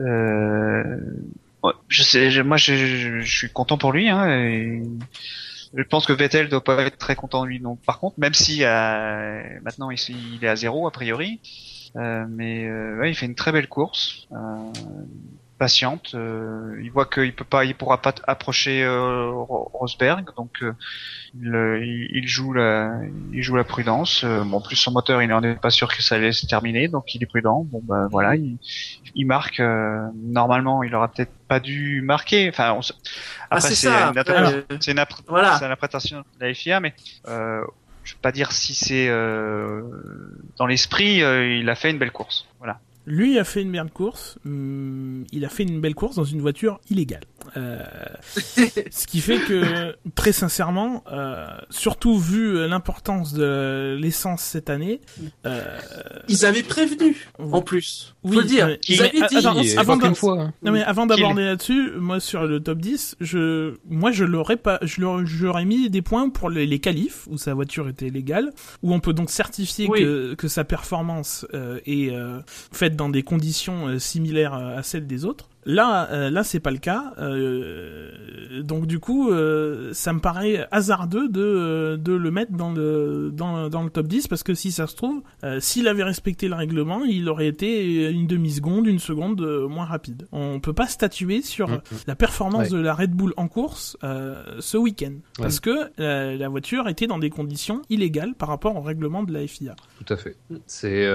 [0.00, 0.96] Euh,
[1.62, 4.08] ouais, je sais, je- moi je, je- je suis content pour lui.
[4.08, 4.82] Hein, et
[5.74, 7.60] je pense que Vettel doit pas être très content lui.
[7.60, 11.40] Donc par contre, même si euh, maintenant il est à zéro a priori,
[11.96, 14.28] euh, mais euh, ouais, il fait une très belle course.
[14.32, 14.36] Euh,
[15.60, 16.14] patiente.
[16.14, 20.72] euh, il voit qu'il peut pas, il pourra pas approcher euh, Ro- Rosberg, donc euh,
[21.34, 22.98] il, il- joue la,
[23.32, 24.24] il joue la prudence.
[24.24, 26.46] Euh, bon, en plus son moteur, il en est pas sûr que ça allait se
[26.46, 27.66] terminer, donc il est prudent.
[27.70, 28.56] Bon, ben voilà, il,
[29.14, 29.60] il marque.
[29.60, 32.48] euh, normalement, il aura peut-être pas dû marquer.
[32.48, 32.94] Enfin, on se-
[33.50, 34.14] Ah, après c'est c'est une,
[34.98, 34.98] une
[35.28, 35.52] voilà.
[35.60, 36.94] l'interprétation de la FIA, mais
[37.28, 37.62] euh,
[38.04, 39.82] je vais pas dire si c'est euh,
[40.56, 42.46] dans l'esprit, euh, il a fait une belle course.
[42.58, 42.80] Voilà.
[43.10, 44.38] Lui a fait une belle course.
[44.46, 47.24] hum, il a fait une belle course dans une voiture illégale.
[47.56, 47.78] Euh,
[48.90, 55.00] ce qui fait que, très sincèrement, euh, surtout vu l'importance de l'essence cette année,
[55.46, 55.78] euh,
[56.28, 58.14] Ils avaient prévenu, en plus.
[58.22, 58.66] Faut Oui, le dire.
[58.68, 59.68] mais- Ils mais avaient dit.
[59.76, 60.40] attends, avant qu'une fois.
[60.40, 60.52] hein.
[60.62, 64.78] Non mais avant d'aborder là-dessus, moi sur le top 10, je, moi je l'aurais pas,
[64.82, 68.52] je l'aurais- j'aurais mis des points pour les, les qualifs où sa voiture était légale,
[68.82, 70.00] où on peut donc certifier Oui.
[70.00, 72.38] que, que sa performance euh, est euh,
[72.72, 75.48] faite dans des conditions euh, similaires euh, à celles des autres.
[75.66, 77.12] Là, euh, là c'est pas le cas.
[77.18, 82.72] Euh, donc du coup, euh, ça me paraît hasardeux de euh, de le mettre dans
[82.72, 85.22] le dans, dans le top 10 parce que si ça se trouve,
[85.58, 90.26] s'il avait respecté le règlement, il aurait été une demi seconde, une seconde moins rapide.
[90.32, 91.80] On peut pas statuer sur Mhm.
[92.06, 92.78] la performance Ouais.
[92.78, 97.30] de la Red Bull en course ce week-end parce que la voiture était dans des
[97.30, 99.76] conditions illégales par rapport au règlement de la FIA.
[100.04, 100.36] Tout à fait.
[100.66, 101.06] C'est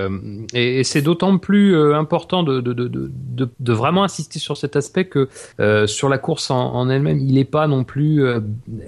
[0.53, 3.11] et, et c'est d'autant plus important de, de, de-
[3.59, 5.29] de vraiment insister sur cet aspect que
[5.59, 8.39] euh, sur la course en, elle-même, il n'est pas non plus euh,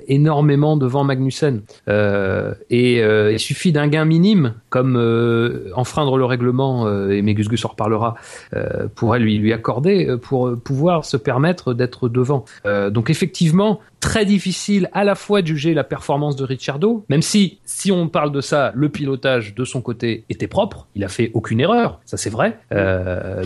[0.07, 1.61] énormément devant Magnussen.
[1.87, 4.95] Euh, et il suffit d'un gain minime, comme
[5.75, 8.15] enfreindre le règlement, et Megus Gus en reparlera,
[8.95, 12.45] pourrait lui lui accorder pour pouvoir se permettre d'être devant.
[12.65, 17.59] Donc effectivement, très difficile à la fois de juger la performance de Ricciardo, même si,
[17.65, 21.31] si on parle de ça, le pilotage de son côté était propre, il a fait
[21.33, 22.59] aucune erreur, ça c'est vrai,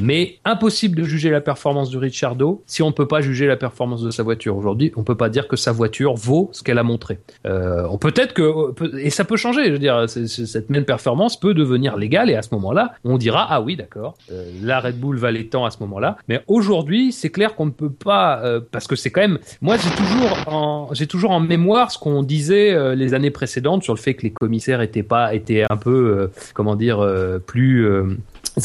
[0.02, 4.02] mais impossible de juger la performance de Ricciardo si on peut pas juger la performance
[4.02, 4.56] de sa voiture.
[4.58, 7.20] Aujourd'hui, on peut pas dire que sa voiture vaut ce qu'elle a montré.
[7.46, 11.40] Euh, on peut-être que, peut- et ça peut changer, je veux dire, cette même performance
[11.40, 15.00] peut devenir légale et à ce moment-là, on dira, ah oui, d'accord, euh, la Red
[15.00, 18.60] Bull valait tant à ce moment-là, mais aujourd'hui, c'est clair qu'on ne peut pas, euh,
[18.72, 22.24] parce que c'est quand même, moi j'ai toujours en, j'ai toujours en mémoire ce qu'on
[22.24, 25.78] disait euh, les années précédentes sur le fait que les commissaires étaient pas, étaient un
[25.78, 28.04] peu, euh, comment dire, euh, plus euh,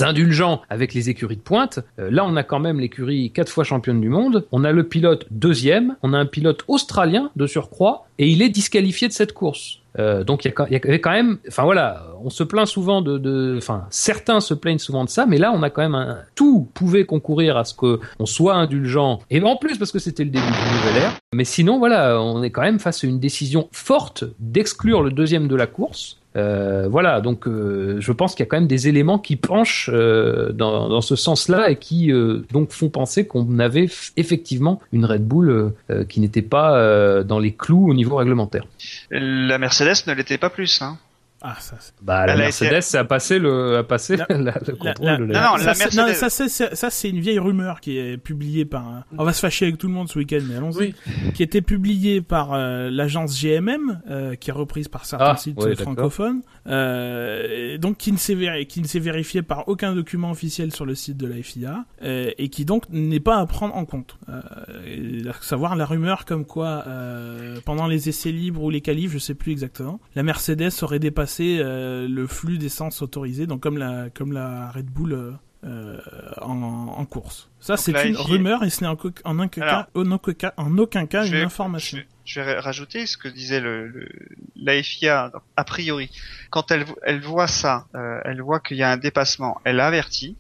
[0.01, 1.81] indulgents avec les écuries de pointe.
[1.99, 4.47] Euh, là, on a quand même l'écurie quatre fois championne du monde.
[4.53, 5.97] On a le pilote deuxième.
[6.03, 9.81] On a un pilote australien de surcroît et il est disqualifié de cette course.
[9.99, 13.87] Euh, donc il y, avait quand même, enfin voilà, on se plaint souvent de, enfin
[13.91, 17.07] certains se plaignent souvent de ça, mais là on a quand même un, tout pouvait
[17.07, 20.45] concourir à ce que on soit indulgent et en plus parce que c'était le début
[20.45, 21.19] du nouvel ère.
[21.33, 25.49] Mais sinon voilà, on est quand même face à une décision forte d'exclure le deuxième
[25.49, 26.19] de la course.
[26.37, 29.91] Euh, voilà, donc euh, je pense qu'il y a quand même des éléments qui penchent
[29.93, 32.13] euh, dans, ce sens-là et qui
[32.53, 35.73] donc font penser qu'on avait effectivement une Red Bull
[36.09, 38.65] qui n'était pas dans les clous au niveau réglementaire.
[39.11, 40.83] La Mercedes ne l'était pas plus.
[40.83, 40.99] Hein.
[41.49, 45.25] Ah, ça, Bah, la Mercedes a passé le, a passé La- le contrôle la- de
[45.27, 45.51] Non, la.
[45.53, 49.05] non, ça, la c'est- Mercedes- ça, ça, c'est une vieille rumeur qui est publiée par.
[49.17, 50.77] On va se fâcher avec tout le monde ce week-end, mais allons-y.
[50.79, 50.95] Oui.
[51.35, 55.57] Qui était publiée par euh, l'agence GMM, euh, qui est reprise par certains Ah, sites
[55.63, 60.31] ouais, francophones, euh, donc qui ne s'est véri- qui ne s'est vérifié par aucun document
[60.31, 63.75] officiel sur le site de la FIA, euh, et qui donc n'est pas à prendre
[63.77, 64.17] en compte.
[64.29, 64.41] Euh,
[65.31, 69.19] à savoir la rumeur comme quoi euh, pendant les essais libres ou les qualifs, je
[69.19, 74.09] sais plus exactement, la Mercedes aurait dépassé euh, le flux d'essence autorisé, donc comme la
[74.11, 75.13] comme la Red Bull.
[75.13, 75.33] euh,
[75.65, 75.99] euh,
[76.43, 77.51] en, en course.
[77.59, 80.33] Ça, c'est une FIA rumeur et ce n'est en, en aucun Alors, cas, en aucun
[80.35, 81.99] cas, en aucun cas Je une information.
[82.25, 84.09] Je, je vais rajouter ce que disait le, le-
[84.55, 86.11] la FIA a priori.
[86.51, 90.37] Quand elle, elle voit ça, euh, elle voit qu'il y a un dépassement, elle avertit.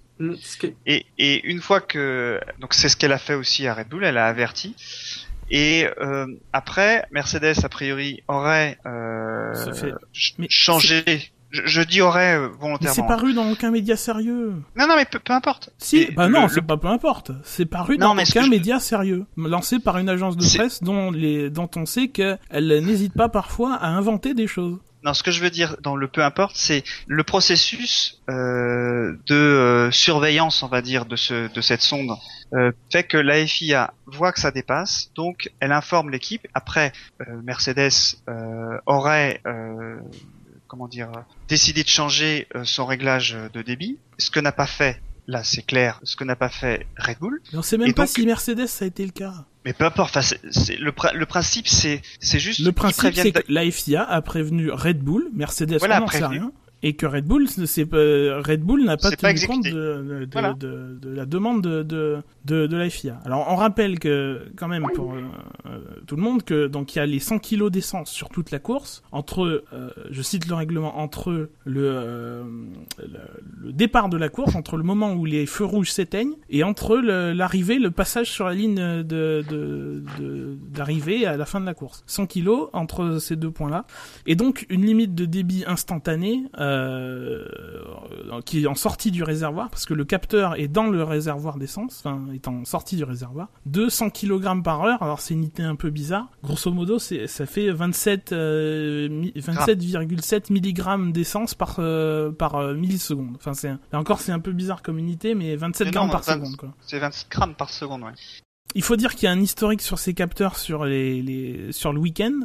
[0.86, 4.04] Et, et une fois que donc c'est ce qu'elle a fait aussi à Red Bull,
[4.04, 4.76] elle a averti.
[5.50, 9.94] Et euh, après, Mercedes a priori aurait euh, fait-
[10.48, 11.04] changé.
[11.50, 13.06] Je, je dis aurait euh, Mais c'est volontairement.
[13.06, 14.54] paru dans aucun média sérieux.
[14.76, 15.70] Non, non, mais peu, peu importe.
[15.78, 17.30] Si, Et bah non, le- c'est pas peu importe.
[17.44, 20.82] C'est paru Non, dans aucun je- média sérieux, lancé par une agence de C'est- presse
[20.82, 22.40] dont les, dont on sait qu'elle
[22.84, 24.78] n'hésite pas parfois à inventer des choses.
[25.06, 29.36] Non, ce que je veux dire dans le peu importe, c'est le processus euh, de
[29.36, 32.10] euh, surveillance, on va dire, de ce de cette sonde
[32.54, 36.48] euh, fait que la FIA voit que ça dépasse, donc elle informe l'équipe.
[36.54, 39.96] Après, euh, Mercedes euh, aurait euh,
[40.66, 41.12] comment dire
[41.46, 45.00] décidé de changer son réglage de débit, ce que n'a pas fait.
[45.28, 45.98] Là, c'est clair.
[46.04, 48.24] Ce que n'a pas fait Red Bull, Mais on sait même Et pas donc- si
[48.26, 49.44] Mercedes ça a été le cas.
[49.64, 50.16] mais peu importe.
[50.16, 54.22] Enfin, c'est, le, le principe, c'est c'est juste Le principe, c'est que la FIA a
[54.22, 56.38] prévenu Red Bull, Mercedes, Voilà, on n'en sait prévenu.
[56.40, 56.52] rien,
[56.86, 59.70] et que Red Bull, Red Bull n'a pas C'est pas tenu compte de,
[60.24, 60.52] de, Voilà.
[60.54, 63.20] de, de la demande de, de, la FIA.
[63.24, 65.22] Alors, on rappelle que, quand même, pour euh,
[65.66, 68.52] euh, tout le monde, que donc il y a les 100 kilos d'essence sur toute
[68.52, 72.44] la course, entre, euh, je cite le règlement, entre le, euh,
[72.98, 73.18] le,
[73.64, 76.96] le départ de la course, entre le moment où les feux rouges s'éteignent, et entre
[76.98, 79.42] l'arrivée, le passage sur la ligne de
[80.70, 82.04] d'arrivée à la fin de la course.
[82.06, 83.86] 100 kilos entre ces deux points-là.
[84.26, 86.75] Et donc une limite de débit instantané euh,
[88.44, 92.02] qui est en sortie du réservoir, parce que le capteur est dans le réservoir d'essence,
[92.04, 95.02] enfin est en sortie du réservoir, de 100 kg par heure.
[95.02, 96.28] Alors c'est une unité un peu bizarre.
[96.42, 103.36] Grosso modo, ça fait 27 euh, 27,7 mg d'essence par euh, par euh, milliseconde.
[103.36, 106.34] Enfin c'est encore c'est un peu bizarre comme unité, mais 27 Mais grammes par 20
[106.34, 106.74] seconde quoi.
[106.80, 108.12] c'est 20 grammes par seconde, ouais.
[108.74, 112.40] Il faut dire qu'il y a un historique sur ces capteurs sur le week-end,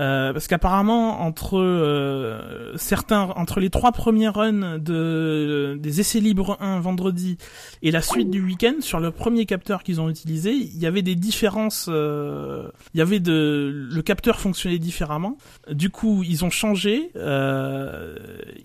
[0.00, 6.56] euh, parce qu'apparemment entre euh, certains entre les trois premiers runs de des essais libres
[6.60, 7.36] 1 vendredi
[7.82, 11.02] et la suite du week-end sur le premier capteur qu'ils ont utilisé, il y avait
[11.02, 11.86] des différences.
[11.90, 15.36] euh, il y avait le capteur fonctionnait différemment.
[15.70, 17.10] Du coup, ils ont changé.
[17.16, 18.16] euh,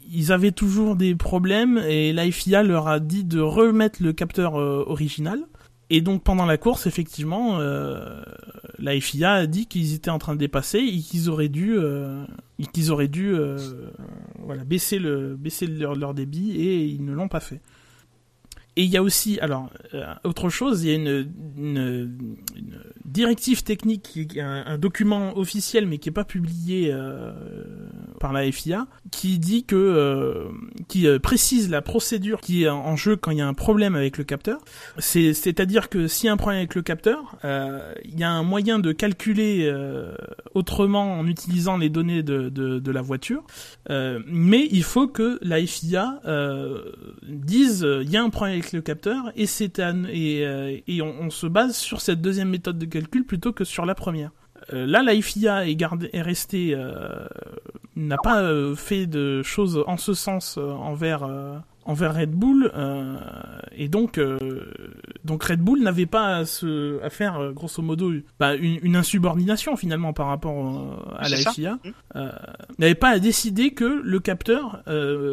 [0.10, 4.54] ils avaient toujours des problèmes et la FIA leur a dit de remettre le capteur
[4.54, 5.40] original.
[5.90, 8.22] Et donc pendant la course, effectivement, euh,
[8.78, 12.26] la FIA a dit qu'ils étaient en train de dépasser et qu'ils auraient dû, euh,
[12.60, 17.62] euh, baisser le, baisser leur débit et ils ne l'ont pas fait.
[18.80, 22.16] Et il y a aussi, alors, euh, autre chose, il y a une,
[23.04, 27.34] directive technique, un, document officiel mais qui n'est pas publié euh,
[28.22, 30.46] par la FIA, qui dit que, euh,
[30.88, 34.18] qui précise la procédure qui est en- jeu quand il y a un problème avec
[34.18, 34.60] le capteur.
[34.98, 38.44] C'est, c'est-à-dire que s'il y a un problème avec le capteur, il y a un
[38.44, 39.70] moyen de calculer
[40.54, 43.44] autrement en utilisant les données de, la voiture,
[43.90, 46.22] mais il faut que la FIA
[47.28, 51.30] dise il y a un problème avec le capteur et et, euh, et on, on
[51.30, 54.32] se base sur cette deuxième méthode de calcul plutôt que sur la première.
[54.74, 55.78] Euh, là, la FIA est,
[56.14, 57.26] est restée, euh,
[57.96, 61.28] n'a pas euh, fait de choses en ce sens envers
[61.90, 63.16] envers Red Bull, euh,
[63.76, 64.38] et donc euh,
[65.26, 68.96] donc Red Bull n'avait pas à, se, à faire euh, grosso modo bah, une, une
[68.96, 71.38] insubordination finalement par rapport à la.
[71.52, 71.74] FIA.
[71.84, 71.90] Mm.
[72.16, 72.32] Euh,
[72.78, 74.84] n'avait pas à décider que le capteur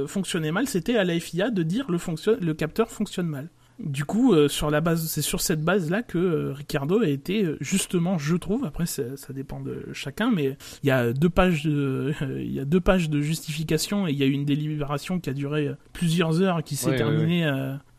[0.07, 3.49] fonctionnait mal, c'était à la FIA de dire le, fonction- le capteur fonctionne mal.
[3.79, 7.45] Du coup, euh, sur la base, c'est sur cette base-là que euh, Ricardo a été
[7.45, 8.65] euh, justement, je trouve.
[8.65, 12.65] Après, ça dépend de chacun, mais il y a deux pages de, il y a
[12.65, 16.41] deux pages de justification et il y a eu une délibération qui a duré plusieurs
[16.41, 17.45] heures, qui s'est Ouais, ouais, terminée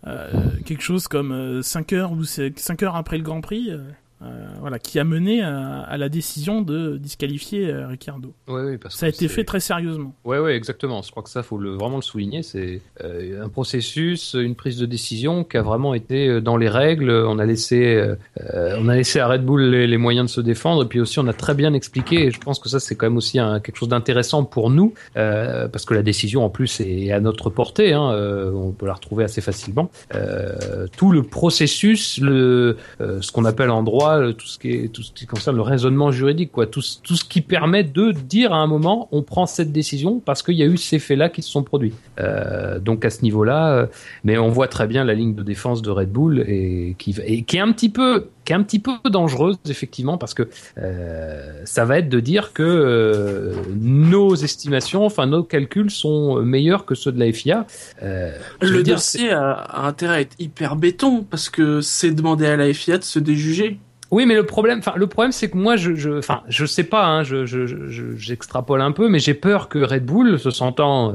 [0.06, 3.72] euh, quelque chose comme 5 heures ou 5 heures après le Grand Prix.
[4.23, 8.34] Euh, voilà, qui a mené à, à la décision de disqualifier euh, Ricardo.
[8.48, 10.15] Ouais, ouais, parce Ça a été fait très sérieusement.
[10.26, 11.03] Ouais, ouais, exactement.
[11.03, 12.41] Je crois que ça, faut le, vraiment le souligner.
[12.41, 16.68] C'est euh, un processus, une prise de décision qui a vraiment été euh, dans les
[16.68, 17.11] règles.
[17.11, 18.03] On a laissé,
[18.39, 20.84] on a laissé à Red Bull les, les moyens de se défendre.
[20.84, 22.26] Et puis aussi, on a très bien expliqué.
[22.26, 24.94] Et je pense que ça, c'est quand même aussi un, quelque chose d'intéressant pour nous,
[25.14, 27.94] parce que la décision, en plus, est à notre portée.
[27.94, 28.15] Hein,
[28.53, 29.91] on peut la retrouver assez facilement.
[30.98, 34.07] Tout le processus, le, ce qu'on appelle en droit,
[34.38, 37.16] tout ce qui est, tout ce qui concerne le raisonnement juridique, quoi, tout, ce- tout
[37.16, 40.64] ce qui permet de dire à un moment, on prend cette décision parce qu'il y
[40.64, 41.94] a eu ces faits-là qui se sont produits.
[42.20, 43.86] Euh, donc à ce niveau-là, euh,
[44.24, 47.44] mais on voit très bien la ligne de défense de Red Bull et qui, et
[47.44, 50.44] qui est un petit peu qui est un petit peu dangereuse effectivement parce que
[50.78, 56.96] euh, ça va être de dire que nos estimations, enfin nos calculs sont meilleurs que
[56.96, 57.66] ceux de la FIA.
[58.02, 62.56] Le dire, dossier a, a intérêt à être hyper béton parce que c'est demander à
[62.56, 63.80] la FIA de se déjuger.
[64.12, 66.84] Oui, mais le problème, enfin, le problème, c'est que moi, je, je, enfin, je sais
[66.84, 70.50] pas, hein, je, je, je- j'extrapole un peu, mais j'ai peur que Red Bull, se
[70.50, 71.14] sentant euh,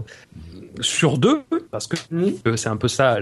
[0.81, 1.97] sur deux, parce que
[2.47, 3.19] euh, c'est un peu ça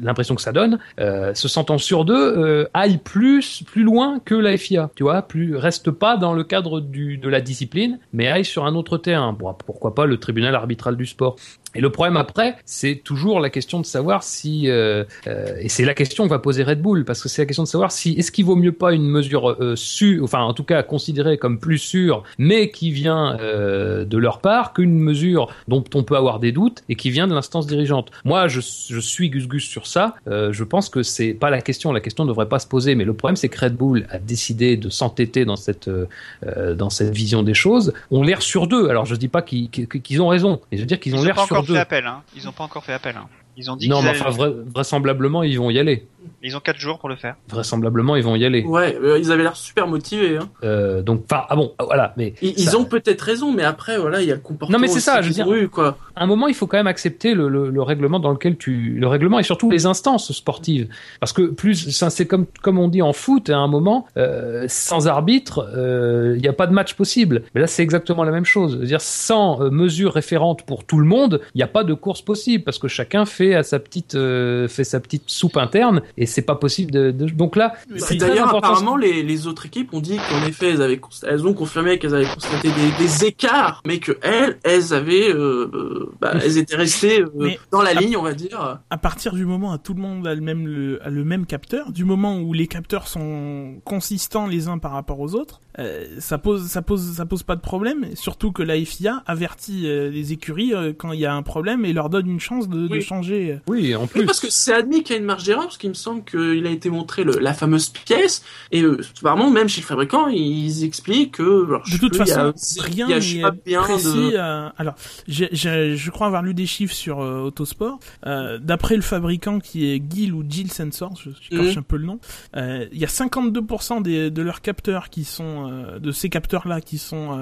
[0.00, 4.34] l'impression que ça donne, euh, se sentant sur deux, euh, aille plus, plus loin que
[4.34, 8.28] la FIA, tu vois, plus reste pas dans le cadre du, de la discipline, mais
[8.28, 9.32] aille sur un autre terrain.
[9.32, 11.36] Bon, pourquoi pas le tribunal arbitral du sport.
[11.76, 15.84] Et le problème après, c'est toujours la question de savoir si, euh, euh, et c'est
[15.84, 18.12] la question que va poser Red Bull, parce que c'est la question de savoir si
[18.12, 21.58] est-ce qu'il vaut mieux pas une mesure euh, sûre, enfin en tout cas considérée comme
[21.58, 26.40] plus sûre, mais qui vient euh, de leur part, qu'une mesure dont on peut avoir
[26.40, 28.10] des doutes et qui vient de l'instance dirigeante.
[28.24, 30.14] Moi, je, je suis Gus Gus sur ça.
[30.28, 31.92] Euh, je pense que c'est pas la question.
[31.92, 32.94] La question ne devrait pas se poser.
[32.94, 36.90] Mais le problème, c'est que Red Bull a décidé de s'entêter dans cette euh, dans
[36.90, 37.92] cette vision des choses.
[38.10, 38.88] On l'air sur deux.
[38.88, 41.38] Alors je dis pas qu'ils ont raison, mais je veux dire qu'ils Ils ont l'air
[41.40, 42.06] sur encore fait appel.
[42.06, 42.22] Hein.
[42.34, 43.16] Ils ont pas encore fait appel.
[43.16, 43.28] Hein.
[43.56, 46.06] Ils ont dit Non, mais enfin, vra- vraisemblablement, ils vont y aller.
[46.42, 47.36] Ils ont quatre jours pour le faire.
[47.48, 48.62] Vraisemblablement, ils vont y aller.
[48.64, 50.36] Ouais, euh, ils avaient l'air super motivés.
[50.36, 50.48] Hein.
[50.64, 52.12] Euh, donc, enfin, ah bon, voilà.
[52.16, 54.78] Mais Ils, ont peut-être raison, mais après, voilà, il y a le comportement.
[54.78, 55.96] Non, mais c'est ça, je veux dire- eu, quoi.
[56.14, 58.96] à un moment, il faut quand même accepter le, le, le règlement dans lequel tu,
[58.98, 60.88] le règlement et surtout les instances sportives,
[61.20, 65.08] parce que plus, c'est comme comme on dit en foot, à un moment, euh, sans
[65.08, 67.42] arbitre, euh, il n'y a pas de match possible.
[67.54, 68.76] Mais là, c'est exactement la même chose.
[68.78, 72.22] C'est-à-dire, sans euh, mesure référente pour tout le monde, il n'y a pas de course
[72.22, 76.26] possible, parce que chacun fait à sa petite, euh, fait sa petite soupe interne, et
[76.26, 80.00] c'est pas possible de, de- donc là, c'est D'ailleurs, apparemment, les, les autres équipes ont
[80.00, 83.98] dit qu'en effet, elles, avaient elles ont confirmé qu'elles avaient constaté des, des écarts, mais
[83.98, 88.22] que elles, elles avaient, euh, euh, bah, elles étaient restées euh, dans la ligne, on
[88.22, 88.78] va dire.
[88.90, 91.46] à partir du moment où tout le monde a le même le, a le même
[91.46, 96.06] capteur, du moment où les capteurs sont consistants les uns par rapport aux autres, euh,
[96.18, 98.06] ça pose ça pose ça pose pas de problème.
[98.14, 101.84] Surtout que la FIA avertit euh, les écuries euh, quand il y a un problème
[101.84, 103.58] et leur donne une chance de, de changer.
[103.68, 104.26] oui, en Oui, plus.
[104.26, 106.66] parce que c'est admis qu'il y a une marge d'erreur, parce qu'il me semble qu'il
[106.66, 108.42] a été montré le- la fameuse pièce,
[108.72, 111.66] et euh, apparemment, même chez le fabricant, ils expliquent que...
[111.66, 114.06] alors, De je toute y a- façon, rien je n'est précis.
[114.32, 114.36] de...
[114.36, 114.94] euh, alors,
[115.28, 117.98] je crois avoir lu des chiffres sur euh, Autosport.
[118.26, 121.78] Euh, D'après le fabricant qui est Gill ou Gill Sensor, je cherche Mhm.
[121.78, 122.18] un peu le nom,
[122.56, 125.70] il y a 52% des, de leurs capteurs qui sont
[126.00, 127.38] de ces capteurs-là qui sont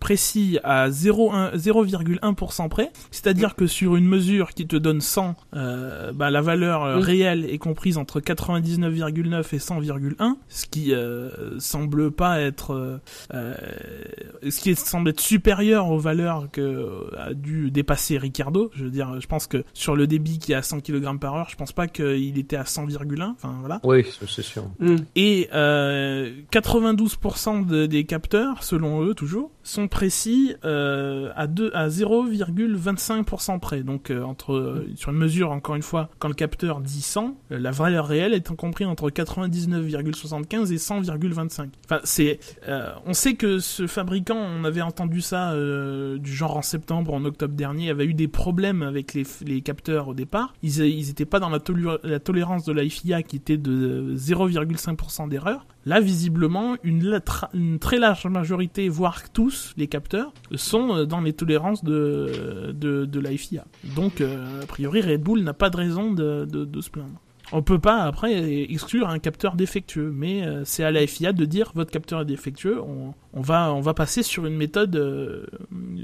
[0.00, 2.90] précis à 0,1 0,1% près.
[3.10, 6.98] C'est-à-dire que sur une mesure qui te donne 100, euh, bah, la valeur Mhm.
[7.02, 12.98] réelle est comprise entre 99,9 et 100,1, ce qui euh, semble pas être euh,
[13.34, 13.54] euh,
[14.48, 18.70] ce qui semble être supérieur aux valeurs que a dû dépasser Ricardo.
[18.74, 21.34] Je veux dire, je pense que sur le débit qui est à 100 kg par
[21.34, 23.22] heure, je pense pas qu'il était à 100,1.
[23.32, 23.80] Enfin voilà.
[23.84, 24.64] Oui, c'est sûr.
[24.80, 24.96] Hmm.
[25.16, 31.88] Et euh, 92% de- des capteurs, selon eux toujours, sont précis euh, à, deux, à
[31.88, 33.82] 0,25% près.
[33.82, 37.36] Donc euh, entre euh, sur une mesure, encore une fois, quand le capteur dit 100,
[37.50, 41.68] euh, la valeur réelle est comprise entre 99,75 et 100,25.
[41.84, 42.38] Enfin, c'est,
[43.06, 47.54] on sait que ce fabricant, on avait entendu ça du genre en septembre, en octobre
[47.54, 50.54] dernier, avait eu des problèmes avec les, les capteurs au départ.
[50.62, 51.60] Ils, ils étaient pas dans la
[52.20, 55.66] tolérance de la FIA qui était de 0,5% d'erreur.
[55.84, 57.20] Là, visiblement, une,
[57.80, 63.36] très large majorité, voire tous les capteurs, sont euh, dans les tolérances de, de, la
[63.36, 63.64] FIA.
[63.96, 67.20] Donc, euh, a priori, Red Bull n'a pas de raison de se plaindre.
[67.52, 68.32] On peut pas après
[68.70, 72.24] exclure un capteur défectueux, mais euh, c'est à la FIA de dire votre capteur est
[72.24, 72.80] défectueux.
[72.80, 75.46] On, va passer sur une méthode euh,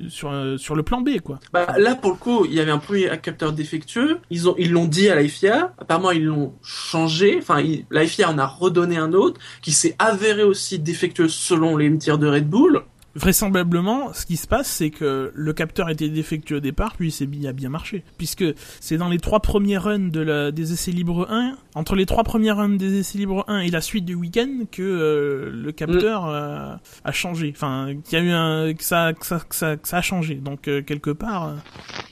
[0.08, 1.40] sur euh, sur le plan B quoi.
[1.52, 4.18] Bah, là, pour le coup, il y avait un premier capteur défectueux.
[4.30, 5.74] Ils ils l'ont dit à la FIA.
[5.78, 7.38] Apparemment, ils l'ont changé.
[7.38, 11.96] Enfin, la FIA en a redonné un autre qui s'est avéré aussi défectueux selon les
[11.96, 12.82] tirs de Red Bull.
[13.18, 17.10] Vraisemblablement, ce qui se passe, c'est que le capteur était défectueux au départ, puis il
[17.10, 18.04] s'est mis à bien marcher.
[18.16, 18.44] Puisque
[18.80, 22.22] c'est dans les trois premiers runs de la, des essais libres 1, entre les trois
[22.22, 26.26] premiers runs des essais libres 1 et la suite du week-end, que euh, le capteur
[26.26, 27.52] euh, a changé.
[27.54, 30.02] Enfin, qu'il y a eu un, que ça, que ça, que ça, que ça a
[30.02, 30.36] changé.
[30.36, 31.56] Donc, euh, quelque part,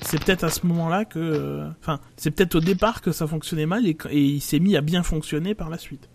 [0.01, 3.87] c'est peut-être à ce moment-là que, enfin, c'est peut-être au départ que ça fonctionnait mal
[3.87, 6.09] et, et il s'est mis à bien fonctionner par la suite.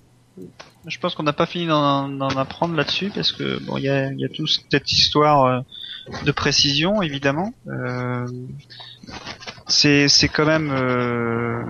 [0.88, 4.12] Je pense qu'on n'a pas fini d'en apprendre là-dessus parce que bon, il y a,
[4.14, 5.60] y a toute cette histoire euh,
[6.26, 7.54] de précision évidemment.
[7.68, 8.26] Euh,
[9.68, 11.62] c'est c'est quand même euh,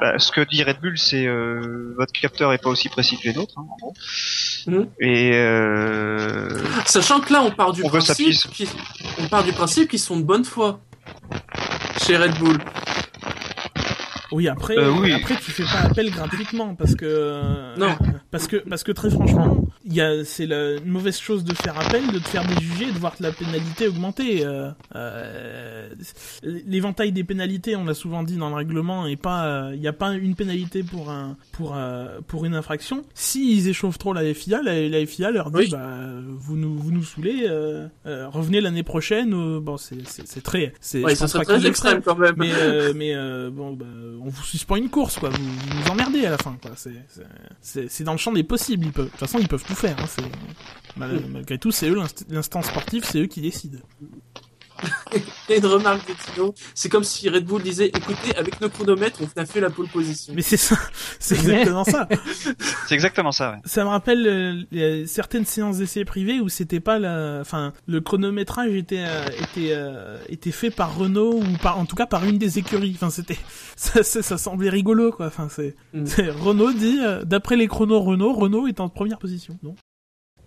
[0.00, 1.26] bah, ce que dit Red Bull, c'est
[1.96, 3.54] votre capteur est pas aussi précis que les nôtres.
[3.56, 3.94] hein, en gros.
[4.66, 4.88] Mhm.
[5.00, 5.32] Et
[6.86, 8.68] Sachant que là, on part du On veut s'appuyer principe, qu'ils-
[9.20, 10.80] on part du principe qu'ils sont de bonne foi
[12.04, 12.58] chez Red Bull.
[14.32, 15.12] Oui, après, Euh, oui.
[15.12, 17.94] après tu fais pas appel gratuitement parce que Non.
[18.30, 21.54] parce que parce que très franchement, il y a c'est la une mauvaise chose de
[21.54, 24.44] faire appel, de te faire déjuger, de voir la pénalité augmenter.
[24.44, 25.88] Euh, euh,
[26.42, 29.88] L'éventail des pénalités, on l'a souvent dit dans le règlement, et pas euh, il y
[29.88, 33.04] a pas une pénalité pour un pour euh, pour une infraction.
[33.14, 35.68] S'ils échauffent trop la FIA, la, la FIA leur dit Oui.
[35.70, 35.88] bah
[36.36, 39.34] vous nous vous nous saoulez, euh, euh, revenez l'année prochaine.
[39.34, 39.96] euh, bon c'est
[40.42, 42.34] très c'est Ouais, ça serait très extrême quand même.
[42.36, 43.84] Mais, euh, mais euh, bon, bah,
[44.20, 45.28] on vous suspend une course, quoi.
[45.30, 46.72] Vous, vous nous emmerdez à la fin, quoi.
[47.60, 48.86] C'est, dans le champ des possibles.
[48.86, 49.96] Ils peuvent, de toute façon, ils peuvent tout faire.
[49.98, 50.22] Hein.
[50.96, 53.78] Mal- malgré tout, c'est eux l'inst- l'instant sportif, c'est eux qui décident.
[55.48, 56.54] A une remarque de Tino.
[56.74, 59.88] C'est comme si Red Bull disait, écoutez, avec nos chronomètres, on a fait la pole
[59.88, 60.32] position.
[60.34, 60.76] Mais c'est ça,
[61.18, 62.08] c'est exactement ça.
[62.88, 63.52] c'est exactement ça.
[63.52, 63.58] Ouais.
[63.64, 68.00] Ça me rappelle euh, les- certaines séances d'essais privés où c'était pas la, enfin, le
[68.00, 72.24] chronométrage était euh, était euh, était fait par Renault ou par, en tout cas par
[72.24, 72.92] une des écuries.
[72.94, 73.38] Enfin, c'était,
[73.76, 75.26] ça, ça, ça semblait rigolo, quoi.
[75.26, 76.06] Enfin, c'est, Mm.
[76.06, 79.58] c'est- Renault dit, euh, d'après les chronos Renault, Renault est en première position.
[79.62, 79.74] Non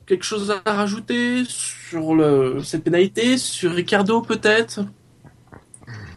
[0.09, 4.81] Quelque chose à rajouter sur le, cette pénalité, sur Ricardo peut-être?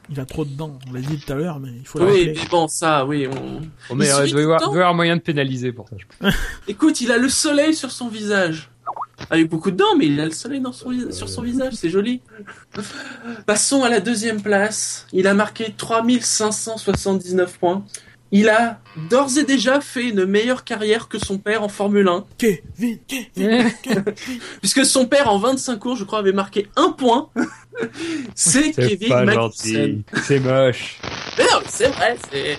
[0.09, 2.49] Il a trop dedans, on l'a dit tout à l'heure, mais il faut Oui, mais
[2.51, 3.27] bon, ça, oui.
[3.29, 3.61] On...
[3.91, 5.97] Oh, mais Il euh, doit avoir, doit avoir moyen de pénaliser pour ça.
[5.99, 6.35] je pense.
[6.69, 8.71] Écoute, il a le soleil sur son visage.
[9.29, 11.75] Avec beaucoup de dents, mais il a le soleil dans son, vis- sur son visage,
[11.75, 12.23] c'est joli.
[13.45, 15.07] Passons à la deuxième place.
[15.13, 17.85] Il a marqué 3579 points.
[18.35, 18.81] Il a
[19.11, 22.25] d'ores et déjà fait une meilleure carrière que son père en Formule 1.
[22.39, 24.05] Kevin, Kevin, Kevin.
[24.61, 27.29] Puisque son père, en 25 cours, je crois, avait marqué un point.
[28.35, 30.05] c'est Kevin gentil.
[30.23, 30.99] C'est moche.
[31.37, 32.59] Mais non, c'est vrai, c'est...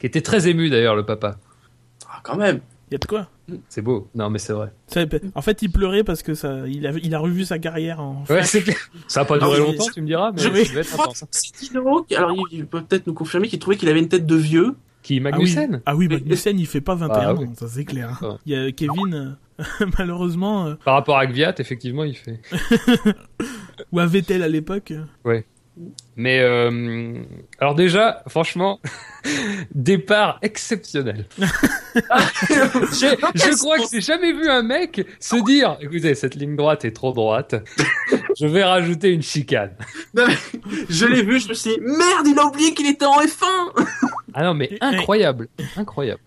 [0.00, 1.36] Qui était très ému d'ailleurs le papa.
[2.08, 2.60] Ah, quand même.
[2.90, 3.28] Il y a de quoi?
[3.68, 4.08] C'est beau.
[4.14, 4.72] Non mais c'est vrai.
[5.34, 8.24] En fait, il pleurait parce que ça, il a, il a revu sa carrière en.
[8.30, 8.76] Ouais, c'est clair.
[9.08, 11.24] Ça a pas duré Ah oui, longtemps, tu me diras, mais je- devait être intense.
[11.52, 14.74] qui- alors il peut peut-être nous confirmer qu'il trouvait qu'il avait une tête de vieux.
[15.02, 17.44] Qui Ah oui, Magnussen ah oui, Mais- Magnussen, il fait pas 21 Ah oui.
[17.46, 18.08] ans, ça c'est clair.
[18.22, 18.36] hein.
[18.36, 18.38] Ah.
[18.46, 19.64] Il y a Kevin, euh,
[19.98, 22.40] malheureusement, euh, Par rapport à Gviat, effectivement, il fait.
[23.92, 24.92] ou à Vettel à l'époque.
[24.92, 25.04] euh,
[26.16, 27.22] Mais euh,
[27.58, 28.80] alors déjà, franchement,
[29.74, 31.26] départ exceptionnel.
[31.94, 36.92] Je crois que j'ai jamais vu un mec se dire, écoutez, cette ligne droite est
[36.92, 37.54] trop droite.
[38.38, 39.72] je vais rajouter une chicane.
[40.14, 40.36] Non, mais
[40.88, 43.86] je l'ai vu, je me suis dit, merde, il a oublié qu'il était en F1
[44.34, 46.20] Ah non, mais incroyable, incroyable.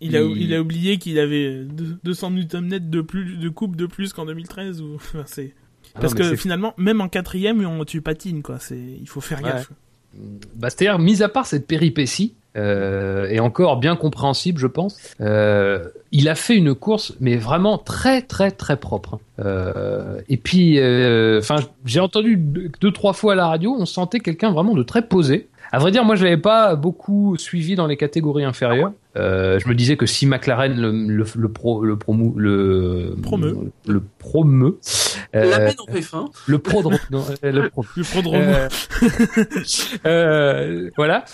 [0.00, 3.76] Il a, Il- il a oublié qu'il avait deux- 200 Nm de plus, de coupe
[3.76, 5.54] de plus qu'en 2013 ou, enfin, c'est,
[6.00, 8.56] parce non, mais que finalement, même en quatrième, on, tu patines, quoi.
[8.60, 9.50] C'est, il faut faire Ouais.
[9.50, 9.70] gaffe.
[10.54, 15.88] Bah, c'est-à-dire, mis à part cette péripétie, euh, et encore bien compréhensible, je pense, euh,
[16.12, 19.14] il a fait une course, mais vraiment très, très, très propre.
[19.14, 19.20] hein.
[19.44, 23.86] Euh, et puis, euh, enfin, j'ai entendu deux, deux, trois fois à la radio, on
[23.86, 25.48] sentait quelqu'un vraiment de très posé.
[25.74, 28.92] À vrai dire, moi, je l'avais pas beaucoup suivi dans les catégories inférieures.
[29.16, 33.56] Euh, je me disais que si McLaren le, le, le pro, le promu, le Promeu.
[33.86, 34.78] le promeu,
[35.34, 36.30] euh, L'amène en F1.
[36.46, 38.68] le pro, non, euh, le pro, Le pro euh,
[40.06, 41.24] euh, voilà.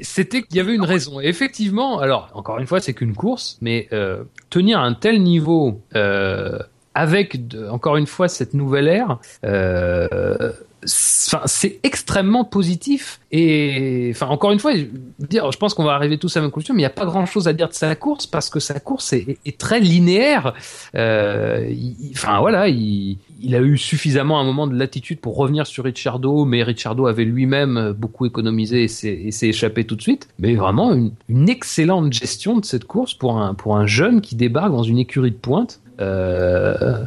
[0.00, 1.20] C'était qu'il y avait une raison.
[1.20, 5.80] Et effectivement, alors encore une fois, c'est qu'une course, mais euh, tenir un tel niveau
[5.96, 6.60] euh,
[6.94, 10.52] avec de- encore une fois cette nouvelle ère, euh,
[10.84, 13.20] c'est- extrêmement positif.
[13.32, 16.74] Et enfin, encore une fois, je pense qu'on va arriver tous à la même conclusion,
[16.74, 18.80] mais il n'y a pas grand chose à dire de sa course parce que sa
[18.80, 20.54] course est, très linéaire.
[20.94, 25.66] Euh, il- Enfin voilà, il, il a eu suffisamment un moment de latitude pour revenir
[25.66, 30.02] sur Ricciardo, mais Ricciardo avait lui-même beaucoup économisé et s'est et s'est échappé tout de
[30.02, 30.28] suite.
[30.38, 34.36] Mais vraiment une, une excellente gestion de cette course pour un pour un jeune qui
[34.36, 35.80] débarque dans une écurie de pointe.
[36.00, 37.04] Euh,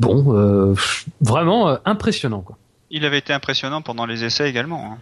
[0.00, 0.74] bon, euh,
[1.20, 2.56] vraiment euh, impressionnant quoi.
[2.90, 4.92] Il avait été impressionnant pendant les essais également.
[4.92, 4.98] hein.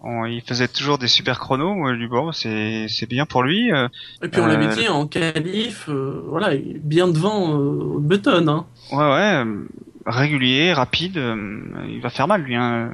[0.00, 1.74] On- il faisait toujours des super chronos.
[1.92, 3.72] Je dis, bon, c'est c'est bien pour lui.
[3.72, 3.88] euh,
[4.22, 6.50] Et puis on l'avait Euh, dit en qualif, euh, voilà,
[6.82, 8.46] bien devant euh, Button.
[8.48, 8.66] Hein.
[8.92, 9.66] Ouais, ouais, euh,
[10.06, 11.16] régulier, rapide.
[11.18, 12.54] euh, il va faire mal lui.
[12.56, 12.90] Hein.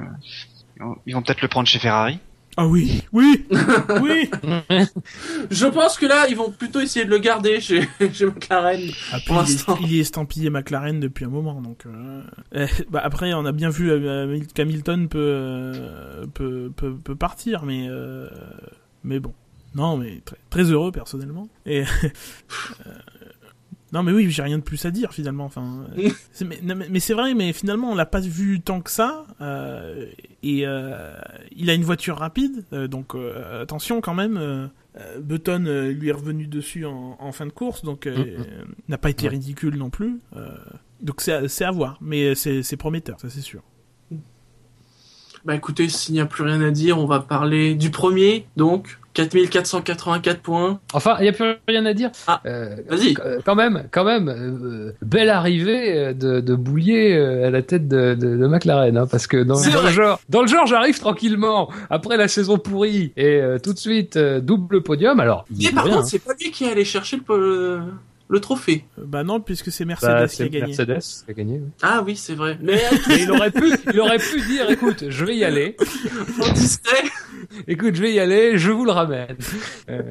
[1.05, 2.19] Ils vont peut-être le prendre chez Ferrari.
[2.57, 3.45] Ah oui, oui,
[4.01, 4.29] oui.
[5.51, 7.81] Je pense que là, ils vont plutôt essayer de le garder chez,
[8.13, 8.81] chez McLaren.
[9.11, 9.75] Ah, Pour il, l'instant.
[9.77, 11.85] est, il est estampillé McLaren depuis un moment, donc.
[11.85, 12.21] euh,
[12.53, 17.63] eh, bah après, on a bien vu euh, qu'Hamilton peut, euh, peut, peut peut partir,
[17.65, 18.29] mais euh,
[19.03, 19.33] mais bon,
[19.75, 21.49] non, mais très, très heureux personnellement.
[21.65, 21.83] Et
[23.95, 25.45] non, mais oui, j'ai rien de plus à dire finalement.
[25.45, 26.09] Enfin, euh,
[26.45, 29.25] mais, non, mais- mais c'est vrai, mais finalement, on l'a pas vu tant que ça.
[29.41, 30.05] euh,
[30.43, 31.15] et euh,
[31.55, 34.69] il a une voiture rapide, euh, donc euh, attention quand même.
[35.19, 38.25] Button euh, lui est revenu dessus en, en fin de course, donc euh, Mhm.
[38.27, 40.19] euh, n'a pas été ridicule non plus.
[40.37, 40.47] euh,
[41.01, 43.61] donc c'est à, à voir, mais c'est c'est prometteur, ça c'est sûr.
[45.43, 48.99] Bah écoutez, s'il n'y a plus rien à dire, on va parler du premier, donc
[49.15, 50.79] 4484 points.
[50.93, 52.11] Enfin, il n'y a plus rien à dire.
[52.27, 53.15] Ah, Euh, vas-y.
[53.25, 58.13] euh, Quand même, quand même, euh, belle arrivée de, de Boulier à la tête de,
[58.13, 62.17] de, de McLaren, hein, parce que dans, le genre, dans le genre, j'arrive tranquillement après
[62.17, 65.19] la saison pourrie et euh, tout de suite double podium.
[65.19, 66.09] Alors, Mais par rien, contre, hein.
[66.09, 67.79] c'est pas lui qui est allé chercher le,
[68.27, 68.85] le trophée.
[68.99, 70.67] Euh, Bah non, puisque c'est Mercedes Bah, qui a gagné.
[70.67, 71.53] Mercedes qui a gagné.
[71.63, 71.69] oui.
[71.81, 72.57] Ah oui, c'est vrai.
[72.61, 75.75] Mais Mais il aurait pu, il aurait pu dire, écoute, je vais y aller.
[76.41, 77.03] en discret,
[77.67, 79.35] Écoute, je vais y aller, je vous le ramène.
[79.89, 80.01] Euh,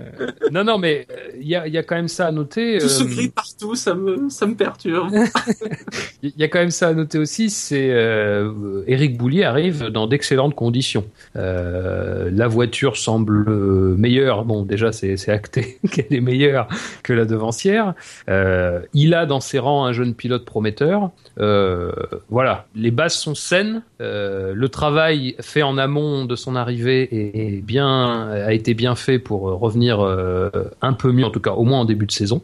[0.53, 2.79] non, non, mais euh, il y, a, il y a quand même ça à noter.
[2.79, 5.13] tout se euh, grille partout, ça me, ça me perturbe.
[6.23, 10.07] Il y a quand même ça à noter aussi, c'est euh, Eric Boulier arrive dans
[10.07, 11.05] d'excellentes conditions.
[11.37, 14.45] Euh, la voiture semble euh, meilleure.
[14.45, 16.69] Bon, déjà c'est c'est acté qu'elle est meilleure
[17.03, 17.95] que la devancière.
[18.29, 21.11] Euh, il a dans ses rangs un jeune pilote prometteur.
[21.39, 21.93] Euh,
[22.31, 23.83] voilà, les bases sont saines.
[24.01, 29.19] Euh, le travail fait en amont de son arrivée est, bien a été bien fait
[29.19, 32.43] pour revenir un peu mieux, en tout cas au moins en début de saison.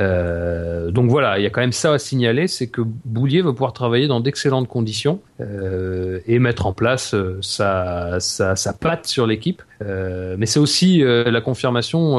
[0.00, 3.52] Euh, donc voilà, il y a quand même ça à signaler, c'est que Boulier va
[3.52, 8.18] pouvoir travailler dans d'excellentes conditions euh, et mettre en place euh, sa,
[8.80, 9.62] patte sur l'équipe.
[9.82, 12.16] Mais c'est aussi la confirmation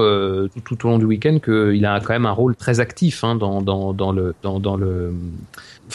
[0.66, 4.12] tout, au long du week-end qu'il a quand même un rôle très actif hein, dans,
[4.12, 5.14] le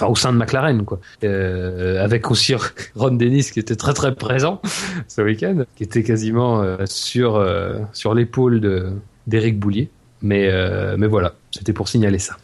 [0.01, 1.01] au sein de McLaren quoi.
[1.23, 2.55] Avec aussi
[2.95, 4.61] Ron Dennis qui était très très présent
[5.09, 7.43] ce week-end, qui était quasiment sur
[8.15, 8.87] l'épaule de
[9.27, 9.91] d'Éric Boulier.
[10.23, 10.49] Mais
[11.09, 12.37] voilà, c'était pour signaler ça.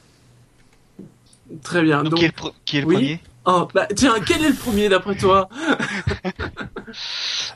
[1.63, 2.03] Très bien.
[2.03, 2.95] Donc, Donc, qui est le, pre- qui est le oui.
[2.95, 3.21] premier?
[3.45, 5.49] Oh, bah, tiens, quel est le premier d'après toi?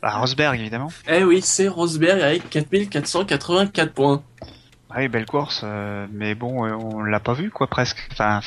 [0.02, 0.90] Bah, Rosberg, évidemment.
[1.08, 4.22] Eh oui, c'est Rosberg avec 4484 points.
[4.90, 8.08] Ah oui, belle course, euh, mais bon, euh, on l'a pas vu, quoi, presque.
[8.12, 8.40] Enfin.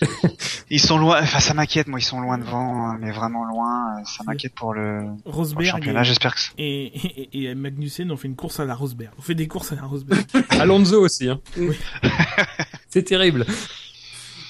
[0.70, 1.20] ils sont loin.
[1.22, 3.98] Enfin, ça m'inquiète, moi, ils sont loin devant, hein, mais vraiment loin.
[3.98, 6.02] euh, Ça m'inquiète pour le, pour le Rosberg championnat.
[6.02, 6.40] J'espère que.
[6.40, 6.86] c'est- et,
[7.32, 9.10] et, et Magnussen ont fait une course à la Rosberg.
[9.18, 10.24] On fait des courses à la Rosberg.
[10.50, 11.28] Alonso aussi.
[11.28, 11.40] Hein.
[11.56, 11.76] Oui.
[12.88, 13.46] c'est terrible.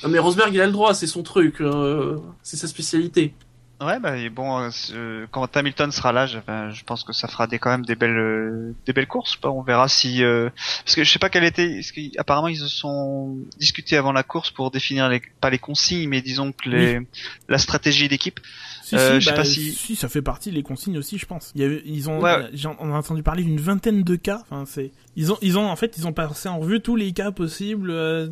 [0.03, 3.35] Non, mais Rosberg, il a le droit, c'est son truc, euh, c'est sa spécialité.
[3.81, 7.27] Ouais, bah et bon, euh, quand Hamilton sera là, je, ben, je pense que ça
[7.27, 9.37] fera des quand même des belles, euh, des belles courses.
[9.41, 10.49] Bah, on verra si, euh,
[10.85, 11.75] parce que je sais pas quelle était.
[11.75, 16.09] Parce qu'apparemment ils se sont discutés avant la course pour définir les, pas les consignes,
[16.09, 17.01] mais disons que les,
[17.49, 18.39] la stratégie d'équipe.
[18.99, 21.53] Si, Euh, si, bah, pas si- si, ça fait partie des consignes aussi, je pense.
[21.55, 22.49] Il y a, ils ont, Ouais.
[22.55, 24.41] j'en- on a entendu parler d'une vingtaine de cas.
[24.43, 27.13] Enfin, c'est, ils ont, ils ont, en fait, ils ont passé en revue tous les
[27.13, 27.91] cas possibles.
[27.91, 28.29] euh,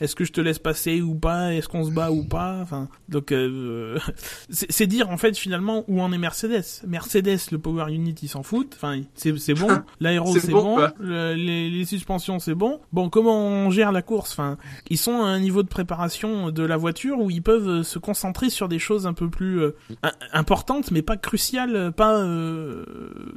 [0.00, 2.88] est-ce que je te laisse passer ou pas Est-ce qu'on se bat ou pas Enfin,
[3.08, 3.98] donc, euh,
[4.50, 6.64] c'est c'est dire en fait finalement où en est Mercedes.
[6.86, 8.72] Mercedes, le power unit, ils s'en foutent.
[8.74, 9.68] Enfin, c'est c'est bon.
[10.00, 10.74] L'aéro, C'est bon, bon.
[10.76, 10.92] quoi.
[11.00, 12.80] le- les, les suspensions, c'est bon.
[12.92, 14.32] Bon, comment on gère la course?
[14.32, 14.56] Enfin,
[14.90, 17.98] ils sont à un niveau de préparation de la voiture où ils peuvent euh, se
[17.98, 19.60] concentrer sur des choses un peu plus
[20.02, 22.84] im- importantes, mais pas cruciales, euh, pas euh,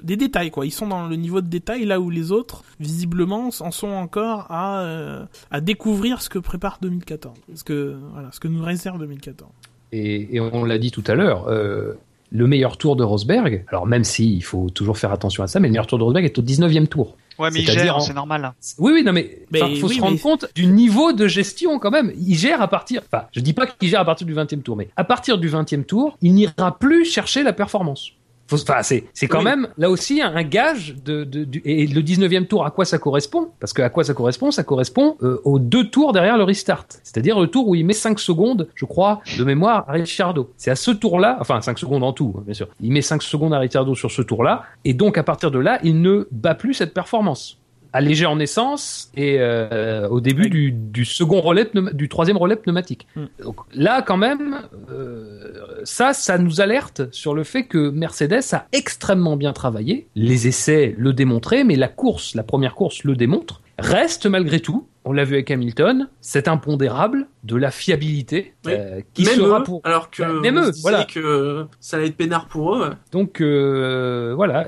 [0.03, 0.65] des détails quoi.
[0.65, 4.45] Ils sont dans le niveau de détail là où les autres, visiblement, en sont encore
[4.49, 8.99] à euh, à découvrir ce que prépare 2014, ce que voilà, ce que nous réserve
[8.99, 9.49] 2014.
[9.91, 11.93] Et, et on l'a dit tout à l'heure, euh,
[12.31, 15.59] le meilleur tour de Rosberg, alors même si il faut toujours faire attention à ça,
[15.59, 17.15] mais le meilleur tour de Rosberg est au 19e tour.
[17.37, 18.53] Ouais, mais il C'est-à-dire gère, en- c'est normal.
[18.79, 21.27] Oui, oui, non, mais Mais il faut oui, se rendre mais- compte du niveau de
[21.27, 22.13] gestion quand même.
[22.17, 24.75] Il gère à partir, enfin, je dis pas qu'il gère à partir du 20e tour,
[24.77, 28.11] mais à partir du 20e tour, il n'ira plus chercher la performance.
[28.51, 29.45] Enfin, c'est, c'est quand Oui.
[29.45, 33.49] même là aussi un, gage de, de- et le 19e tour à quoi ça correspond?
[33.59, 34.51] Parce que à quoi ça correspond?
[34.51, 36.85] Ça correspond euh, aux deux tours derrière le restart.
[37.03, 40.51] C'est-à-dire le tour où il met 5 secondes, je crois, de mémoire à Ricciardo.
[40.57, 42.67] C'est à ce tour-là, enfin 5 secondes en tout, hein, bien sûr.
[42.81, 45.79] Il met 5 secondes à Ricciardo sur ce tour-là, et donc à partir de là,
[45.83, 47.57] il ne bat plus cette performance
[47.95, 53.07] allégé en essence et euh, au début du, du second relais du troisième relais pneumatique.
[53.15, 53.23] Mm.
[53.41, 54.61] Donc là quand même
[54.91, 55.53] euh,
[55.85, 60.07] ça, ça nous alerte sur le fait que Mercedes a extrêmement bien travaillé.
[60.15, 63.61] Les essais le démontraient, mais la course, la première course le démontre.
[63.79, 68.73] Reste malgré tout, on l'a vu avec Hamilton, cet impondérable de la fiabilité Oui.
[68.75, 69.81] euh, qui même sera eux, pour.
[69.83, 71.03] alors que Bah, même eux, voilà.
[71.05, 72.93] que ça allait être peinard pour eux.
[73.11, 74.65] Donc euh, voilà,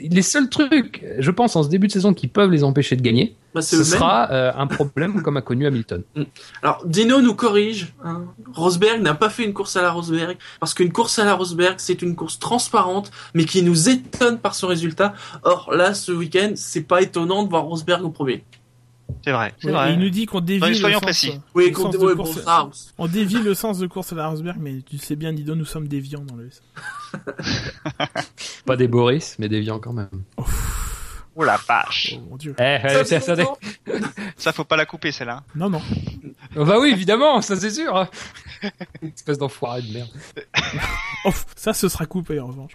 [0.00, 3.02] les seuls trucs, je pense, en ce début de saison qui peuvent les empêcher de
[3.02, 6.02] gagner, Bah, c'est ce sera euh, un problème comme a connu Hamilton.
[6.62, 7.92] Alors, Dino nous corrige.
[8.04, 8.24] hein.
[8.54, 11.74] Rosberg n'a pas fait une course à la Rosberg parce qu'une course à la Rosberg,
[11.76, 15.12] c'est une course transparente, mais qui nous étonne par son résultat.
[15.42, 18.44] Or, là, ce week-end, c'est pas étonnant de voir Rosberg au premier.
[19.24, 19.92] C'est vrai, c'est Ouais, vrai.
[19.94, 21.40] Il nous dit qu'on dévie Soyons- soyons le sens, précis.
[21.54, 24.28] Oui, le sens de ouais, bon, course- On dévie le sens de course à la
[24.28, 26.50] Rosberg, mais tu sais bien, Dido, nous sommes déviants dans le
[28.66, 30.08] Pas des Boris, mais des Vians quand même.
[31.36, 32.14] Oh la vache.
[32.16, 32.54] Oh mon dieu.
[32.60, 33.44] Eh, eh, ça, ça, ça.
[34.36, 35.42] Ça, faut pas la couper, celle-là.
[35.56, 35.82] Non, non.
[36.56, 38.06] Oh, bah oui, évidemment, ça c'est sûr.
[39.02, 40.10] Espèce d'enfoiré de merde.
[41.26, 42.72] Oh, ça, ce sera coupé en revanche.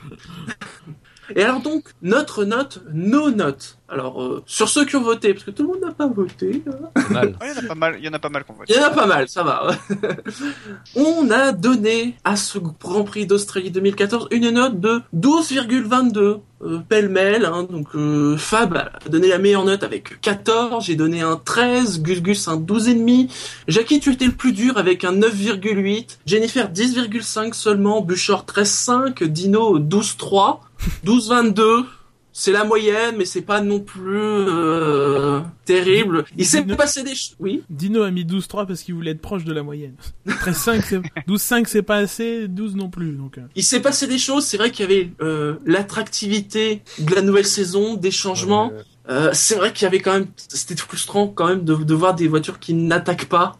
[1.36, 3.78] Et alors donc, notre note, nos notes.
[3.92, 6.62] Alors, euh, sur ceux qui ont voté, parce que tout le monde n'a pas voté.
[6.68, 6.90] hein.
[6.96, 7.30] C'est mal.
[7.42, 8.66] Ouais, il y en a pas mal, il y en a pas mal qu'on vote.
[8.70, 9.72] Il y en a pas mal, ça va.
[10.96, 17.46] On a donné à ce Grand Prix d'Australie 2014 une note de 12,22 euh, pêle-mêle.
[17.46, 17.64] hein.
[17.70, 22.22] donc euh, Fab a donné la meilleure note avec 14, j'ai donné un 13, Gus
[22.22, 23.30] Gus un 12,5,
[23.68, 29.80] Jackie tu étais le plus dur avec un 9,8, Jennifer 10,5 seulement, Buchor 13,5, Dino
[29.80, 30.60] 12,3,
[31.06, 31.86] 12,22.
[32.32, 36.24] C'est la moyenne, mais c'est pas non plus euh, terrible.
[36.38, 37.36] Il s'est Dino- passé des choses.
[37.40, 37.64] Oui.
[37.72, 39.96] Dino a mis 12-3 parce qu'il voulait être proche de la moyenne.
[40.28, 43.14] 13-5, c'est- 12-5 c'est pas assez, 12 non plus.
[43.14, 47.16] Donc, euh, Il s'est passé des choses, c'est vrai qu'il y avait euh, l'attractivité de
[47.16, 48.72] la nouvelle saison, des changements.
[49.10, 52.14] Euh, c'est vrai qu'il y avait quand même, c'était frustrant quand même de, de voir
[52.14, 53.58] des voitures qui n'attaquent pas.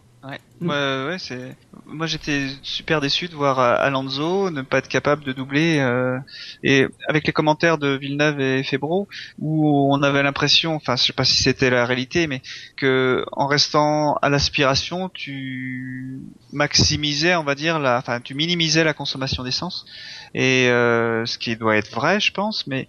[0.62, 1.56] Ouais, ouais, c'est.
[1.86, 5.80] Moi, j'étais super déçu de voir euh, Alonso ne pas être capable de doubler.
[5.80, 6.20] euh,
[6.64, 11.14] Et avec les commentaires de Villeneuve et Febro, où on avait l'impression, enfin, je sais
[11.14, 12.42] pas si c'était la réalité, mais
[12.76, 16.20] que en restant à l'aspiration, tu
[16.52, 19.86] maximisais, on va dire, la, enfin, tu minimisais la consommation d'essence.
[20.34, 22.88] Et euh, ce qui doit être vrai, je pense, mais.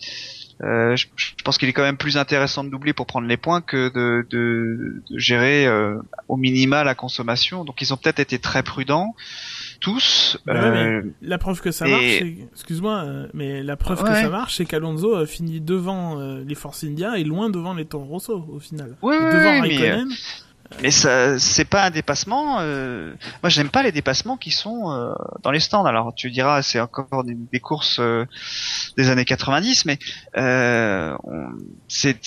[0.63, 3.39] Euh, je, je pense qu'il est quand même plus intéressant de doubler pour prendre les
[3.39, 5.97] points que de, de, de gérer euh,
[6.29, 7.65] au minima la consommation.
[7.65, 9.15] Donc ils ont peut-être été très prudents
[9.81, 10.37] tous.
[10.47, 14.09] Ouais, Euh, la preuve que ça Et- marche, c'est- excuse-moi, euh, mais la preuve que
[14.11, 14.21] Ouais.
[14.23, 17.87] ça marche, c'est qu'Alonso a fini devant euh, les Force India et loin devant les
[17.87, 18.97] Toro Rosso au final.
[19.01, 20.09] Ouais, ouais, devant ouais, mais, Raikkonen.
[20.09, 20.15] Mais
[20.91, 22.59] ça, c'est pas un dépassement.
[22.61, 25.85] euh, Moi, j'aime pas les dépassements qui sont euh, dans les stands.
[25.85, 28.25] Alors, tu diras, c'est encore des, courses euh,
[28.97, 29.99] des années 90, mais
[30.37, 31.17] euh,
[31.89, 32.19] c'est-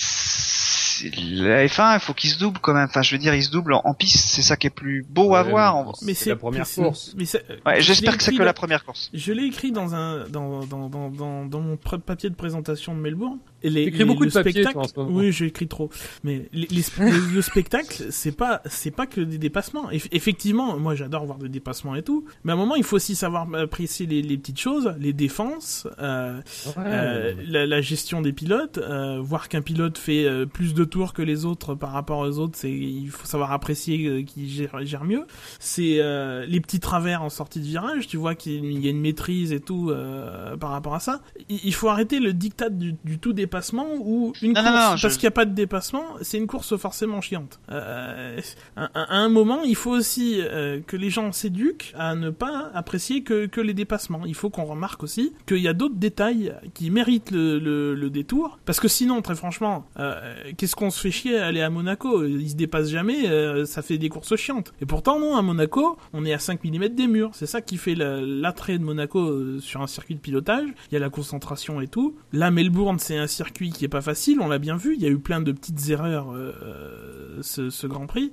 [1.02, 2.86] la F1, il faut qu'il se double quand même.
[2.88, 4.28] Enfin, je veux dire, il se double en, en piste.
[4.28, 5.74] C'est ça qui est plus beau à voir.
[5.84, 7.14] mais On- Mais c'est la première course.
[7.16, 7.24] Mais
[7.66, 9.10] Ouais, j'espère que c'est écrit que la première course.
[9.14, 13.00] Je l'ai écrit dans un dans dans dans dans, dans mon papier de présentation de
[13.00, 13.38] Melbourne.
[13.62, 15.88] Les, T'écris les- beaucoup le de papier, spectacle, toi, en oui, j'écris trop.
[16.22, 19.90] Mais les, les sp- le, le spectacle, c'est pas c'est pas que des dépassements.
[19.90, 22.26] Eff- effectivement, moi j'adore voir des dépassements et tout.
[22.44, 25.86] Mais à un moment, il faut aussi savoir apprécier les, les petites choses, les défenses,
[25.98, 26.42] euh,
[26.76, 31.12] euh, la, la gestion des pilotes, euh, voir qu'un pilote fait euh, plus de tours
[31.12, 34.84] que les autres par rapport aux autres, c'est il faut savoir apprécier euh, qui gère,
[34.84, 35.26] gère mieux.
[35.58, 39.00] C'est euh, les petits travers en sortie de virage, tu vois qu'il y a une
[39.00, 41.20] maîtrise et tout euh, par rapport à ça.
[41.48, 44.96] Il, faut arrêter le dictat du, du tout dépassement ou une Non, course non, non,
[44.96, 47.60] je- parce qu'il n'y a pas de dépassement, c'est une course forcément chiante.
[47.70, 48.40] Euh,
[48.76, 50.40] à, un moment, il faut aussi
[50.86, 54.22] que les gens s'éduquent à ne pas apprécier que, que les dépassements.
[54.26, 58.10] Il faut qu'on remarque aussi qu'il y a d'autres détails qui méritent le, le, le
[58.10, 58.58] détour.
[58.64, 60.34] Parce que sinon, très franchement, euh,
[60.76, 63.98] qu'on se fait chier à aller à Monaco Ils se dépassent jamais, euh, ça fait
[63.98, 64.72] des courses chiantes.
[64.80, 67.30] Et pourtant, non, à Monaco, on est à 5 mm des murs.
[67.34, 70.68] C'est ça qui fait la- l'attrait de Monaco euh, sur un circuit de pilotage.
[70.90, 72.16] Il y a la concentration et tout.
[72.32, 74.94] Là, Melbourne, c'est un circuit qui est pas facile, on l'a bien vu.
[74.96, 78.32] Il y a eu plein de petites erreurs euh, ce, Grand Prix.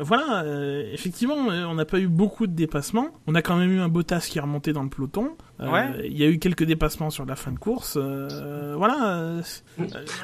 [0.00, 0.44] Voilà,
[0.92, 3.08] effectivement, on n'a pas eu beaucoup de dépassements.
[3.26, 5.30] On a quand même eu un Bottas qui est remonté dans le peloton.
[5.60, 5.86] Euh, Ouais.
[6.06, 7.96] Il y a eu quelques dépassements sur la fin de course.
[7.96, 9.16] euh, voilà.
[9.18, 9.42] euh,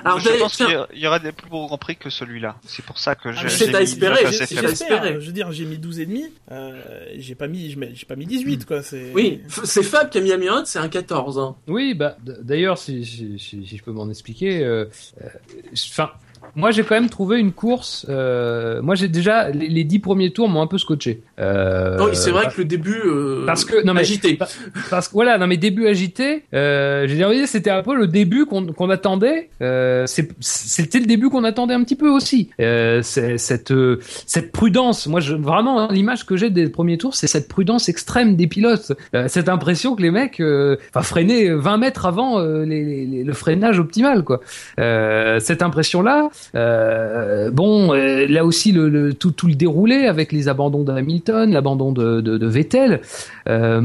[0.05, 2.57] Alors, je pense qu'il y y aura des plus beaux grands prix que celui-là.
[2.65, 5.21] C'est pour ça que Ah, j'ai j'ai c'est à espérer.
[5.21, 6.25] Je veux dire, j'ai mis 12 et demi.
[6.51, 6.81] Euh,
[7.17, 8.83] j'ai pas mis, je mets- j'ai pas mis 18 quoi.
[8.83, 9.13] C'est.
[9.15, 11.39] oui, c'est Fab qui a mis la c'est un 14.
[11.39, 11.57] Hein.
[11.69, 14.87] Oui, bah d'ailleurs, si, si, si, si je peux m'en expliquer, euh,
[15.23, 15.29] euh,
[15.73, 16.11] enfin,
[16.57, 18.07] moi j'ai quand même trouvé une course.
[18.09, 21.21] Euh, moi j'ai déjà les, les dix premiers tours m'ont un peu scotché.
[21.39, 24.35] Euh, oui, c'est vrai que le début euh, parce que non mais agité.
[24.35, 24.49] pa-
[24.91, 26.45] parce que voilà, non mais début agité.
[26.55, 29.51] Euh, j'ai dire, c'était un peu le début qu'on qu'on attendait.
[29.63, 30.07] Euh,
[30.41, 32.51] c'était le début qu'on attendait un petit peu aussi.
[32.61, 35.07] Euh, cette euh, cette prudence.
[35.07, 38.47] Moi, je, vraiment hein, l'image que j'ai des premiers tours, c'est cette prudence extrême des
[38.47, 38.93] pilotes.
[39.15, 43.07] Euh, cette impression que les mecs, euh, enfin freinaient 20 mètres avant euh, les, les-
[43.07, 44.41] les- le freinage optimal, quoi.
[44.81, 46.29] Euh, cette impression-là.
[46.55, 51.51] Euh, bon, euh, là aussi le, le- tout, tout le déroulé avec les abandons d'Hamilton,
[51.53, 53.01] l'abandon de, de, de Vettel,
[53.49, 53.81] euh,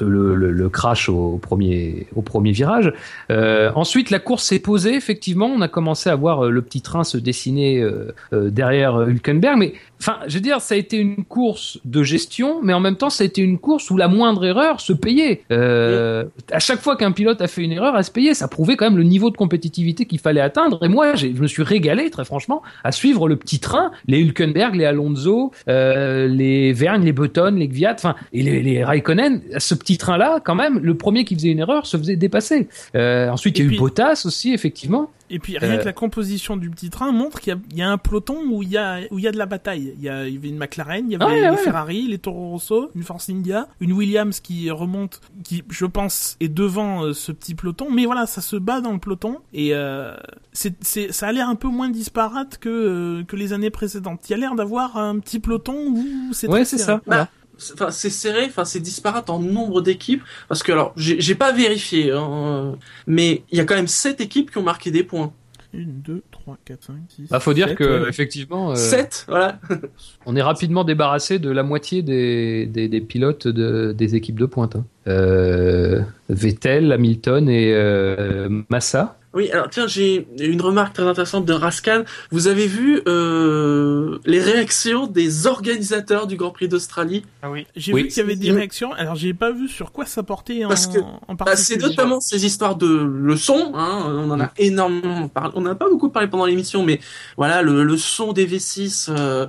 [0.00, 2.92] le, le, crash au premier au premier virage.
[3.30, 4.94] Euh, ensuite, la course s'est posée.
[4.94, 8.12] Effectivement, on a commencé à voir euh, le petit train se dessiner euh,
[8.50, 9.58] derrière Hülkenberg.
[9.58, 12.96] Mais enfin, je veux dire, ça a été une course de gestion, mais en même
[12.96, 15.42] temps, ça a été une course où la moindre erreur se payait.
[15.50, 18.34] Euh, à chaque fois qu'un pilote a fait une erreur, elle se payait.
[18.34, 20.82] Ça prouvait quand même le niveau de compétitivité qu'il fallait atteindre.
[20.84, 24.74] Et moi, je me suis régalé, très franchement, à suivre le petit train, les Hülkenberg,
[24.74, 29.42] les Alonso, euh, les Vergne, les Button, les Gviat, enfin, et les, les Raikkonen.
[29.58, 32.68] Ce petit train-là, quand même, le premier qui faisait une erreur se faisait dépasser.
[32.94, 35.10] Euh, ensuite, il y a eu Bottas aussi, effectivement.
[35.34, 37.76] Et puis rien Euh, que la composition du petit train montre qu'il y a- il
[37.78, 39.94] y, a un peloton où il y a où il y a de la bataille.
[39.96, 41.56] Il y, a, il y avait une McLaren, il y avait Ouais, les ouais.
[41.56, 46.48] Ferrari, les Toro Rosso, une Force India, une Williams qui remonte, qui je pense est
[46.48, 47.90] devant euh, ce petit peloton.
[47.90, 50.14] Mais voilà, ça se bat dans le peloton et euh,
[50.52, 54.20] c'est c'est ça a l'air un peu moins disparate que euh, que les années précédentes.
[54.28, 57.00] Il y a l'air d'avoir un petit peloton où c'est Ouais, très c'est ça.
[57.06, 57.28] Voilà.
[57.58, 61.52] C'est- Enfin, c'est serré, enfin c'est disparate en nombre d'équipes parce que alors j'ai pas
[61.52, 62.76] vérifié, hein,
[63.06, 65.32] mais il y a quand même sept équipes qui ont marqué des points.
[65.74, 67.28] Une, deux, trois, quatre, cinq, six.
[67.30, 69.58] Bah, faut dire que ouais, effectivement, euh, Sept, voilà.
[70.26, 74.44] on est rapidement débarrassé de la moitié des, des, des pilotes de, des équipes de
[74.44, 74.76] pointe.
[74.76, 74.84] hein.
[75.08, 79.18] Euh, Vettel, Hamilton et euh, Massa.
[79.34, 82.04] Oui, alors tiens, j'ai une remarque très intéressante de Rascal.
[82.30, 87.24] Vous avez vu euh, les réactions des organisateurs du Grand Prix d'Australie?
[87.42, 87.66] Ah oui.
[87.74, 88.02] J'ai Oui.
[88.02, 88.92] vu qu'il y avait des réactions.
[88.92, 92.20] Alors j'ai pas vu sur quoi ça portait en, Parce que, en Bah, c'est notamment
[92.20, 93.72] ces histoires de le son.
[93.74, 95.52] Hein, on en a énormément parlé.
[95.56, 97.00] On en a pas beaucoup parlé pendant l'émission, mais
[97.38, 99.06] voilà le, le son des V6.
[99.10, 99.46] euh,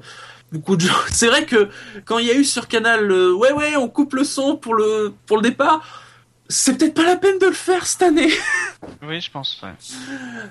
[0.54, 0.94] beaucoup de gens.
[1.12, 1.68] C'est vrai que
[2.06, 4.76] quand il y a eu sur Canal, euh, ouais ouais, on coupe le son pour
[4.76, 6.03] le pour le départ.
[6.56, 8.30] C'est peut-être pas la peine de le faire cette année.
[9.08, 9.60] Oui, je pense.
[9.64, 9.70] Ouais.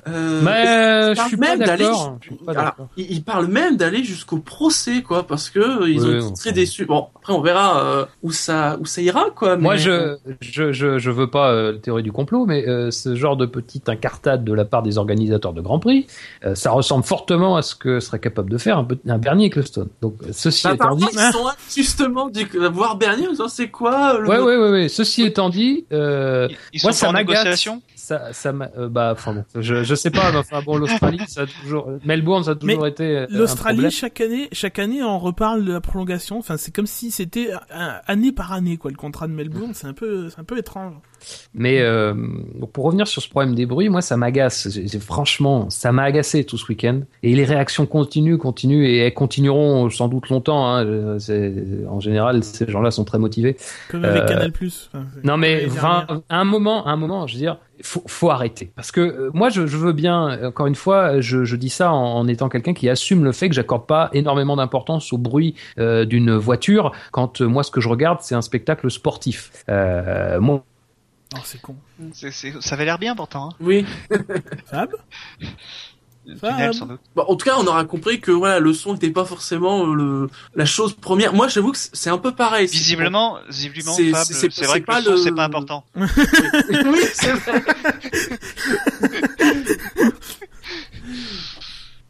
[0.08, 2.18] Euh, Mais il euh, je parle suis pas même d'aller d'accord.
[2.20, 2.88] Je suis pas Alors, d'accord.
[2.96, 6.34] ils, ils parlent même d'aller jusqu'au procès, quoi, parce que euh, ils Oui, ont été
[6.40, 6.86] très déçus.
[6.86, 9.56] Bon, après on verra euh, où ça où ça ira, quoi.
[9.56, 12.90] Moi, mais- je, je, je, je veux pas euh, la théorie du complot, mais euh,
[12.90, 16.08] ce genre de petite incartade de la part des organisateurs de Grand Prix,
[16.44, 19.88] euh, ça ressemble fortement à ce que serait capable de faire un, un Bernie Ecclestone.
[20.00, 24.38] Donc, ceci Bah, étant dit, ils sont justement du voir Bernier c'est quoi le ouais,
[24.40, 24.88] ouais, ouais, ouais.
[24.88, 27.28] Ceci étant dit, euh, Ils, ils moi, sont ça m'agace.
[27.44, 28.31] négociation ça,
[28.77, 31.89] euh, bah, enfin bon, je, je sais pas, mais enfin bon, l'Australie, ça a toujours,
[32.05, 35.73] Melbourne, ça a toujours Mais été euh, L'Australie, chaque année, chaque année, on reparle de
[35.73, 36.39] la prolongation.
[36.39, 37.51] Enfin, c'est comme si c'était
[38.06, 38.90] année par année, quoi.
[38.90, 40.94] Le contrat de Melbourne, c'est un peu, c'est un peu étrange.
[41.55, 42.14] Mais euh,
[42.73, 44.69] pour revenir sur ce problème des bruits, moi ça m'agace.
[44.98, 47.02] Franchement, ça m'a agacé tout ce week-end.
[47.23, 50.66] Et les réactions continuent, continuent et elles continueront sans doute longtemps.
[50.66, 51.19] Hein.
[51.89, 53.56] En général, ces gens-là sont très motivés.
[53.89, 54.52] Comme avec Euh, Canal+.
[54.52, 56.23] Enfin, Non mais l'année vingt- dernière.
[56.28, 58.73] à un moment, à un moment, je veux dire, faut, faut arrêter.
[58.77, 60.31] Parce que euh, moi, je, je veux bien.
[60.31, 63.32] euh, Encore une fois, je, je dis ça en, en étant quelqu'un qui assume le
[63.32, 66.93] fait que j'accorde pas énormément d'importance au bruit euh, d'une voiture.
[67.11, 69.51] Quand euh, moi, ce que je regarde, c'est un spectacle sportif.
[69.69, 70.65] Euh, moi,
[71.35, 71.77] Oh, c'est con.
[72.12, 73.49] Ça avait l'air bien pourtant.
[73.53, 73.55] Hein.
[73.59, 73.86] Oui.
[74.66, 74.90] Fab?
[76.24, 76.51] Le Fab.
[76.53, 77.01] tunnel, sans doute.
[77.16, 79.94] Bon, en tout cas, on aura compris que voilà, le son n'était pas forcément euh,
[79.94, 81.35] le la chose première.
[81.35, 82.66] Moi, j'avoue que c'est un peu pareil.
[82.69, 84.11] Visiblement, visiblement, C'est-
[84.65, 85.85] vrai que pas le son le- c'est pas important.
[85.97, 86.07] oui,
[87.12, 87.62] c'est vrai.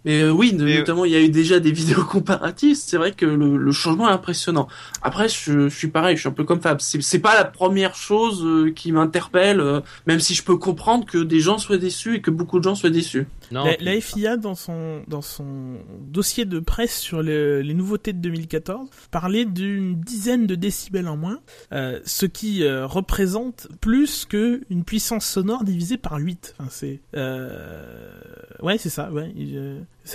[0.05, 2.75] Mais euh, oui, Mais, euh, notamment, il y a eu déjà des vidéos comparatives.
[2.77, 4.67] C'est vrai que le, le changement est impressionnant.
[5.01, 6.81] Après, je, je suis pareil, je suis un peu comme Fab.
[6.81, 9.63] C'est pas la première chose euh, qui m'interpelle,
[10.09, 12.75] même si je peux comprendre que des gens soient déçus et que beaucoup de gens
[12.75, 13.29] soient déçus.
[13.53, 13.65] Non.
[13.65, 18.19] La, la FIA, dans son, dans son dossier de presse sur le- les nouveautés de
[18.19, 21.41] 2014, parlait d'une dizaine de décibels en moins,
[21.73, 26.55] euh, ce qui euh, représente plus que une puissance sonore divisée par 8.
[26.59, 28.13] Enfin, c'est, euh...
[28.63, 29.33] ouais, c'est ça, ouais.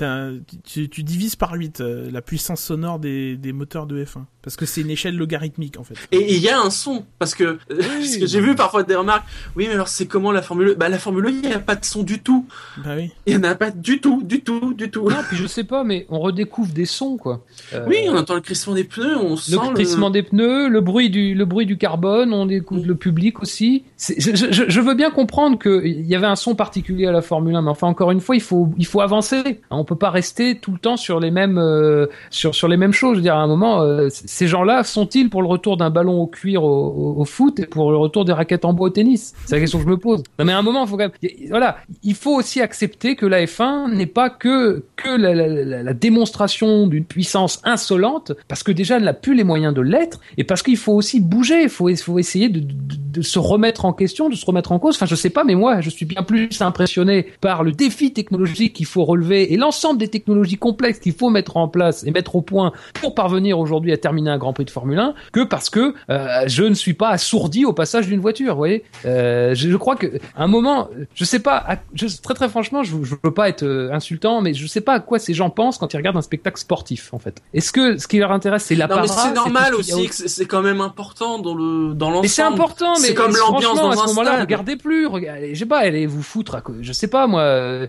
[0.02, 4.24] Euh, tu, tu divises par 8 la puissance sonore des, des moteurs de F1.
[4.42, 5.96] Parce que c'est une échelle logarithmique en fait.
[6.14, 9.26] Et il y a un son, parce que, parce que j'ai vu parfois des remarques,
[9.58, 10.70] oui mais alors c'est comment la Formule?
[10.70, 12.46] 1 Bah la Formule 1, il n'y a pas de son du tout.
[12.84, 13.12] Bah oui.
[13.26, 15.10] Il n'y en a pas du tout, du tout, du tout.
[15.10, 17.44] Non, puis je sais pas, mais on redécouvre des sons, quoi.
[17.74, 20.80] Euh, Oui, on entend le crissement des pneus, on sent le crissement des pneus, le
[20.82, 23.84] bruit du le bruit du carbone, on écoute le public aussi.
[24.00, 27.56] Je, je, je veux bien comprendre qu'il y avait un son particulier à la Formule
[27.56, 29.60] 1, mais enfin encore une fois, il faut il faut avancer.
[29.78, 32.94] On peut pas rester tout le temps sur les mêmes euh, sur sur les mêmes
[32.94, 33.14] choses.
[33.14, 36.22] Je veux dire, à un moment, euh, ces gens-là sont-ils pour le retour d'un ballon
[36.22, 39.34] au cuir au, foot et pour le retour des raquettes en bois au tennis?
[39.46, 40.24] C'est la question que je me pose.
[40.40, 43.46] Non, mais à un moment, faut quand même voilà, il faut aussi accepter que la
[43.46, 49.14] F1 n'est pas que que la, démonstration d'une puissance insolente, parce que déjà elle n'a
[49.14, 52.50] plus les moyens de l'être, et parce qu'il faut aussi bouger, il faut, faut essayer
[52.50, 54.96] de, de, de se remettre en question, de se remettre en cause.
[54.96, 58.74] Enfin, je sais pas, mais moi, je suis bien plus impressionné par le défi technologique
[58.74, 62.36] qu'il faut relever et l'ensemble des technologies complexes qu'il faut mettre en place et mettre
[62.38, 62.72] au point
[63.02, 66.44] pour parvenir aujourd'hui à terminer un Grand Prix de Formule 1, que parce que euh,
[66.48, 68.54] je ne suis pas assourdi au passage d'une voiture.
[68.54, 70.08] Vous voyez, euh, je, je crois que
[70.38, 73.50] à un moment, je sais pas, à- je, très très franchement, je, je veux pas
[73.50, 76.18] être euh, insultant, mais je sais pas à quoi ces gens pensent quand ils regardent
[76.18, 77.42] un spectacle sportif, en fait.
[77.54, 80.46] Est-ce que ce qui leur intéresse, c'est la Non mais c'est normal aussi que c'est
[80.46, 82.22] quand même important dans le dans l'ensemble.
[82.24, 85.60] mais c'est important, mais c'est comme l'ambiance dans à ce moment-là, regardez plus, regardez, je
[85.60, 87.44] sais pas, allez vous foutre, à, je sais pas moi,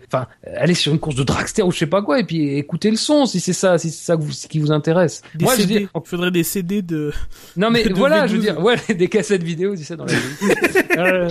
[0.09, 0.27] enfin,
[0.57, 2.97] allez sur une course de dragster ou je sais pas quoi, et puis écoutez le
[2.97, 5.23] son si c'est ça, si c'est ça que vous- ce qui vous intéresse.
[5.35, 5.78] Des Moi, je CD.
[5.81, 7.12] dis, Il faudrait des CD de.
[7.57, 8.43] non mais de voilà, je veux V12.
[8.43, 10.19] dire, ouais, des cassettes vidéo, tu sais, dans la vie.
[10.97, 11.28] Euh,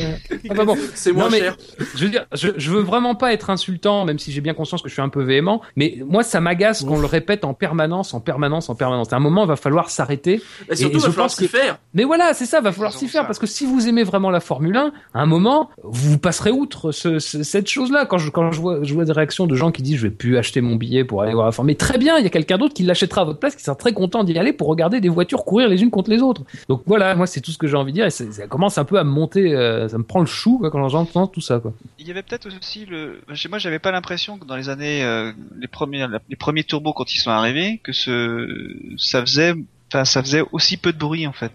[0.50, 0.78] ah bah bon.
[0.96, 1.58] C'est moins Non, mais cher.
[1.96, 4.82] je veux dire, je, je veux vraiment pas être insultant, même si j'ai bien conscience
[4.82, 8.14] que je suis un peu véhément, mais moi ça m'agace qu'on le répète en permanence,
[8.14, 9.12] en permanence, en permanence.
[9.12, 10.42] À un moment, il va falloir s'arrêter.
[10.70, 11.80] Et surtout, et il va je falloir pense s'y que- faire.
[11.94, 13.26] Mais voilà, c'est ça, va falloir s'y faire ça.
[13.28, 16.92] parce que si vous aimez vraiment la Formule 1, à un moment, vous passerez outre
[16.92, 18.06] ce, ce- cette chose-là.
[18.06, 20.10] Quand je quand je vois, je vois des réactions de gens qui disent je vais
[20.12, 22.30] plus acheter mon billet pour aller voir la Formule, mais très bien, il y a
[22.30, 25.00] quelqu'un d'autre qui l'achètera à votre place, qui sera très content d'y aller pour regarder
[25.00, 26.42] des voitures courir les unes contre les autres.
[26.68, 28.86] Donc voilà, moi c'est tout ce que j'ai envie de dire et ça commence un
[28.86, 31.62] peu à me monter, euh, ça me prend le chou quand j'entends tout ça.
[32.00, 33.22] Il y avait peut-être aussi le.
[33.50, 37.14] Moi, j'avais pas l'impression que dans les années, euh, les premiers, les premiers turbos quand
[37.14, 39.54] ils sont arrivés, que ça faisait,
[39.92, 41.52] enfin, ça faisait aussi peu de bruit en fait.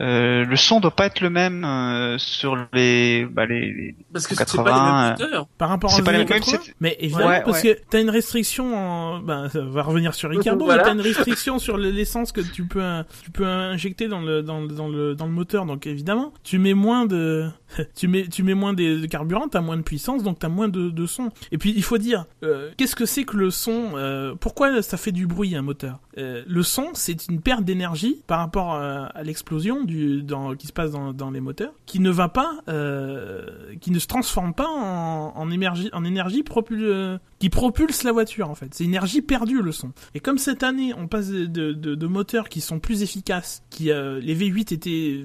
[0.00, 4.26] Euh, le son doit pas être le même euh, sur les, bah, les, les- Parce
[4.26, 5.44] que En c'est pas les 80, mêmes.
[5.56, 7.76] Par rapport C'est aux pas les années 80, mais évidemment Ouais, parce ouais.
[7.76, 9.20] que t'as une restriction en...
[9.20, 10.82] ben, ça va revenir sur Ricardo Voilà.
[10.82, 14.20] mais t'as une restriction sur le- l'essence que tu peux euh, tu peux injecter dans
[14.20, 17.48] le dans, le- dans le dans le moteur donc évidemment tu mets moins de
[17.94, 20.68] tu mets tu mets moins de, de carburant t'as moins de puissance donc t'as moins
[20.68, 23.92] de, de son et puis il faut dire euh, qu'est-ce que c'est que le son
[23.94, 25.98] euh, pourquoi ça fait du bruit un moteur?
[26.18, 30.90] Euh, le son c'est une perte d'énergie par rapport à, à l'explosion qui se passe
[30.90, 33.46] dans, les moteurs qui ne va pas euh,
[33.80, 38.54] qui ne se transforme pas en, énergie en énergie euh, qui propulse la voiture en
[38.54, 38.72] fait.
[38.72, 39.92] C'est énergie perdue le son.
[40.14, 44.36] Et comme cette année on passe de, moteurs qui sont plus efficaces qui euh, les
[44.36, 45.24] V8 étaient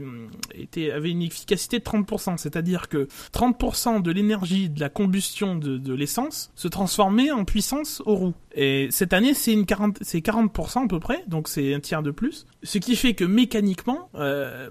[0.56, 5.94] étaient avaient une efficacité de 30% c'est-à-dire que 30% de l'énergie de la combustion de,
[5.94, 10.86] l'essence se transformait en puissance aux roues et cette année c'est une 40 c'est 40%
[10.86, 12.46] à peu près donc c'est un tiers de plus.
[12.64, 14.10] Ce qui fait que mécaniquement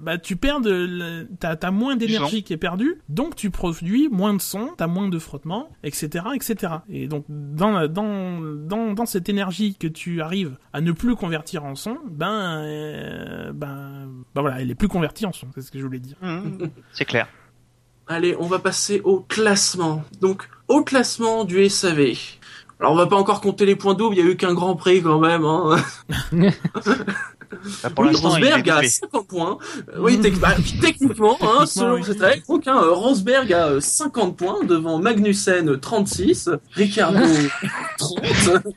[0.01, 4.35] bah tu perds de t'as t'as moins d'énergie qui est perdue donc tu produis moins
[4.35, 9.29] de son t'as moins de frottement etc etc et donc dans dans dans dans cette
[9.29, 14.61] énergie que tu arrives à ne plus convertir en son ben euh, ben ben voilà
[14.61, 16.71] elle est plus convertie en son c'est ce que je voulais dire Mhm.
[16.93, 17.29] c'est clair.
[18.07, 20.03] Allez, on va passer au classement.
[20.21, 22.15] Donc, au classement du SAV.
[22.81, 24.77] Alors, on va pas encore compter les points doubles, il y a eu qu'un grand
[24.77, 25.45] prix quand même.
[25.45, 25.77] Hein.
[27.83, 28.89] Bah, pour oui, Rosberg a doublé.
[28.89, 29.59] 50 points.
[29.95, 32.03] Euh, oui, bah, techniquement, hein, selon oui.
[32.05, 37.19] cette règle, donc, hein, euh, Rosberg a euh, 50 points devant Magnussen 36, Ricardo
[37.99, 38.19] 30.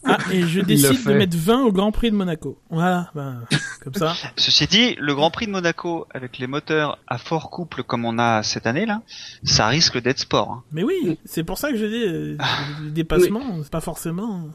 [0.06, 3.42] ah et je décide de mettre 20 au Grand Prix de Monaco voilà ben
[3.84, 7.84] comme ça Ceci dit, le Grand Prix de Monaco avec les moteurs à fort couple
[7.84, 9.02] comme on a cette année là,
[9.44, 10.50] ça risque d'être sport.
[10.52, 10.64] hein.
[10.72, 12.38] mais oui c'est pour ça que je dis euh,
[12.90, 14.50] dépassement c'est pas forcément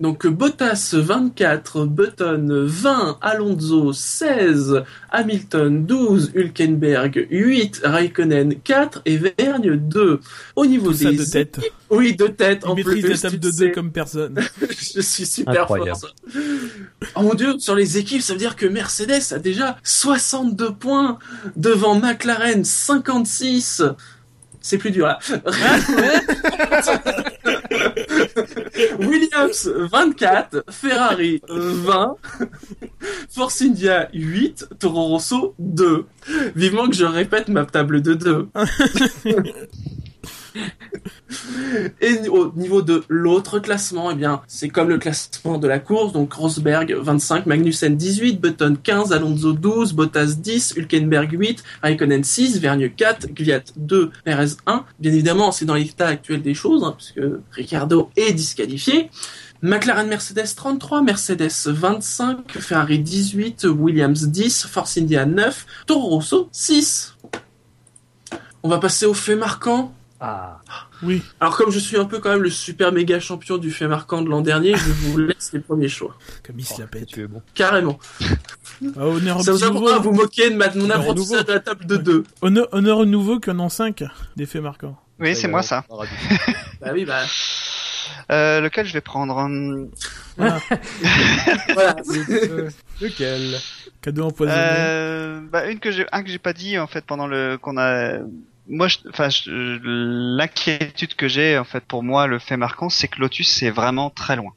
[0.00, 9.76] Donc Bottas 24, Button 20, Alonso 16, Hamilton 12, Hülkenberg 8, Raikkonen 4 et Vergne
[9.76, 10.20] 2.
[10.56, 13.12] Au niveau tout ça des de tête Oui, de tête il en maîtrise plus.
[13.12, 13.66] la table tu de sais.
[13.66, 14.40] deux comme personne
[14.94, 15.98] Je suis super Incroyable.
[15.98, 16.14] fort.
[16.32, 16.38] ça.
[17.16, 21.18] Oh mon dieu, sur les équipes, ça veut dire que Mercedes a déjà 62 points
[21.56, 23.82] devant McLaren 56.
[24.62, 25.18] C'est plus dur là.
[28.98, 32.16] Williams 24, Ferrari 20,
[33.30, 36.06] Force India 8, Toro Rosso 2.
[36.54, 38.48] Vivement que je répète ma table de 2.
[42.00, 46.12] Et au niveau de l'autre classement, eh bien, c'est comme le classement de la course,
[46.12, 52.60] donc Rosberg 25, Magnussen 18, Button 15, Alonso 12, Bottas 10, Hülkenberg 8, Raikkonen 6,
[52.60, 54.84] Vergne 4, Gviat 2, Perez 1.
[54.98, 57.20] Bien évidemment, c'est dans l'état actuel des choses, hein, puisque
[57.52, 59.10] Ricardo est disqualifié.
[59.62, 67.16] McLaren Mercedes 33, Mercedes 25, Ferrari 18, Williams 10, Force India 9, Toro Rosso 6.
[68.62, 69.94] On va passer au fait marquant.
[70.18, 70.60] Ah.
[71.02, 71.22] Oui.
[71.40, 74.22] Alors comme je suis un peu quand même le super méga champion du fait marquant
[74.22, 76.16] de l'an dernier, je vous laisse les premiers choix.
[76.42, 77.06] Comme il se la pète.
[77.08, 77.42] Tu es bon.
[77.54, 77.98] Carrément.
[78.96, 81.50] Ah, honneur au Ça vous petit apprend à vous moquer de ma- mon apprentissage nouveau.
[81.50, 82.24] à la table de deux.
[82.40, 84.04] Honneur, honneur au nouveau qu'on en 5
[84.36, 84.98] des faits marquants.
[85.18, 85.84] Oui, c'est moi ça.
[86.80, 87.22] Bah oui, bah
[88.30, 89.88] Euh, lequel je vais prendre hum,
[90.36, 90.58] Voilà.
[91.74, 91.96] voilà.
[93.00, 93.58] Lequel?
[94.02, 94.58] Cadeau empoisonné.
[94.58, 97.76] euh, bah, Une que j'ai, un que j'ai pas dit en fait pendant le qu'on
[97.76, 98.18] a.
[98.68, 99.78] Moi, je- enfin, je-
[100.36, 104.10] l'inquiétude que j'ai en fait pour moi, le fait marquant, c'est que Lotus c'est vraiment
[104.10, 104.52] très loin.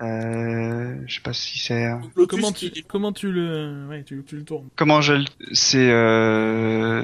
[0.00, 4.24] Euh, je sais pas si c'est Lotus comment, qui- tu, comment tu le, ouais, tu,
[4.26, 7.02] tu le tournes comment je le- c'est euh...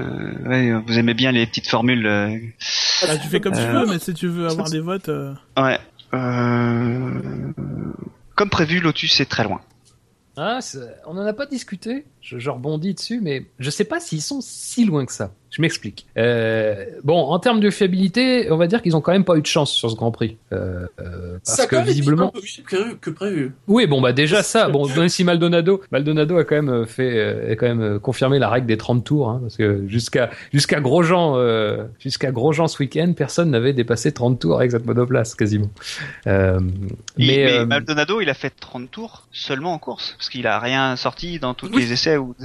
[0.49, 2.39] ouais, vous aimez bien les petites formules euh,
[3.07, 5.35] Ah, Tu fais comme tu Euh, veux, mais si tu veux avoir des votes, euh,
[5.59, 5.79] ouais
[6.15, 7.53] euh...
[8.35, 9.61] comme prévu Lotus est très loin
[10.37, 12.07] Ah, c'est- on n'en a pas discuté.
[12.23, 15.33] Je, je rebondis dessus, mais je sais pas s'ils sont si loin que ça.
[15.59, 16.07] Je m'explique.
[16.17, 19.41] Euh, bon, en termes de fiabilité, on va dire qu'ils ont quand même pas eu
[19.43, 22.29] de chance sur ce Grand Prix, euh, euh, parce Ça a que visiblement.
[22.29, 23.53] un peu mieux que, que prévu.
[23.67, 24.69] Oui, bon bah déjà ça.
[24.69, 28.49] Bon, même si Maldonado, Maldonado a quand même fait, euh, a quand même confirmé la
[28.49, 33.13] règle des 30 tours, hein, parce que jusqu'à jusqu'à Grosjean, euh, jusqu'à Grosjean ce week-end,
[33.17, 35.71] personne n'avait dépassé 30 tours avec cette monoplace quasiment.
[36.29, 36.61] Euh,
[37.19, 40.61] mais mais euh, Maldonado il a fait 30 tours seulement en course parce qu'il a
[40.61, 41.83] rien sorti dans tous Oui.
[41.83, 42.37] les essais où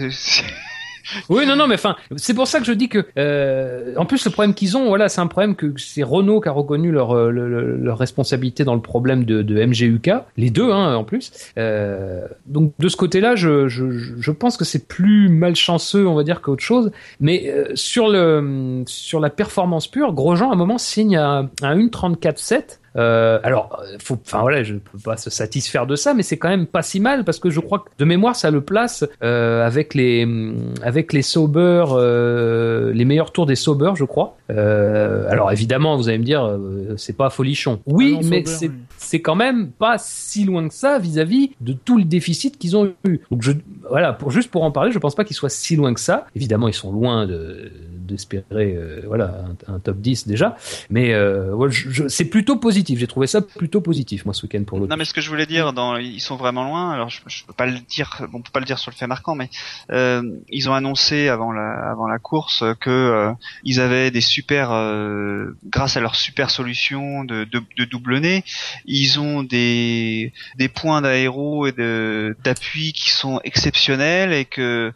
[1.30, 4.24] Oui, non, non, mais enfin, c'est pour ça que je dis que, euh, en plus,
[4.26, 7.12] le problème qu'ils ont, voilà, c'est un problème que c'est Renault qui a reconnu leur,
[7.12, 11.04] euh, le- le- leur responsabilité dans le problème de, de MGUK, les deux, hein, en
[11.04, 11.32] plus.
[11.58, 16.24] Euh, donc, de ce côté-là, je, je, je pense que c'est plus malchanceux, on va
[16.24, 16.92] dire, qu'autre chose.
[17.20, 21.76] Mais euh, sur le, sur la performance pure, Grosjean, à un moment, signe à, à
[21.76, 22.80] 1.34.7.
[22.96, 26.24] Euh, alors, euh, faut, enfin voilà, je ne peux pas se satisfaire de ça, mais
[26.24, 28.62] c'est quand même pas si mal parce que je crois que de mémoire, ça le
[28.62, 34.04] place euh, avec les hum, avec les Sauber, euh, les meilleurs tours des Sauber, je
[34.04, 34.38] crois.
[34.50, 36.60] Alors évidemment, vous allez me dire,
[36.98, 37.80] c'est pas folichon.
[37.88, 38.76] Oui, Ah non, mais c'est oui.
[38.98, 42.94] c'est quand même pas si loin que ça vis-à-vis de tout le déficit qu'ils ont
[43.04, 43.22] eu.
[43.32, 43.52] Donc je,
[43.90, 46.28] voilà, pour juste pour en parler, je pense pas qu'ils soient si loin que ça.
[46.36, 47.72] Évidemment, ils sont loin de
[48.06, 50.56] d'espérer euh, voilà un, top 10 déjà,
[50.90, 51.70] mais euh,
[52.08, 53.00] c'est plutôt positif.
[53.00, 54.90] J'ai trouvé ça plutôt positif moi ce week-end pour l'autre.
[54.90, 56.92] Non mais ce que je voulais dire, ils sont vraiment loin.
[56.92, 59.08] Alors je, je peux pas le dire, on peut pas le dire sur le fait
[59.08, 59.50] marquant, mais
[59.92, 63.32] euh, ils ont annoncé avant la, avant la course que
[63.64, 64.70] ils avaient des super,
[65.66, 67.48] grâce à leur super solution de,
[67.86, 68.44] double nez,
[68.86, 71.72] ils ont des, des points d'aéro et
[72.44, 74.92] d'appui qui sont exceptionnels et que,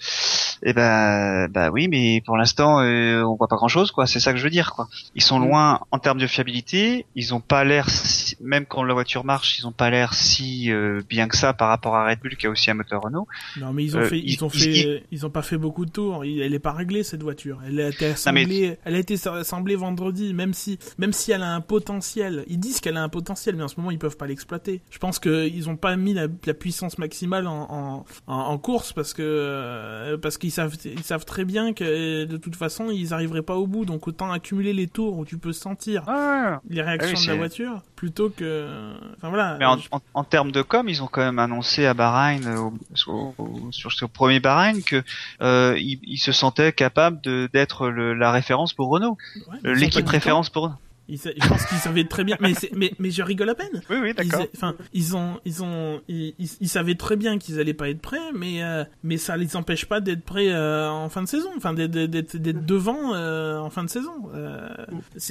[0.63, 4.05] eh ben, bah oui, mais pour l'instant euh, on voit pas grand chose quoi.
[4.07, 4.87] C'est ça que je veux dire quoi.
[5.15, 7.05] Ils sont loin en termes de fiabilité.
[7.15, 10.71] Ils ont pas l'air, si- même quand la voiture marche, ils ont pas l'air si
[10.71, 13.27] euh, bien que ça par rapport à Red Bull qui a aussi un moteur Renault.
[13.59, 15.57] Non, mais ils ont Euh, fait, ils, ils- ont ils- fait, ils, ont pas fait
[15.57, 16.23] beaucoup de tours.
[16.23, 17.59] Elle est pas réglée cette voiture.
[17.65, 20.33] Elle a été mais- assemblée, elle a été assemblée vendredi.
[20.33, 23.63] Même si, même si elle a un potentiel, ils disent qu'elle a un potentiel, mais
[23.63, 24.81] en ce moment ils peuvent pas l'exploiter.
[24.89, 28.57] Je pense que ils ont pas mis la, la puissance maximale en, en, en, en
[28.57, 32.86] course parce que euh, parce qu'ils savent, ils savent très bien que de toute façon
[32.91, 33.85] ils arriveraient pas au bout.
[33.85, 36.03] Donc autant accumuler les tours où tu peux sentir
[36.69, 39.57] les réactions Ah oui, de la voiture plutôt que, enfin voilà.
[39.59, 42.45] Mais en, Je- en, en termes de com, ils ont quand même annoncé à Bahreïn,
[42.45, 42.73] euh, au,
[43.07, 45.03] au- au- sur ce premier Bahreïn, que
[45.41, 49.17] euh, ils, ils se sentaient capables de- d'être le- la référence pour Renault,
[49.49, 50.75] ouais, euh, l'équipe référence pour Renault.
[51.09, 53.81] Ils je pense qu'ils savaient très bien, mais, mais, mais je rigole à peine.
[53.89, 54.45] Oui, oui, Ils, d'accord.
[54.55, 58.01] enfin, ils ont, ils ont, ils, ils- ils savaient très bien qu'ils allaient pas être
[58.01, 61.49] prêts, mais, euh, mais ça les empêche pas d'être prêts euh, en fin de saison,
[61.55, 61.91] enfin d'être,
[62.65, 64.29] devant euh, en fin de saison.
[64.35, 64.67] Euh,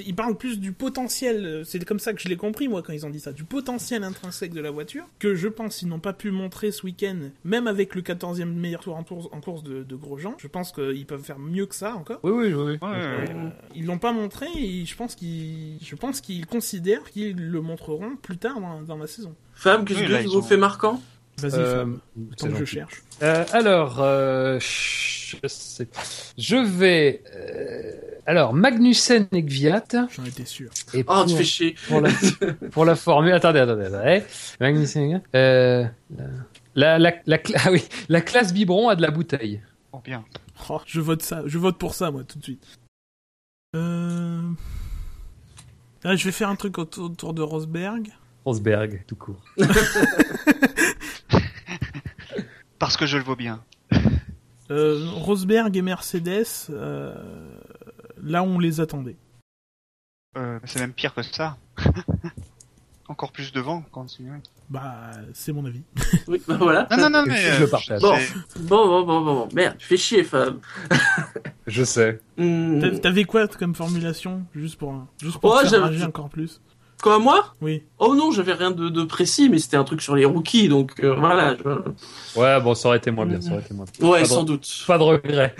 [0.04, 3.04] ils parlent plus du potentiel, c'est comme ça que je l'ai compris moi quand ils
[3.06, 6.12] ont dit ça, du potentiel intrinsèque de la voiture que je pense ils n'ont pas
[6.12, 9.82] pu montrer ce week-end, même avec le 14e meilleur tour en, tour- en course de,
[9.82, 10.34] de Grosjean.
[10.38, 12.20] Je pense qu'ils peuvent faire mieux que ça encore.
[12.22, 12.78] Oui, oui, oui.
[12.80, 13.50] oui.
[13.74, 18.16] Ils l'ont pas montré et je pense qu'ils, je pense qu'ils considèrent qu'ils le montreront
[18.16, 19.34] plus tard dans, dans la saison.
[19.54, 21.00] Fab, qu'est-ce Oui, que vous ont- fait marquant
[21.38, 21.84] Vas-y, Euh,
[22.38, 23.02] tant que je cherche.
[23.22, 25.86] Euh, alors, euh, je, sais-
[26.38, 27.22] je vais.
[27.34, 27.92] euh,
[28.24, 29.84] alors, Magnussen et Gviat.
[30.16, 30.70] J'en étais sûr.
[30.94, 31.74] Et Oh, pour, tu fais chier.
[31.88, 32.08] pour la,
[32.70, 33.32] pour la formule.
[33.32, 34.22] Attendez, attendez, attendez.
[34.60, 35.22] Magnussen et Gviat.
[35.34, 35.84] Euh,
[36.74, 39.60] la, la, la, cla- ah oui, la classe biberon a de la bouteille.
[39.92, 40.24] Oh, bien.
[40.70, 42.64] Oh, je vote ça, je vote pour ça moi tout de suite.
[43.74, 44.40] Euh...
[46.04, 48.10] Ah, je vais faire un truc autour, autour de Rosberg.
[48.44, 49.42] Rosberg, tout court.
[52.78, 53.64] Parce que je le vaux bien.
[54.70, 57.14] Euh, Rosberg et Mercedes, euh,
[58.22, 59.16] là où on les attendait.
[60.36, 61.56] Euh, c'est même pire que ça.
[63.08, 64.06] Encore plus devant, quand
[64.68, 65.82] Bah, c'est mon avis.
[66.28, 66.88] Oui, bah voilà.
[66.90, 67.36] Non, non, non, mais.
[67.36, 68.00] Je euh, partage.
[68.02, 68.16] Bon.
[68.18, 69.48] c'est- Bon, bon, bon, bon, bon.
[69.54, 70.58] Merde, tu fais chier, Fab.
[71.68, 72.20] Je sais.
[72.36, 72.80] Hmm.
[72.80, 74.92] T'a- T'avais quoi comme formulation Juste pour,
[75.22, 76.60] juste pour Ouais, encore plus?
[77.02, 77.54] Quoi, moi?
[77.60, 77.84] Oui.
[77.98, 80.98] Oh non, j'avais rien de, de précis, mais c'était un truc sur les rookies, donc
[81.04, 81.54] euh, voilà.
[81.56, 84.08] je- Ouais, bon, ça aurait été moins bien, ça aurait été moins bien.
[84.08, 84.66] Ouais, sans doute.
[84.86, 85.54] Pas de regret.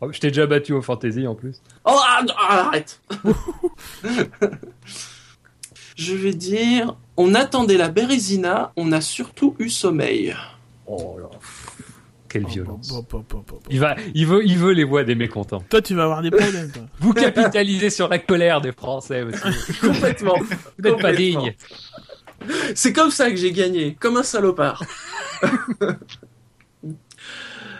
[0.00, 1.62] Oh, Je t'ai déjà battu au fantasy en plus.
[1.84, 3.00] Oh, ah, ah, arrête
[5.96, 10.34] Je vais dire, on attendait la Bérésina, on a surtout eu sommeil.
[10.86, 11.28] Oh là.
[12.28, 12.90] Quelle violence.
[12.94, 13.58] oh, oh, oh, oh, oh.
[13.68, 15.62] Il va, il veut, il veut les voix des mécontents.
[15.68, 16.84] Toi, tu vas avoir des problèmes, toi.
[16.98, 19.50] Vous capitalisez sur la colère des Français, monsieur.
[19.82, 20.38] Complètement.
[20.38, 21.54] Vous n'êtes pas digne.
[22.74, 24.82] C'est comme ça que j'ai gagné, comme un salopard.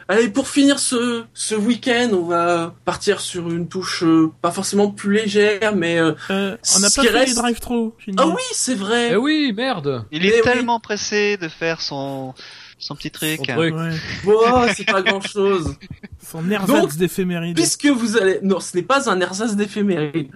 [0.08, 4.90] Allez, pour finir ce, ce week-end, on va partir sur une touche euh, pas forcément
[4.90, 5.98] plus légère, mais...
[5.98, 7.90] euh, Euh, on n'a Ce pas qui fait reste- les drive-thru.
[7.98, 10.04] j'ai une Ah oui, c'est vrai Eh oui, merde.
[10.10, 10.40] Il Mais est oui.
[10.42, 12.34] tellement pressé de faire son,
[12.78, 13.38] son petit truc.
[13.38, 13.74] Son truc.
[13.74, 13.90] Ouais.
[14.24, 14.40] Bon,
[14.76, 15.74] c'est pas grand-chose.
[16.24, 17.56] Son ersatz d'éphéméride.
[17.56, 18.38] Puisque vous allez...
[18.42, 20.30] Non, ce n'est pas un ersatz d'éphéméride.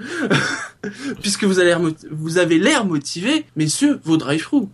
[1.22, 1.74] Puisque vous, allez
[2.10, 4.66] vous avez l'air motivé, messieurs, vos drive-thru.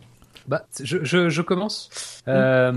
[0.48, 1.90] Bah, je, je, je commence.
[2.28, 2.72] Euh,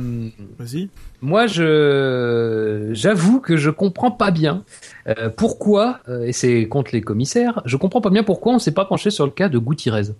[0.59, 0.89] Vas-y.
[1.21, 4.63] Moi, je, j'avoue que je comprends pas bien
[5.07, 8.73] euh, pourquoi, euh, et c'est contre les commissaires, je comprends pas bien pourquoi on s'est
[8.73, 10.13] pas penché sur le cas de Gutiérrez.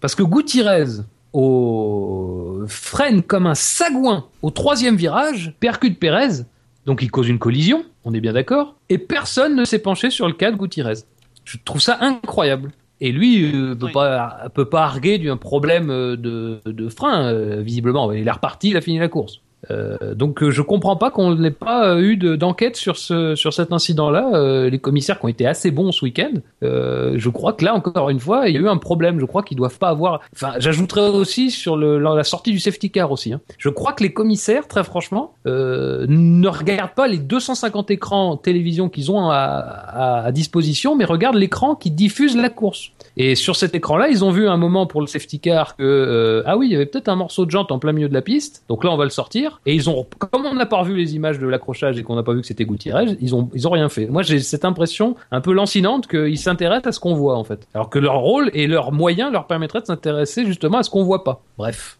[0.00, 1.02] Parce que Gutiérrez
[1.32, 6.44] au freine comme un sagouin au troisième virage, percute Pérez,
[6.86, 10.26] donc il cause une collision, on est bien d'accord, et personne ne s'est penché sur
[10.26, 11.04] le cas de Gutiérrez.
[11.44, 12.72] Je trouve ça incroyable.
[13.02, 13.92] Et lui euh, peut Oui.
[13.92, 18.12] pas peut pas arguer d'un problème euh, de, de frein euh, visiblement.
[18.12, 19.40] Il est reparti, il a fini la course.
[19.70, 23.34] Euh, donc euh, je comprends pas qu'on n'ait pas euh, eu de- d'enquête sur ce
[23.34, 24.30] sur cet incident-là.
[24.34, 26.30] Euh, les commissaires qui ont été assez bons ce week-end,
[26.62, 29.20] euh, je crois que là encore une fois il y a eu un problème.
[29.20, 30.20] Je crois qu'ils doivent pas avoir.
[30.34, 33.34] Enfin, j'ajouterais aussi sur le, la sortie du safety car aussi.
[33.34, 33.40] hein.
[33.58, 39.10] Je crois que les commissaires, très franchement, ne regardent pas les 250 écrans télévision qu'ils
[39.12, 42.92] ont à, à, à disposition, mais regardent l'écran qui diffuse la course.
[43.22, 46.42] Et sur cet écran-là, ils ont vu un moment pour le safety car que euh,
[46.46, 48.22] ah oui, il y avait peut-être un morceau de jante en plein milieu de la
[48.22, 48.64] piste.
[48.70, 49.60] Donc là, on va le sortir.
[49.66, 52.22] Et ils ont, comme on n'a pas revu les images de l'accrochage et qu'on n'a
[52.22, 54.06] pas vu que c'était Gutiérrez, ils ont ils ont rien fait.
[54.06, 57.68] Moi, j'ai cette impression un peu lancinante qu'ils s'intéressent à ce qu'on voit en fait,
[57.74, 61.04] alors que leur rôle et leurs moyens leur permettraient de s'intéresser justement à ce qu'on
[61.04, 61.42] voit pas.
[61.58, 61.98] Bref.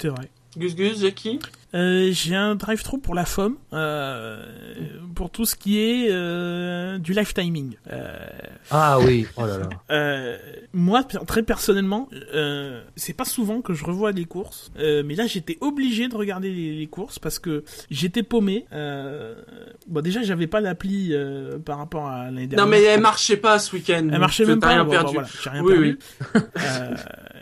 [0.00, 0.30] C'est vrai.
[0.56, 1.40] Gus Gus, Jackie
[1.74, 4.42] Euh, j'ai un drive-thru pour la FOM, euh,
[5.14, 7.74] pour tout ce qui est euh, du live timing.
[7.92, 8.16] Euh,
[8.70, 9.26] Ah oui.
[9.36, 9.68] Oh là là.
[9.90, 10.38] euh,
[10.72, 15.26] moi, très personnellement, euh, c'est pas souvent que je revois les courses, euh, mais là
[15.26, 18.64] j'étais obligé de regarder les, les courses parce que j'étais paumé.
[18.72, 19.34] Euh,
[19.88, 22.64] bon, déjà j'avais pas l'appli euh, par rapport à l'année dernière.
[22.64, 24.08] Non mais elle marchait pas ce week-end.
[24.10, 24.68] Elle marchait même pas.
[24.68, 25.06] rien bon, perdu.
[25.06, 25.98] bon, voilà, j'ai rien Oui, perdu.
[26.56, 26.94] Euh,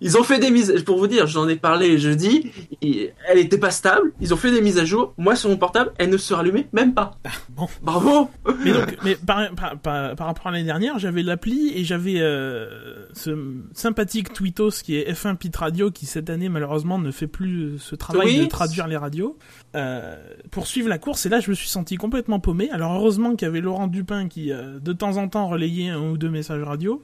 [0.00, 2.50] Ils ont fait des mises, pour vous dire, j'en ai parlé jeudi,
[2.82, 5.92] elle était pas stable, ils ont fait des mises à jour, moi sur mon portable,
[5.98, 7.18] elle ne se rallumait même pas.
[7.50, 7.68] bon.
[7.82, 8.28] Bravo
[8.64, 12.20] Mais donc, mais par, par, par, par rapport à l'année dernière, j'avais l'appli et j'avais
[12.20, 13.30] euh, ce
[13.72, 17.94] sympathique Tweetos qui est F1 Pit Radio qui cette année malheureusement ne fait plus ce
[17.94, 18.38] travail Oui.
[18.40, 19.36] de traduire les radios
[19.74, 20.16] euh,
[20.50, 21.26] pour suivre la course.
[21.26, 22.70] Et là, je me suis senti complètement paumé.
[22.70, 26.00] Alors heureusement qu'il y avait Laurent Dupin qui euh, de temps en temps relayait un
[26.10, 27.02] ou deux messages radio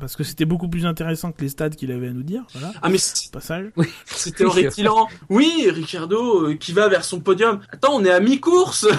[0.00, 2.44] parce que c'était beaucoup plus intéressant que les stades qu'il avait à nous dire.
[2.52, 2.98] Voilà, Ah mais
[3.32, 3.66] passage.
[4.06, 5.08] c'était horripilant.
[5.28, 7.60] Oui, Ricardo euh, qui va vers son podium.
[7.70, 8.86] Attends, on est à mi-course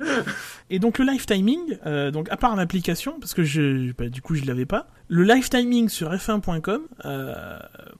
[0.70, 4.22] Et donc le live timing, euh, donc à part l'application, parce que je, bah, du
[4.22, 7.34] coup je l'avais pas, le live timing sur f1.com euh,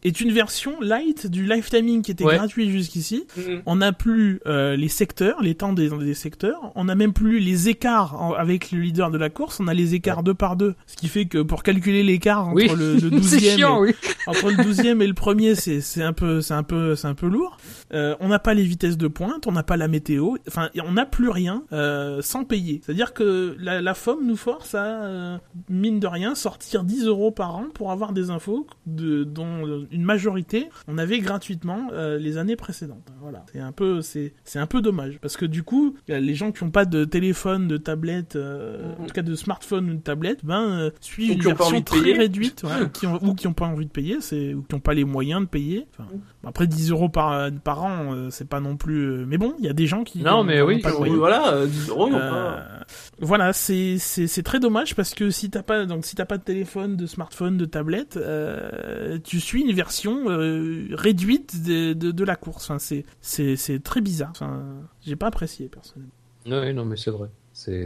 [0.04, 2.36] est une version light du live timing qui était Ouais.
[2.36, 3.26] gratuit jusqu'ici.
[3.66, 6.70] On n'a plus euh, les secteurs, les temps des, des secteurs.
[6.76, 9.58] On n'a même plus les écarts en- avec le leader de la course.
[9.58, 12.54] On a les écarts deux par deux, ce qui fait que pour calculer l'écart entre
[12.54, 12.68] Oui.
[12.68, 13.94] le, le 12e c'est chiant, et, oui.
[14.28, 17.14] entre le 12e et le premier, c'est c'est un peu c'est un peu c'est un
[17.14, 17.56] peu lourd.
[17.92, 20.92] Euh, on n'a pas les vitesses de pointe, on n'a pas la météo, enfin on
[20.92, 22.80] n'a plus rien euh, sans payer.
[22.84, 25.38] C'est-à-dire que la, la FOM nous force à euh,
[25.68, 29.86] mine de rien sortir 10 euros par an pour avoir des infos de, dont euh,
[29.90, 33.10] une majorité on avait gratuitement euh, les années précédentes.
[33.20, 36.64] Voilà, c'est un peu c'est un peu dommage parce que du coup les gens qui
[36.64, 40.44] n'ont pas de téléphone, de tablette, euh, en tout cas de smartphone ou de tablette,
[40.44, 43.86] ben euh, suivent une version très réduite, ouais, qui ont, ou qui ont pas envie
[43.86, 45.86] de payer, c'est ou qui ont pas les moyens de payer.
[45.92, 46.08] Enfin,
[46.44, 49.02] après 10 euros par par an, euh, c'est pas non plus.
[49.04, 50.22] euh, Mais bon, il y a des gens qui.
[50.22, 50.90] Non, mais oui, pas.
[50.92, 52.84] Voilà, euh, 10 euros, non Euh, pas.
[53.20, 56.38] Voilà, c'est c'est c'est très dommage parce que si t'as pas donc si t'as pas
[56.38, 62.10] de téléphone, de smartphone, de tablette, euh, tu suis une version euh, réduite de, de
[62.10, 62.64] de la course.
[62.70, 64.30] Enfin, c'est c'est c'est très bizarre.
[64.30, 64.62] Enfin,
[65.02, 66.12] j'ai pas apprécié personnellement.
[66.46, 67.28] Oui, non, mais c'est vrai.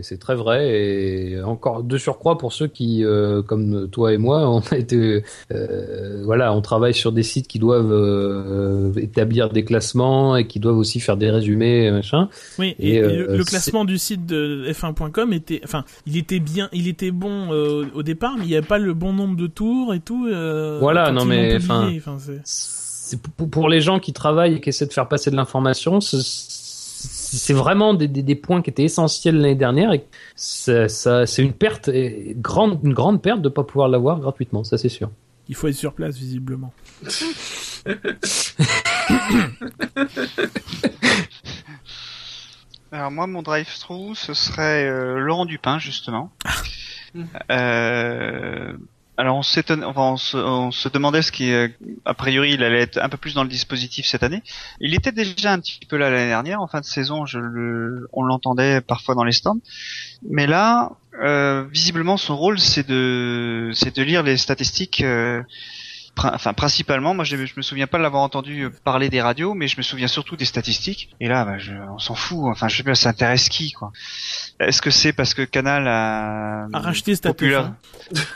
[0.03, 4.49] C'est très vrai et encore de surcroît pour ceux qui, euh, comme toi et moi,
[4.49, 9.65] on a été, euh, voilà, on travaille sur des sites qui doivent euh, établir des
[9.65, 12.29] classements et qui doivent aussi faire des résumés, machin.
[12.59, 16.87] Oui, et, euh, le, classement du site de F1.com était, enfin, il était bien, il
[16.87, 19.93] était bon euh, au départ, mais il n'y avait pas le bon nombre de tours
[19.93, 20.29] et tout.
[20.29, 21.91] euh, Voilà, non, mais, enfin,
[23.37, 26.64] pour- pour les gens qui travaillent et qui essaient de faire passer de l'information, c'est-
[27.09, 30.05] c'est vraiment des, des, des points qui étaient essentiels l'année dernière et
[30.37, 34.65] ça, ça, c'est une perte, et grande, une grande perte de pas pouvoir l'avoir gratuitement,
[34.65, 35.11] ça c'est sûr.
[35.49, 36.73] il faut être sur place visiblement.
[42.93, 46.31] Alors moi, mon drive-through, ce serait euh, Laurent Dupin, justement.
[47.51, 48.73] Euh,
[49.17, 51.69] alors on on, se, demandait ce qui, euh,
[52.05, 54.43] a priori, il allait être un peu plus dans le dispositif cette année.
[54.81, 57.25] Il était déjà un petit peu là l'année dernière, en fin de saison,
[58.13, 59.61] on l'entendait parfois dans les stands.
[60.29, 60.93] Mais là,
[61.23, 65.03] euh, visiblement, son rôle, c'est de, de lire les statistiques.
[65.03, 65.43] euh,
[66.17, 69.67] Enfin, principalement, moi je, je me souviens pas de l'avoir entendu parler des radios, mais
[69.69, 71.11] je me souviens surtout des statistiques.
[71.21, 72.39] Et là, bah, je, on s'en fout.
[72.51, 73.91] Enfin, je sais pas, ça intéresse qui, quoi.
[74.61, 77.49] Est-ce que c'est parce que Canal a, racheter Status.
[77.53, 77.77] popula- hein.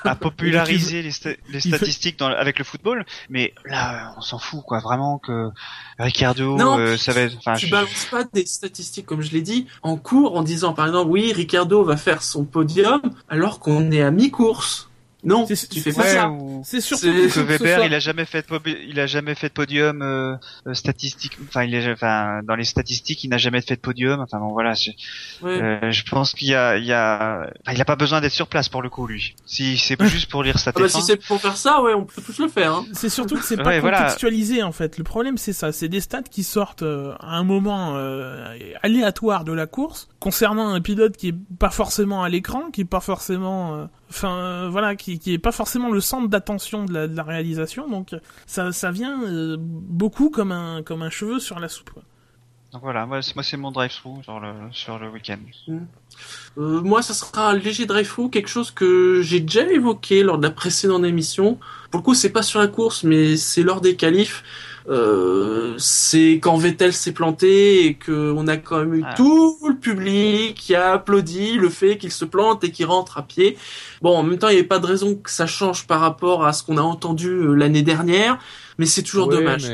[0.04, 3.06] a popularisé les, sta- les statistiques dans, avec le football?
[3.30, 4.80] Mais là, on s'en fout, quoi.
[4.80, 5.50] Vraiment que
[5.98, 7.36] Ricardo, Non, euh, ça va être.
[7.38, 10.72] Enfin, tu je- balances pas des statistiques, comme je l'ai dit, en cours en disant
[10.72, 14.87] par exemple, oui, Ricardo va faire son podium alors qu'on est à mi-course.
[15.24, 16.28] Non, C'est- tu fais pas ça.
[16.28, 19.06] ou- C'est surtout C'est- que Weber, soit- il a jamais fait de pobi- il a
[19.08, 20.36] jamais fait de podium euh,
[20.68, 21.36] euh, statistique.
[21.48, 24.20] Enfin, il est, enfin, dans les statistiques, il n'a jamais fait de podium.
[24.20, 24.74] Enfin bon, voilà.
[24.74, 24.90] Je,
[25.42, 25.60] Ouais.
[25.60, 28.32] euh, je pense qu'il y a, il y a, enfin, il a pas besoin d'être
[28.32, 29.34] sur place pour le coup, lui.
[29.44, 32.04] Si c'est juste pour lire sa Ah bah, si c'est pour faire ça, ouais, on
[32.04, 32.72] peut tous le faire.
[32.74, 32.86] Hein.
[32.92, 33.98] C'est surtout que c'est pas Ouais, voilà.
[34.02, 34.98] contextualisé en fait.
[34.98, 39.44] Le problème c'est ça, c'est des stats qui sortent euh, à un moment euh, aléatoire
[39.44, 43.00] de la course concernant un pilote qui est pas forcément à l'écran, qui est pas
[43.00, 47.08] forcément, euh, enfin euh, voilà, qui, qui est pas forcément le centre d'attention de la,
[47.08, 47.88] de la réalisation.
[47.88, 48.14] Donc
[48.46, 51.90] ça, ça vient euh, beaucoup comme un comme un cheveu sur la soupe.
[51.90, 52.02] quoi.
[52.72, 55.38] Donc voilà, moi, c'est- moi c'est mon drive-through sur le sur le week-end.
[56.58, 60.42] Euh, moi, ça sera un léger drive-through, quelque chose que j'ai déjà évoqué lors de
[60.42, 61.58] la précédente émission.
[61.90, 64.42] Pour le coup, c'est pas sur la course, mais c'est lors des qualifs.
[64.88, 69.14] Euh, c'est quand Vettel s'est planté et que on a quand même eu Ah.
[69.14, 73.22] tout le public qui a applaudi le fait qu'il se plante et qu'il rentre à
[73.22, 73.58] pied.
[74.00, 76.46] Bon, en même temps, il n'y avait pas de raison que ça change par rapport
[76.46, 78.38] à ce qu'on a entendu euh, l'année dernière,
[78.78, 79.66] mais c'est toujours Ouais, dommage.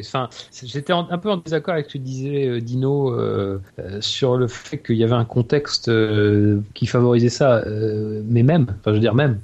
[0.00, 0.28] Enfin,
[0.64, 4.48] j'étais un peu en désaccord avec ce que disait euh, Dino euh, euh, sur le
[4.48, 7.64] fait qu'il y avait un contexte euh, qui favorisait ça,
[8.28, 9.38] mais même, enfin, je veux dire même,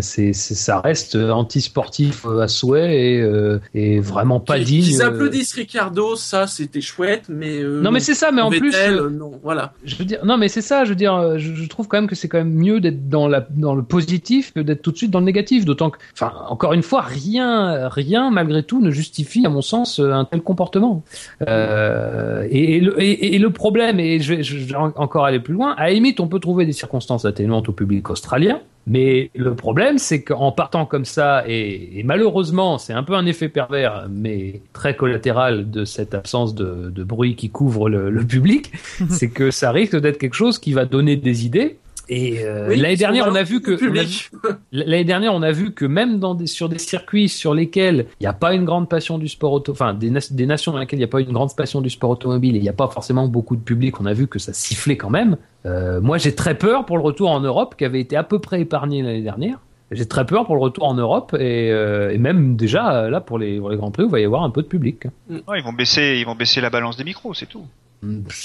[0.00, 4.82] c'est ça reste anti-sportif à souhait et, et vraiment pas digne.
[4.82, 8.74] Qu'ils applaudissent Ricardo, ça c'était chouette, mais Non, mais c'est ça, mais en plus.
[9.12, 9.72] Non, voilà.
[9.84, 10.84] Je veux dire, non, mais c'est ça.
[10.84, 13.28] Je veux dire, je, je trouve quand même que c'est quand même mieux d'être dans
[13.28, 15.64] la dans le positif que d'être tout de suite dans le négatif.
[15.64, 19.98] D'autant que, enfin, encore une fois, rien, rien malgré tout ne justifie, à mon sens,
[20.00, 21.02] euh, un tel comportement.
[21.48, 25.24] Euh, et, et le, et, et le problème, et je vais, je vais en- encore
[25.24, 25.74] aller plus loin.
[25.76, 28.60] À la limite, on peut trouver des circonstances atténuantes au public australien.
[28.88, 33.26] Mais le problème, c'est qu'en partant comme ça, et, et malheureusement, c'est un peu un
[33.26, 38.24] effet pervers, mais très collatéral de cette absence de, de bruit qui couvre le, le
[38.24, 38.70] public,
[39.10, 41.78] c'est que ça risque d'être quelque chose qui va donner des idées.
[42.08, 43.72] Et euh, Oui, l'année dernière, on a vu que.
[44.72, 48.24] L'année dernière, on a vu que même dans des, sur des circuits sur lesquels il
[48.24, 51.00] n'y a pas une grande passion du sport auto, enfin des, nations dans lesquelles il
[51.00, 53.26] n'y a pas une grande passion du sport automobile et il n'y a pas forcément
[53.26, 55.36] beaucoup de public, on a vu que ça sifflait quand même.
[55.64, 58.38] Euh, moi, j'ai très peur pour le retour en Europe, qui avait été à peu
[58.38, 59.58] près épargné l'année dernière.
[59.90, 63.38] J'ai très peur pour le retour en Europe et, euh, et même déjà là pour
[63.38, 65.04] les, pour les grands prix, il va y avoir un peu de public.
[65.30, 67.66] Ouais, ils vont baisser, ils vont baisser la balance des micros, c'est tout.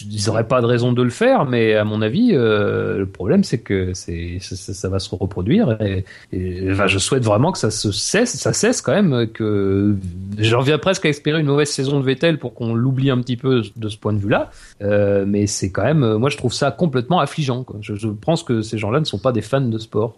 [0.10, 3.44] Ils n'auraient pas de raison de le faire, mais à mon avis, euh, le problème
[3.44, 5.78] c'est que ça, va se reproduire.
[5.82, 9.28] Et, je souhaite vraiment que ça se cesse, ça cesse quand même.
[9.28, 9.96] Que
[10.38, 13.38] j'en viens presque à espérer une mauvaise saison de Vettel pour qu'on l'oublie un petit
[13.38, 14.52] peu de ce point de vue-là.
[14.82, 17.66] Euh, mais c'est quand même, moi je trouve ça complètement affligeant.
[17.82, 20.18] Je pense que ces gens-là ne sont pas des fans de sport.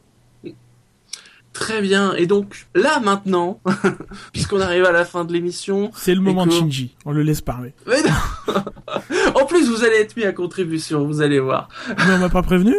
[1.53, 2.13] Très bien.
[2.15, 3.61] Et donc là maintenant,
[4.33, 6.95] puisqu'on arrive à la fin de l'émission, C'est le moment de Shinji.
[7.05, 7.73] On le laisse parler.
[7.87, 8.61] mais non.
[9.41, 11.69] en plus vous allez être mis à contribution, vous allez voir.
[11.89, 12.73] Mais on m'a pas prévenu?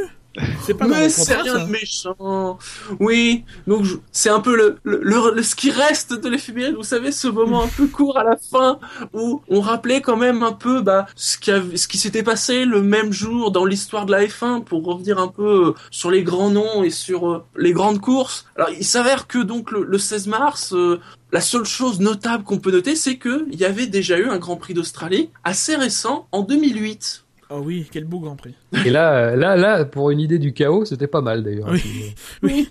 [0.62, 2.58] C'est pas Mais c'est rien de méchant.
[2.98, 6.74] Oui, donc je- c'est un peu le, le, le- le- ce qui reste de l'éphéméride.
[6.74, 8.78] Vous savez, ce moment un peu court à la fin
[9.12, 12.64] où on rappelait quand même un peu bah, ce qui, avait- ce qui s'était passé
[12.64, 16.22] le même jour dans l'histoire de la F1 pour revenir un peu euh, sur les
[16.24, 18.46] grands noms et sur euh, les grandes courses.
[18.56, 21.00] Alors, il s'avère que donc le, le 16 mars, euh,
[21.32, 24.38] la seule chose notable qu'on peut noter, c'est que il y avait déjà eu un
[24.38, 27.20] Grand Prix d'Australie assez récent en 2008.
[27.50, 28.54] Oh oui, quel beau Grand Prix.
[28.84, 31.70] Et là, euh, là, là, pour une idée du chaos, c'était pas mal d'ailleurs.
[31.70, 32.14] Oui.
[32.42, 32.68] Oui.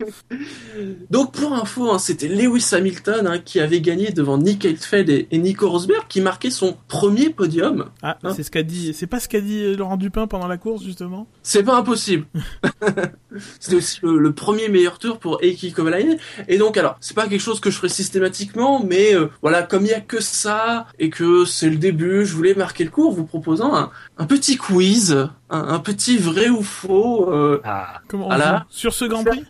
[1.10, 5.28] Donc pour info, hein, c'était Lewis Hamilton hein, qui avait gagné devant Nick Heidfeld et,
[5.32, 7.86] et Nico Rosberg qui marquait son premier podium.
[8.02, 8.94] Ah, Hein c'est ce qu'a dit.
[8.94, 11.28] C'est pas ce qu'a dit euh, Laurent Dupin pendant la course justement?
[11.42, 12.26] C'est pas impossible.
[13.60, 16.18] c'était aussi le, le premier meilleur tour pour Eiki Kovalainen.
[16.48, 19.86] Et donc alors, c'est pas quelque chose que je ferai systématiquement, mais euh, voilà, comme
[19.86, 23.08] il y a que ça et que c'est le début, je voulais marquer le coup
[23.08, 25.12] en vous proposant un, un petit quiz,
[25.50, 27.32] un, un petit vrai ou faux.
[27.32, 29.44] euh, Ah, Comment on Sur ce Grand Prix?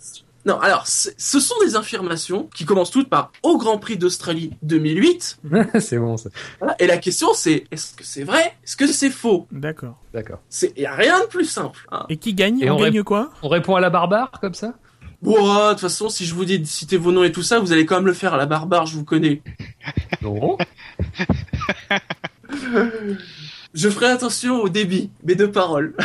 [0.45, 5.40] Non, alors, ce sont des affirmations qui commencent toutes par au Grand Prix d'Australie 2008.
[5.80, 6.30] c'est bon ça.
[6.60, 6.76] Voilà.
[6.80, 8.53] Et la question, c'est est-ce que c'est vrai?
[8.65, 9.48] Est-ce que c'est faux?
[9.53, 9.95] D'accord.
[10.14, 10.40] D'accord.
[10.76, 11.88] Il y a rien de plus simple.
[11.94, 12.06] Hein.
[12.10, 13.30] Et qui gagne Et On on gagne quoi?
[13.41, 14.74] On répond à la barbare comme ça?
[15.22, 17.60] Bon, de toute façon, si je vous dis de citer vos noms et tout ça,
[17.61, 19.41] vous allez quand même le faire à la barbare, je vous connais.
[20.22, 20.57] Non.
[23.74, 25.95] Je ferai attention au débit, mes deux paroles.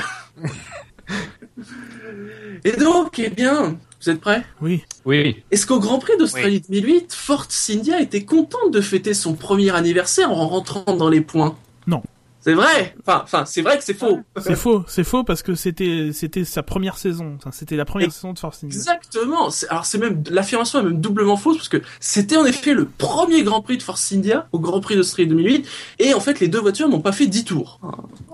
[2.64, 4.44] et donc, eh bien, vous êtes prêts?
[4.60, 4.84] Oui.
[5.04, 5.42] Oui, oui.
[5.50, 10.30] Est-ce qu'au Grand Prix d'Australie 2008, Force India était contente de fêter son premier anniversaire
[10.30, 11.56] en rentrant dans les points?
[11.86, 12.02] Non.
[12.48, 14.20] C'est vrai Enfin, enfin c'est vrai que c'est faux.
[14.40, 17.34] C'est faux, c'est faux parce que c'était c'était sa première saison.
[17.36, 18.74] Enfin, c'était la première Et- saison de Force India.
[18.74, 19.50] Exactement.
[19.68, 23.42] Alors c'est même l'affirmation est même doublement fausse parce que c'était en effet le premier
[23.42, 25.68] Grand Prix de Force India au Grand Prix d'Australie 2008
[25.98, 27.80] et en fait les deux voitures n'ont pas fait 10 tours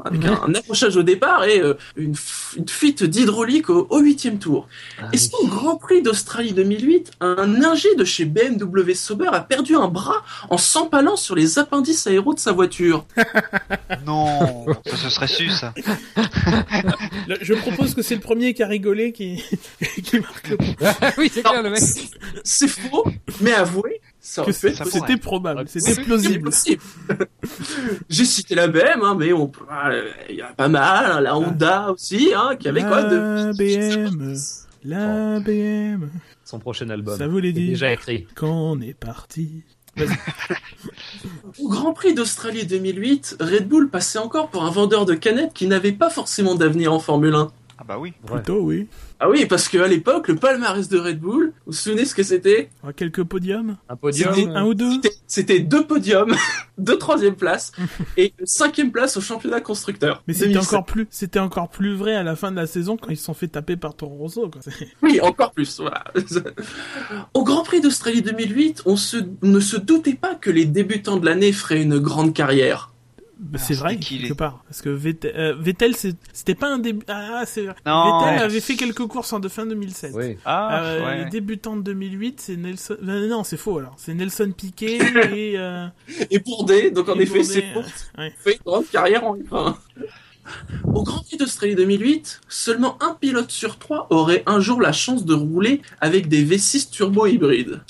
[0.05, 2.15] avec un, un accrochage au départ et euh, une,
[2.69, 4.69] fuite d'hydraulique au au huitième tour.
[5.01, 9.75] Ah, Est-ce qu'au Grand Prix d'Australie 2008, un ingé de chez BMW Sauber a perdu
[9.77, 13.05] un bras en s'empalant sur les appendices aéros de sa voiture?
[14.07, 15.73] Non, ça se serait su ça.
[17.29, 19.43] Le- je propose que c'est le premier qui a rigolé qui
[20.05, 20.67] qui marque le point.
[21.19, 21.81] oui, c'est clair, le mec.
[22.45, 23.05] C'est faux,
[23.41, 25.07] mais avouez, ça Que aurait pu c'est- être ça possible.
[25.09, 26.45] C'était probable, c'était C'est plausible.
[26.51, 26.83] possible.
[28.09, 29.91] J'ai cité la BM, hein, mais on ah,
[30.29, 33.09] il y a pas mal, hein, la Honda aussi, hein, qui avait quoi La
[33.53, 33.53] de...
[33.57, 34.35] BM,
[34.85, 36.11] la BM.
[36.45, 37.17] Son prochain album.
[37.17, 37.69] Ça vous l'a est dit.
[37.69, 38.27] déjà écrit.
[38.35, 39.63] Quand on est parti.
[41.61, 45.67] Au Grand Prix d'Australie 2008, Red Bull passait encore pour un vendeur de canettes qui
[45.67, 47.53] n'avait pas forcément d'avenir en Formule 1.
[47.85, 48.15] Ah bah oui.
[48.31, 48.37] Ouais.
[48.37, 48.87] Plutôt, oui.
[49.21, 52.23] Ah oui, parce qu'à l'époque, le palmarès de Red Bull, vous vous souvenez ce que
[52.23, 52.71] c'était?
[52.83, 53.77] On a quelques podiums?
[53.91, 54.35] Un podium.
[54.35, 54.91] C'était Un ou deux?
[55.27, 56.35] C'était- deux podiums,
[56.79, 57.73] deux troisième places
[58.17, 60.23] et une cinquième place au championnat constructeur.
[60.27, 60.73] Mais c'était 2007.
[60.73, 63.25] encore plus, c'était encore plus vrai à la fin de la saison quand ils se
[63.25, 64.63] sont fait taper par Toro Rosso, quoi.
[65.03, 66.05] Oui, encore plus, voilà.
[67.35, 71.19] Au Grand Prix d'Australie 2008, on, se, on ne se doutait pas que les débutants
[71.19, 72.91] de l'année feraient une grande carrière.
[73.39, 74.63] Bah, c'est vrai, quelque les- part.
[74.69, 75.95] Parce que Vettel, euh, Vettel
[76.33, 77.63] c'était pas un début, ah, c'est.
[77.63, 78.39] Vettel Ouais.
[78.41, 80.13] avait fait quelques courses en de fin 2007.
[80.15, 80.39] Oui.
[80.45, 81.25] Ah, Euh, ouais.
[81.25, 83.95] Les débutants de 2008, c'est Nelson, euh, non, c'est faux, alors.
[83.97, 84.99] C'est Nelson Piquet
[85.37, 85.87] et, euh,
[86.31, 88.33] Et Bourdais, donc en Et effet, c'est pour euh, ouais.
[88.39, 89.77] fait une grande carrière en F1.
[90.93, 95.25] Au Grand Prix d'Australie 2008, seulement un pilote sur trois aurait un jour la chance
[95.25, 97.81] de rouler avec des V6 turbo hybrides.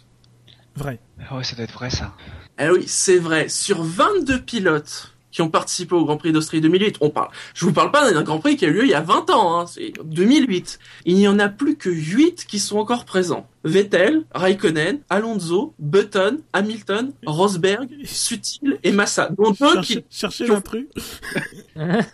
[0.77, 1.01] vrai.
[1.29, 2.15] Ah ouais, ça doit être vrai ça.
[2.61, 3.49] Eh oui, c'est vrai.
[3.49, 7.29] Sur 22 pilotes qui ont participé au Grand Prix d'Australie 2008, on parle.
[7.55, 9.31] Je vous parle pas d'un Grand Prix qui a eu lieu il y a 20
[9.31, 10.79] ans, hein, c'est 2008.
[11.07, 13.49] Il n'y en a plus que 8 qui sont encore présents.
[13.65, 20.51] Vettel, Raikkonen, Alonso, Button, Hamilton, Rosberg, Sutil et Massa, dont deux Cherchez, qui, cherchez qui
[20.53, 20.87] ont- l'intrus.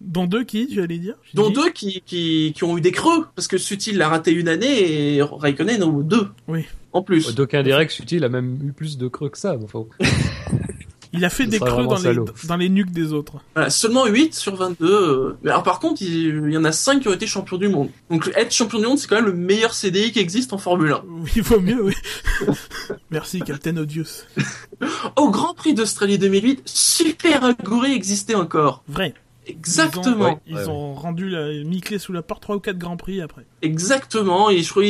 [0.00, 1.14] Dont deux qui, tu allais dire?
[1.34, 4.46] Dont deux qui, qui, qui ont eu des creux, parce que Sutil l'a raté une
[4.48, 6.28] année et Raikkonen en a eu deux.
[6.48, 6.64] Oui.
[6.92, 7.34] En plus.
[7.34, 9.56] D'aucuns diraient que Sutil a même eu plus de creux que ça.
[9.62, 9.84] Enfin,
[11.12, 12.26] Il a fait des creux dans les, salaud.
[12.44, 13.34] dans les nuques des autres.
[13.54, 14.84] Voilà, seulement 8 sur 22.
[14.86, 17.56] euh, Mais alors par contre, il, il y en a 5 qui ont été champions
[17.56, 17.90] du monde.
[18.10, 20.92] Donc être champion du monde, c'est quand même le meilleur CDI qui existe en Formule
[20.92, 21.04] 1.
[21.08, 21.94] Oui, il vaut mieux, oui.
[23.10, 24.24] Merci, Captain Odious.
[25.16, 28.82] Au Grand Prix d'Australie 2008, Super Aguri existait encore.
[28.88, 29.14] Vrai.
[29.48, 30.40] Exactement.
[30.46, 32.96] Ils ont, ils Ouais, ont rendu la mi-clé sous la porte 3 ou 4 grands
[32.96, 33.46] prix après.
[33.62, 34.50] Exactement.
[34.50, 34.82] Et je crois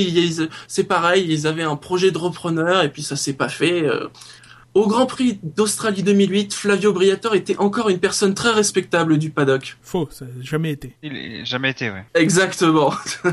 [0.66, 3.84] c'est pareil, ils avaient un projet de repreneur et puis ça s'est pas fait.
[4.76, 9.78] Au Grand Prix d'Australie 2008, Flavio Briatore était encore une personne très respectable du paddock.
[9.80, 10.94] Faux, ça n'a jamais été.
[11.02, 12.04] Il n'a jamais été, ouais.
[12.14, 12.92] Exactement.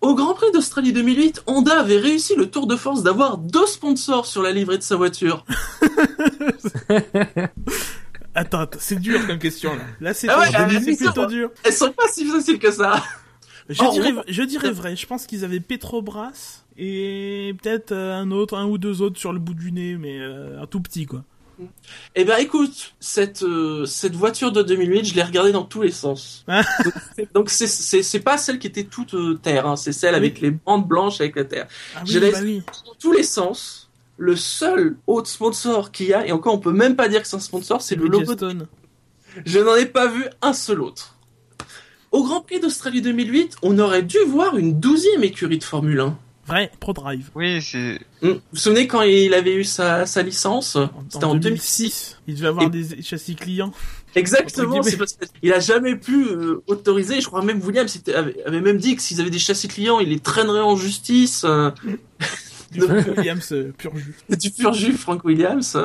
[0.00, 4.24] Au Grand Prix d'Australie 2008, Honda avait réussi le tour de force d'avoir deux sponsors
[4.24, 5.44] sur la livrée de sa voiture.
[8.36, 9.82] Attends, attends, c'est dur comme question là.
[10.00, 11.50] Là, c'est Ah ouais, plutôt dur.
[11.64, 13.02] Elles sont pas si faciles que ça.
[13.68, 14.94] Je Oh, dirais, on- je dirais vrai.
[14.94, 19.32] Je pense qu'ils avaient Petrobras et peut-être euh, un autre, un ou deux autres sur
[19.32, 21.24] le bout du nez, mais euh, un tout petit quoi.
[22.14, 25.90] Eh ben écoute, cette euh, cette voiture de 2008, je l'ai regardée dans tous les
[25.90, 26.44] sens.
[26.48, 26.62] Ah.
[27.34, 27.66] Donc, c'est-
[28.02, 31.20] c'est pas celle qui était toute euh, terre, hein, c'est celle avec les bandes blanches
[31.22, 31.66] avec la terre.
[31.94, 32.62] Ah Je l'ai- bah oui.
[32.84, 33.88] Dans tous les sens,
[34.18, 37.28] le seul autre sponsor qu'il y a, et encore on peut même pas dire que
[37.28, 38.34] c'est un sponsor, c'est le logo.
[38.34, 38.66] de-.
[39.46, 41.14] Je n'en ai pas vu un seul autre.
[42.12, 46.18] Au Grand Prix d'Australie 2008, on aurait dû voir une douzième écurie de Formule 1.
[46.46, 47.30] Vrai, ProDrive.
[47.34, 47.98] Oui, c'est.
[48.22, 50.76] Vous vous souvenez quand il avait eu sa, sa licence?
[50.76, 52.18] En, C'était en en 2006.
[52.28, 53.72] Il devait avoir Et- des châssis clients.
[54.14, 57.20] Exactement, c'est parce qu'il a jamais pu euh, autoriser.
[57.20, 60.08] Je crois même Williams avait, avait même dit que s'ils avaient des châssis clients, il
[60.08, 61.42] les traînerait en justice.
[61.44, 61.70] euh,
[62.72, 64.16] Du Williams euh, pur jus.
[64.28, 65.78] du pur jus, Frank Williams.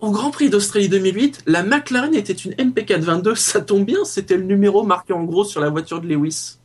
[0.00, 3.34] Au Grand Prix d'Australie 2008, la McLaren était une MP422.
[3.34, 6.58] Ça tombe bien, c'était le numéro marqué en gros sur la voiture de Lewis.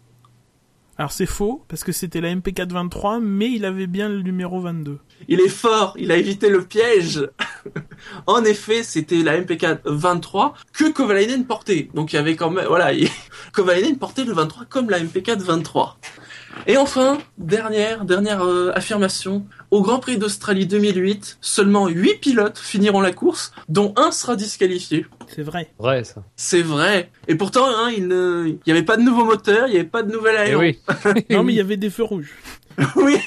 [1.01, 4.99] Alors c'est faux, parce que c'était la MP423, mais il avait bien le numéro 22.
[5.29, 7.27] Il est fort, il a évité le piège.
[8.27, 11.89] en effet, c'était la MPK 23 que Kovalainen portait.
[11.95, 13.09] Donc il y avait quand même, voilà, il-
[13.51, 15.97] Kovalainen portait le 23 comme la MPK 23.
[16.67, 19.47] Et enfin, dernière, dernière euh, affirmation.
[19.71, 25.07] Au Grand Prix d'Australie 2008, seulement 8 pilotes finiront la course, dont un sera disqualifié.
[25.33, 25.69] C'est vrai.
[25.79, 26.23] Vrai, ça.
[26.35, 27.09] C'est vrai.
[27.27, 29.87] Et pourtant, hein, il ne- il n'y avait pas de nouveau moteur, il n'y avait
[29.87, 30.61] pas de nouvel Eh aéro.
[30.61, 30.79] oui.
[31.29, 32.33] Non, mais il y avait des feux rouges.
[32.95, 33.17] oui,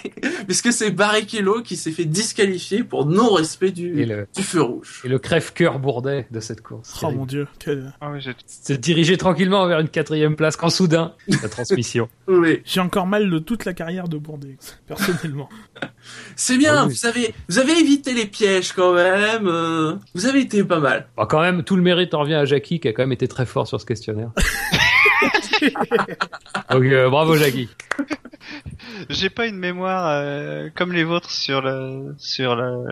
[0.46, 5.02] puisque c'est Barrichello qui s'est fait disqualifier pour non-respect du, Et le, du feu rouge.
[5.04, 7.00] et le crève-cœur bourdet de cette course.
[7.02, 7.46] Oh mon dieu.
[7.58, 12.08] quel- Ah oui, Se diriger tranquillement vers une quatrième place quand soudain, la transmission.
[12.28, 12.60] Oui.
[12.64, 14.56] J'ai encore mal de toute la carrière de Bourdais,
[14.86, 15.48] personnellement.
[16.36, 16.94] C'est bien, Ah oui.
[16.94, 19.46] vous avez, vous avez évité les pièges quand même.
[19.46, 21.08] euh, vous avez été pas mal.
[21.16, 23.28] Bon, quand même, tout le mérite en revient à Jackie qui a quand même été
[23.28, 24.30] très fort sur ce questionnaire.
[26.70, 27.68] Donc euh, bravo Jackie.
[29.08, 32.84] J'ai pas une mémoire euh, comme les vôtres sur le sur le.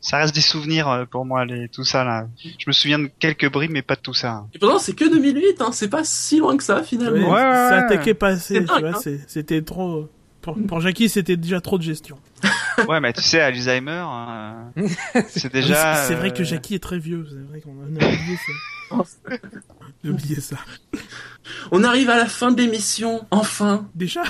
[0.00, 2.26] Ça reste des souvenirs euh, pour moi les tout ça là.
[2.58, 4.30] Je me souviens de quelques bribes mais pas de tout ça.
[4.32, 4.48] hein.
[4.54, 7.30] Et pourtant, c'est que 2008, hein, c'est pas si loin que ça Ouais, finalement.
[7.30, 7.84] ouais, ça ouais.
[7.84, 9.18] attaquait pas assez, C'est tu dingue, vois, hein.
[9.26, 10.08] c'était trop...
[10.42, 12.18] Pour, pour Jackie, c'était déjà trop de gestion.
[12.88, 14.88] Ouais mais tu sais Alzheimer hein, euh,
[15.28, 15.96] c'est déjà.
[15.96, 18.38] c'est vrai que Jackie est très vieux, c'est vrai qu'on a on a oublié
[18.88, 19.04] ça.
[20.02, 20.56] J'ai oublié ça.
[21.72, 23.88] On arrive à la fin de l'émission, enfin.
[23.94, 24.22] Déjà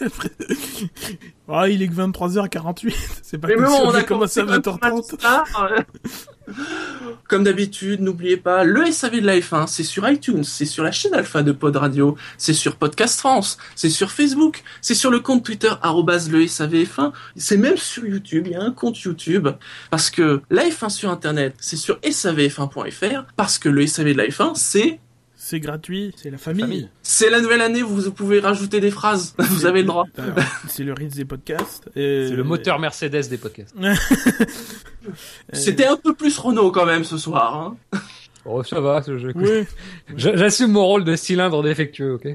[0.00, 0.30] Après-
[1.48, 4.50] Ah, il est que 23h48, c'est pas Mais bon, si on a commencé à quand
[4.52, 5.84] même pas mal 20h30.
[7.28, 10.92] Comme d'habitude, n'oubliez pas, le SAV de la F1, c'est sur iTunes, c'est sur la
[10.92, 15.20] chaîne Alpha de Pod Radio, c'est sur Podcast France, c'est sur Facebook, c'est sur le
[15.20, 19.48] compte Twitter, le SAVF1, c'est même sur YouTube, il y a un compte YouTube,
[19.90, 24.26] parce que la F1 sur Internet, c'est sur savf1.fr, parce que le SAV de la
[24.26, 25.00] F1, c'est...
[25.44, 26.62] C'est gratuit, c'est la famille.
[26.62, 26.88] Famille.
[27.02, 30.04] C'est la nouvelle année, vous pouvez rajouter des phrases, vous avez le droit.
[30.16, 30.36] Alors,
[30.68, 31.88] C'est le Ritz des podcasts.
[31.96, 33.74] et- C'est le moteur Mercedes des podcasts.
[35.52, 37.56] C'était un peu plus Renault quand même ce soir.
[37.92, 37.98] Hein.
[38.44, 39.30] Oh ça va, ce jeu.
[39.36, 39.64] Oui,
[40.16, 42.26] J'assume mon rôle de cylindre défectueux, ok?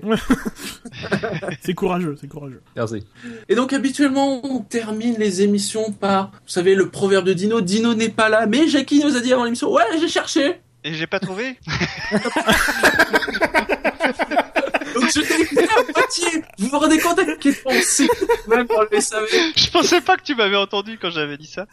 [1.60, 2.62] C'est courageux, c'est courageux.
[2.78, 3.04] Merci.
[3.50, 7.94] Et donc habituellement on termine les émissions par, vous savez, le proverbe de Dino, Dino
[7.94, 10.62] n'est pas là, mais Jackie nous a dit avant l'émission, ouais j'ai cherché.
[10.84, 11.58] Et j'ai pas trouvé.
[15.16, 16.28] Je t'ai écouté à moitié.
[16.58, 17.74] Vous vous rendez compte à quel point
[18.48, 19.26] on même pour le SAV
[19.56, 21.66] Je pensais pas que tu m'avais entendu quand j'avais dit ça.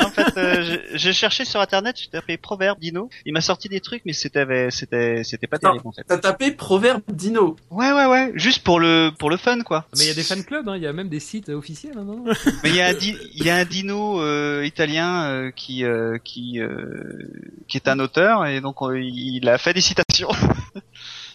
[0.00, 3.08] en fait, euh, j'ai- j'ai cherché sur internet, j'ai tapé proverbe Dino.
[3.26, 6.02] Il m'a sorti des trucs, mais c'était c'était c'était pas terrible en fait.
[6.06, 7.56] T'as tapé proverbe Dino.
[7.70, 9.86] Ouais ouais ouais, juste pour le pour le fun quoi.
[9.96, 11.94] Mais il y a des fan clubs, hein, il y a même des sites officiels,
[11.98, 12.24] hein, non
[12.62, 16.18] Mais il y a un il y a un Dino euh, italien euh, qui euh,
[16.24, 17.28] qui euh,
[17.68, 20.28] qui est un auteur et donc euh, il a fait des citations.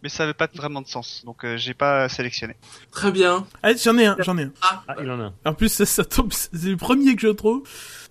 [0.03, 2.55] mais ça avait pas vraiment de sens, donc euh, j'ai pas sélectionné.
[2.91, 3.45] Très bien.
[3.63, 4.51] Allez, j'en ai un, j'en ai un.
[4.61, 5.33] Ah, il en a un.
[5.45, 7.63] En plus, ça, ça tombe, c'est le premier que je trouve.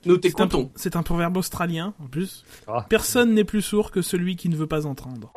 [0.05, 0.71] Nous C'est un, t'écoutons.
[0.77, 2.45] c'est un proverbe australien, en plus.
[2.69, 2.87] Ah.
[2.89, 5.33] Personne n'est plus sourd que celui qui ne veut pas entendre.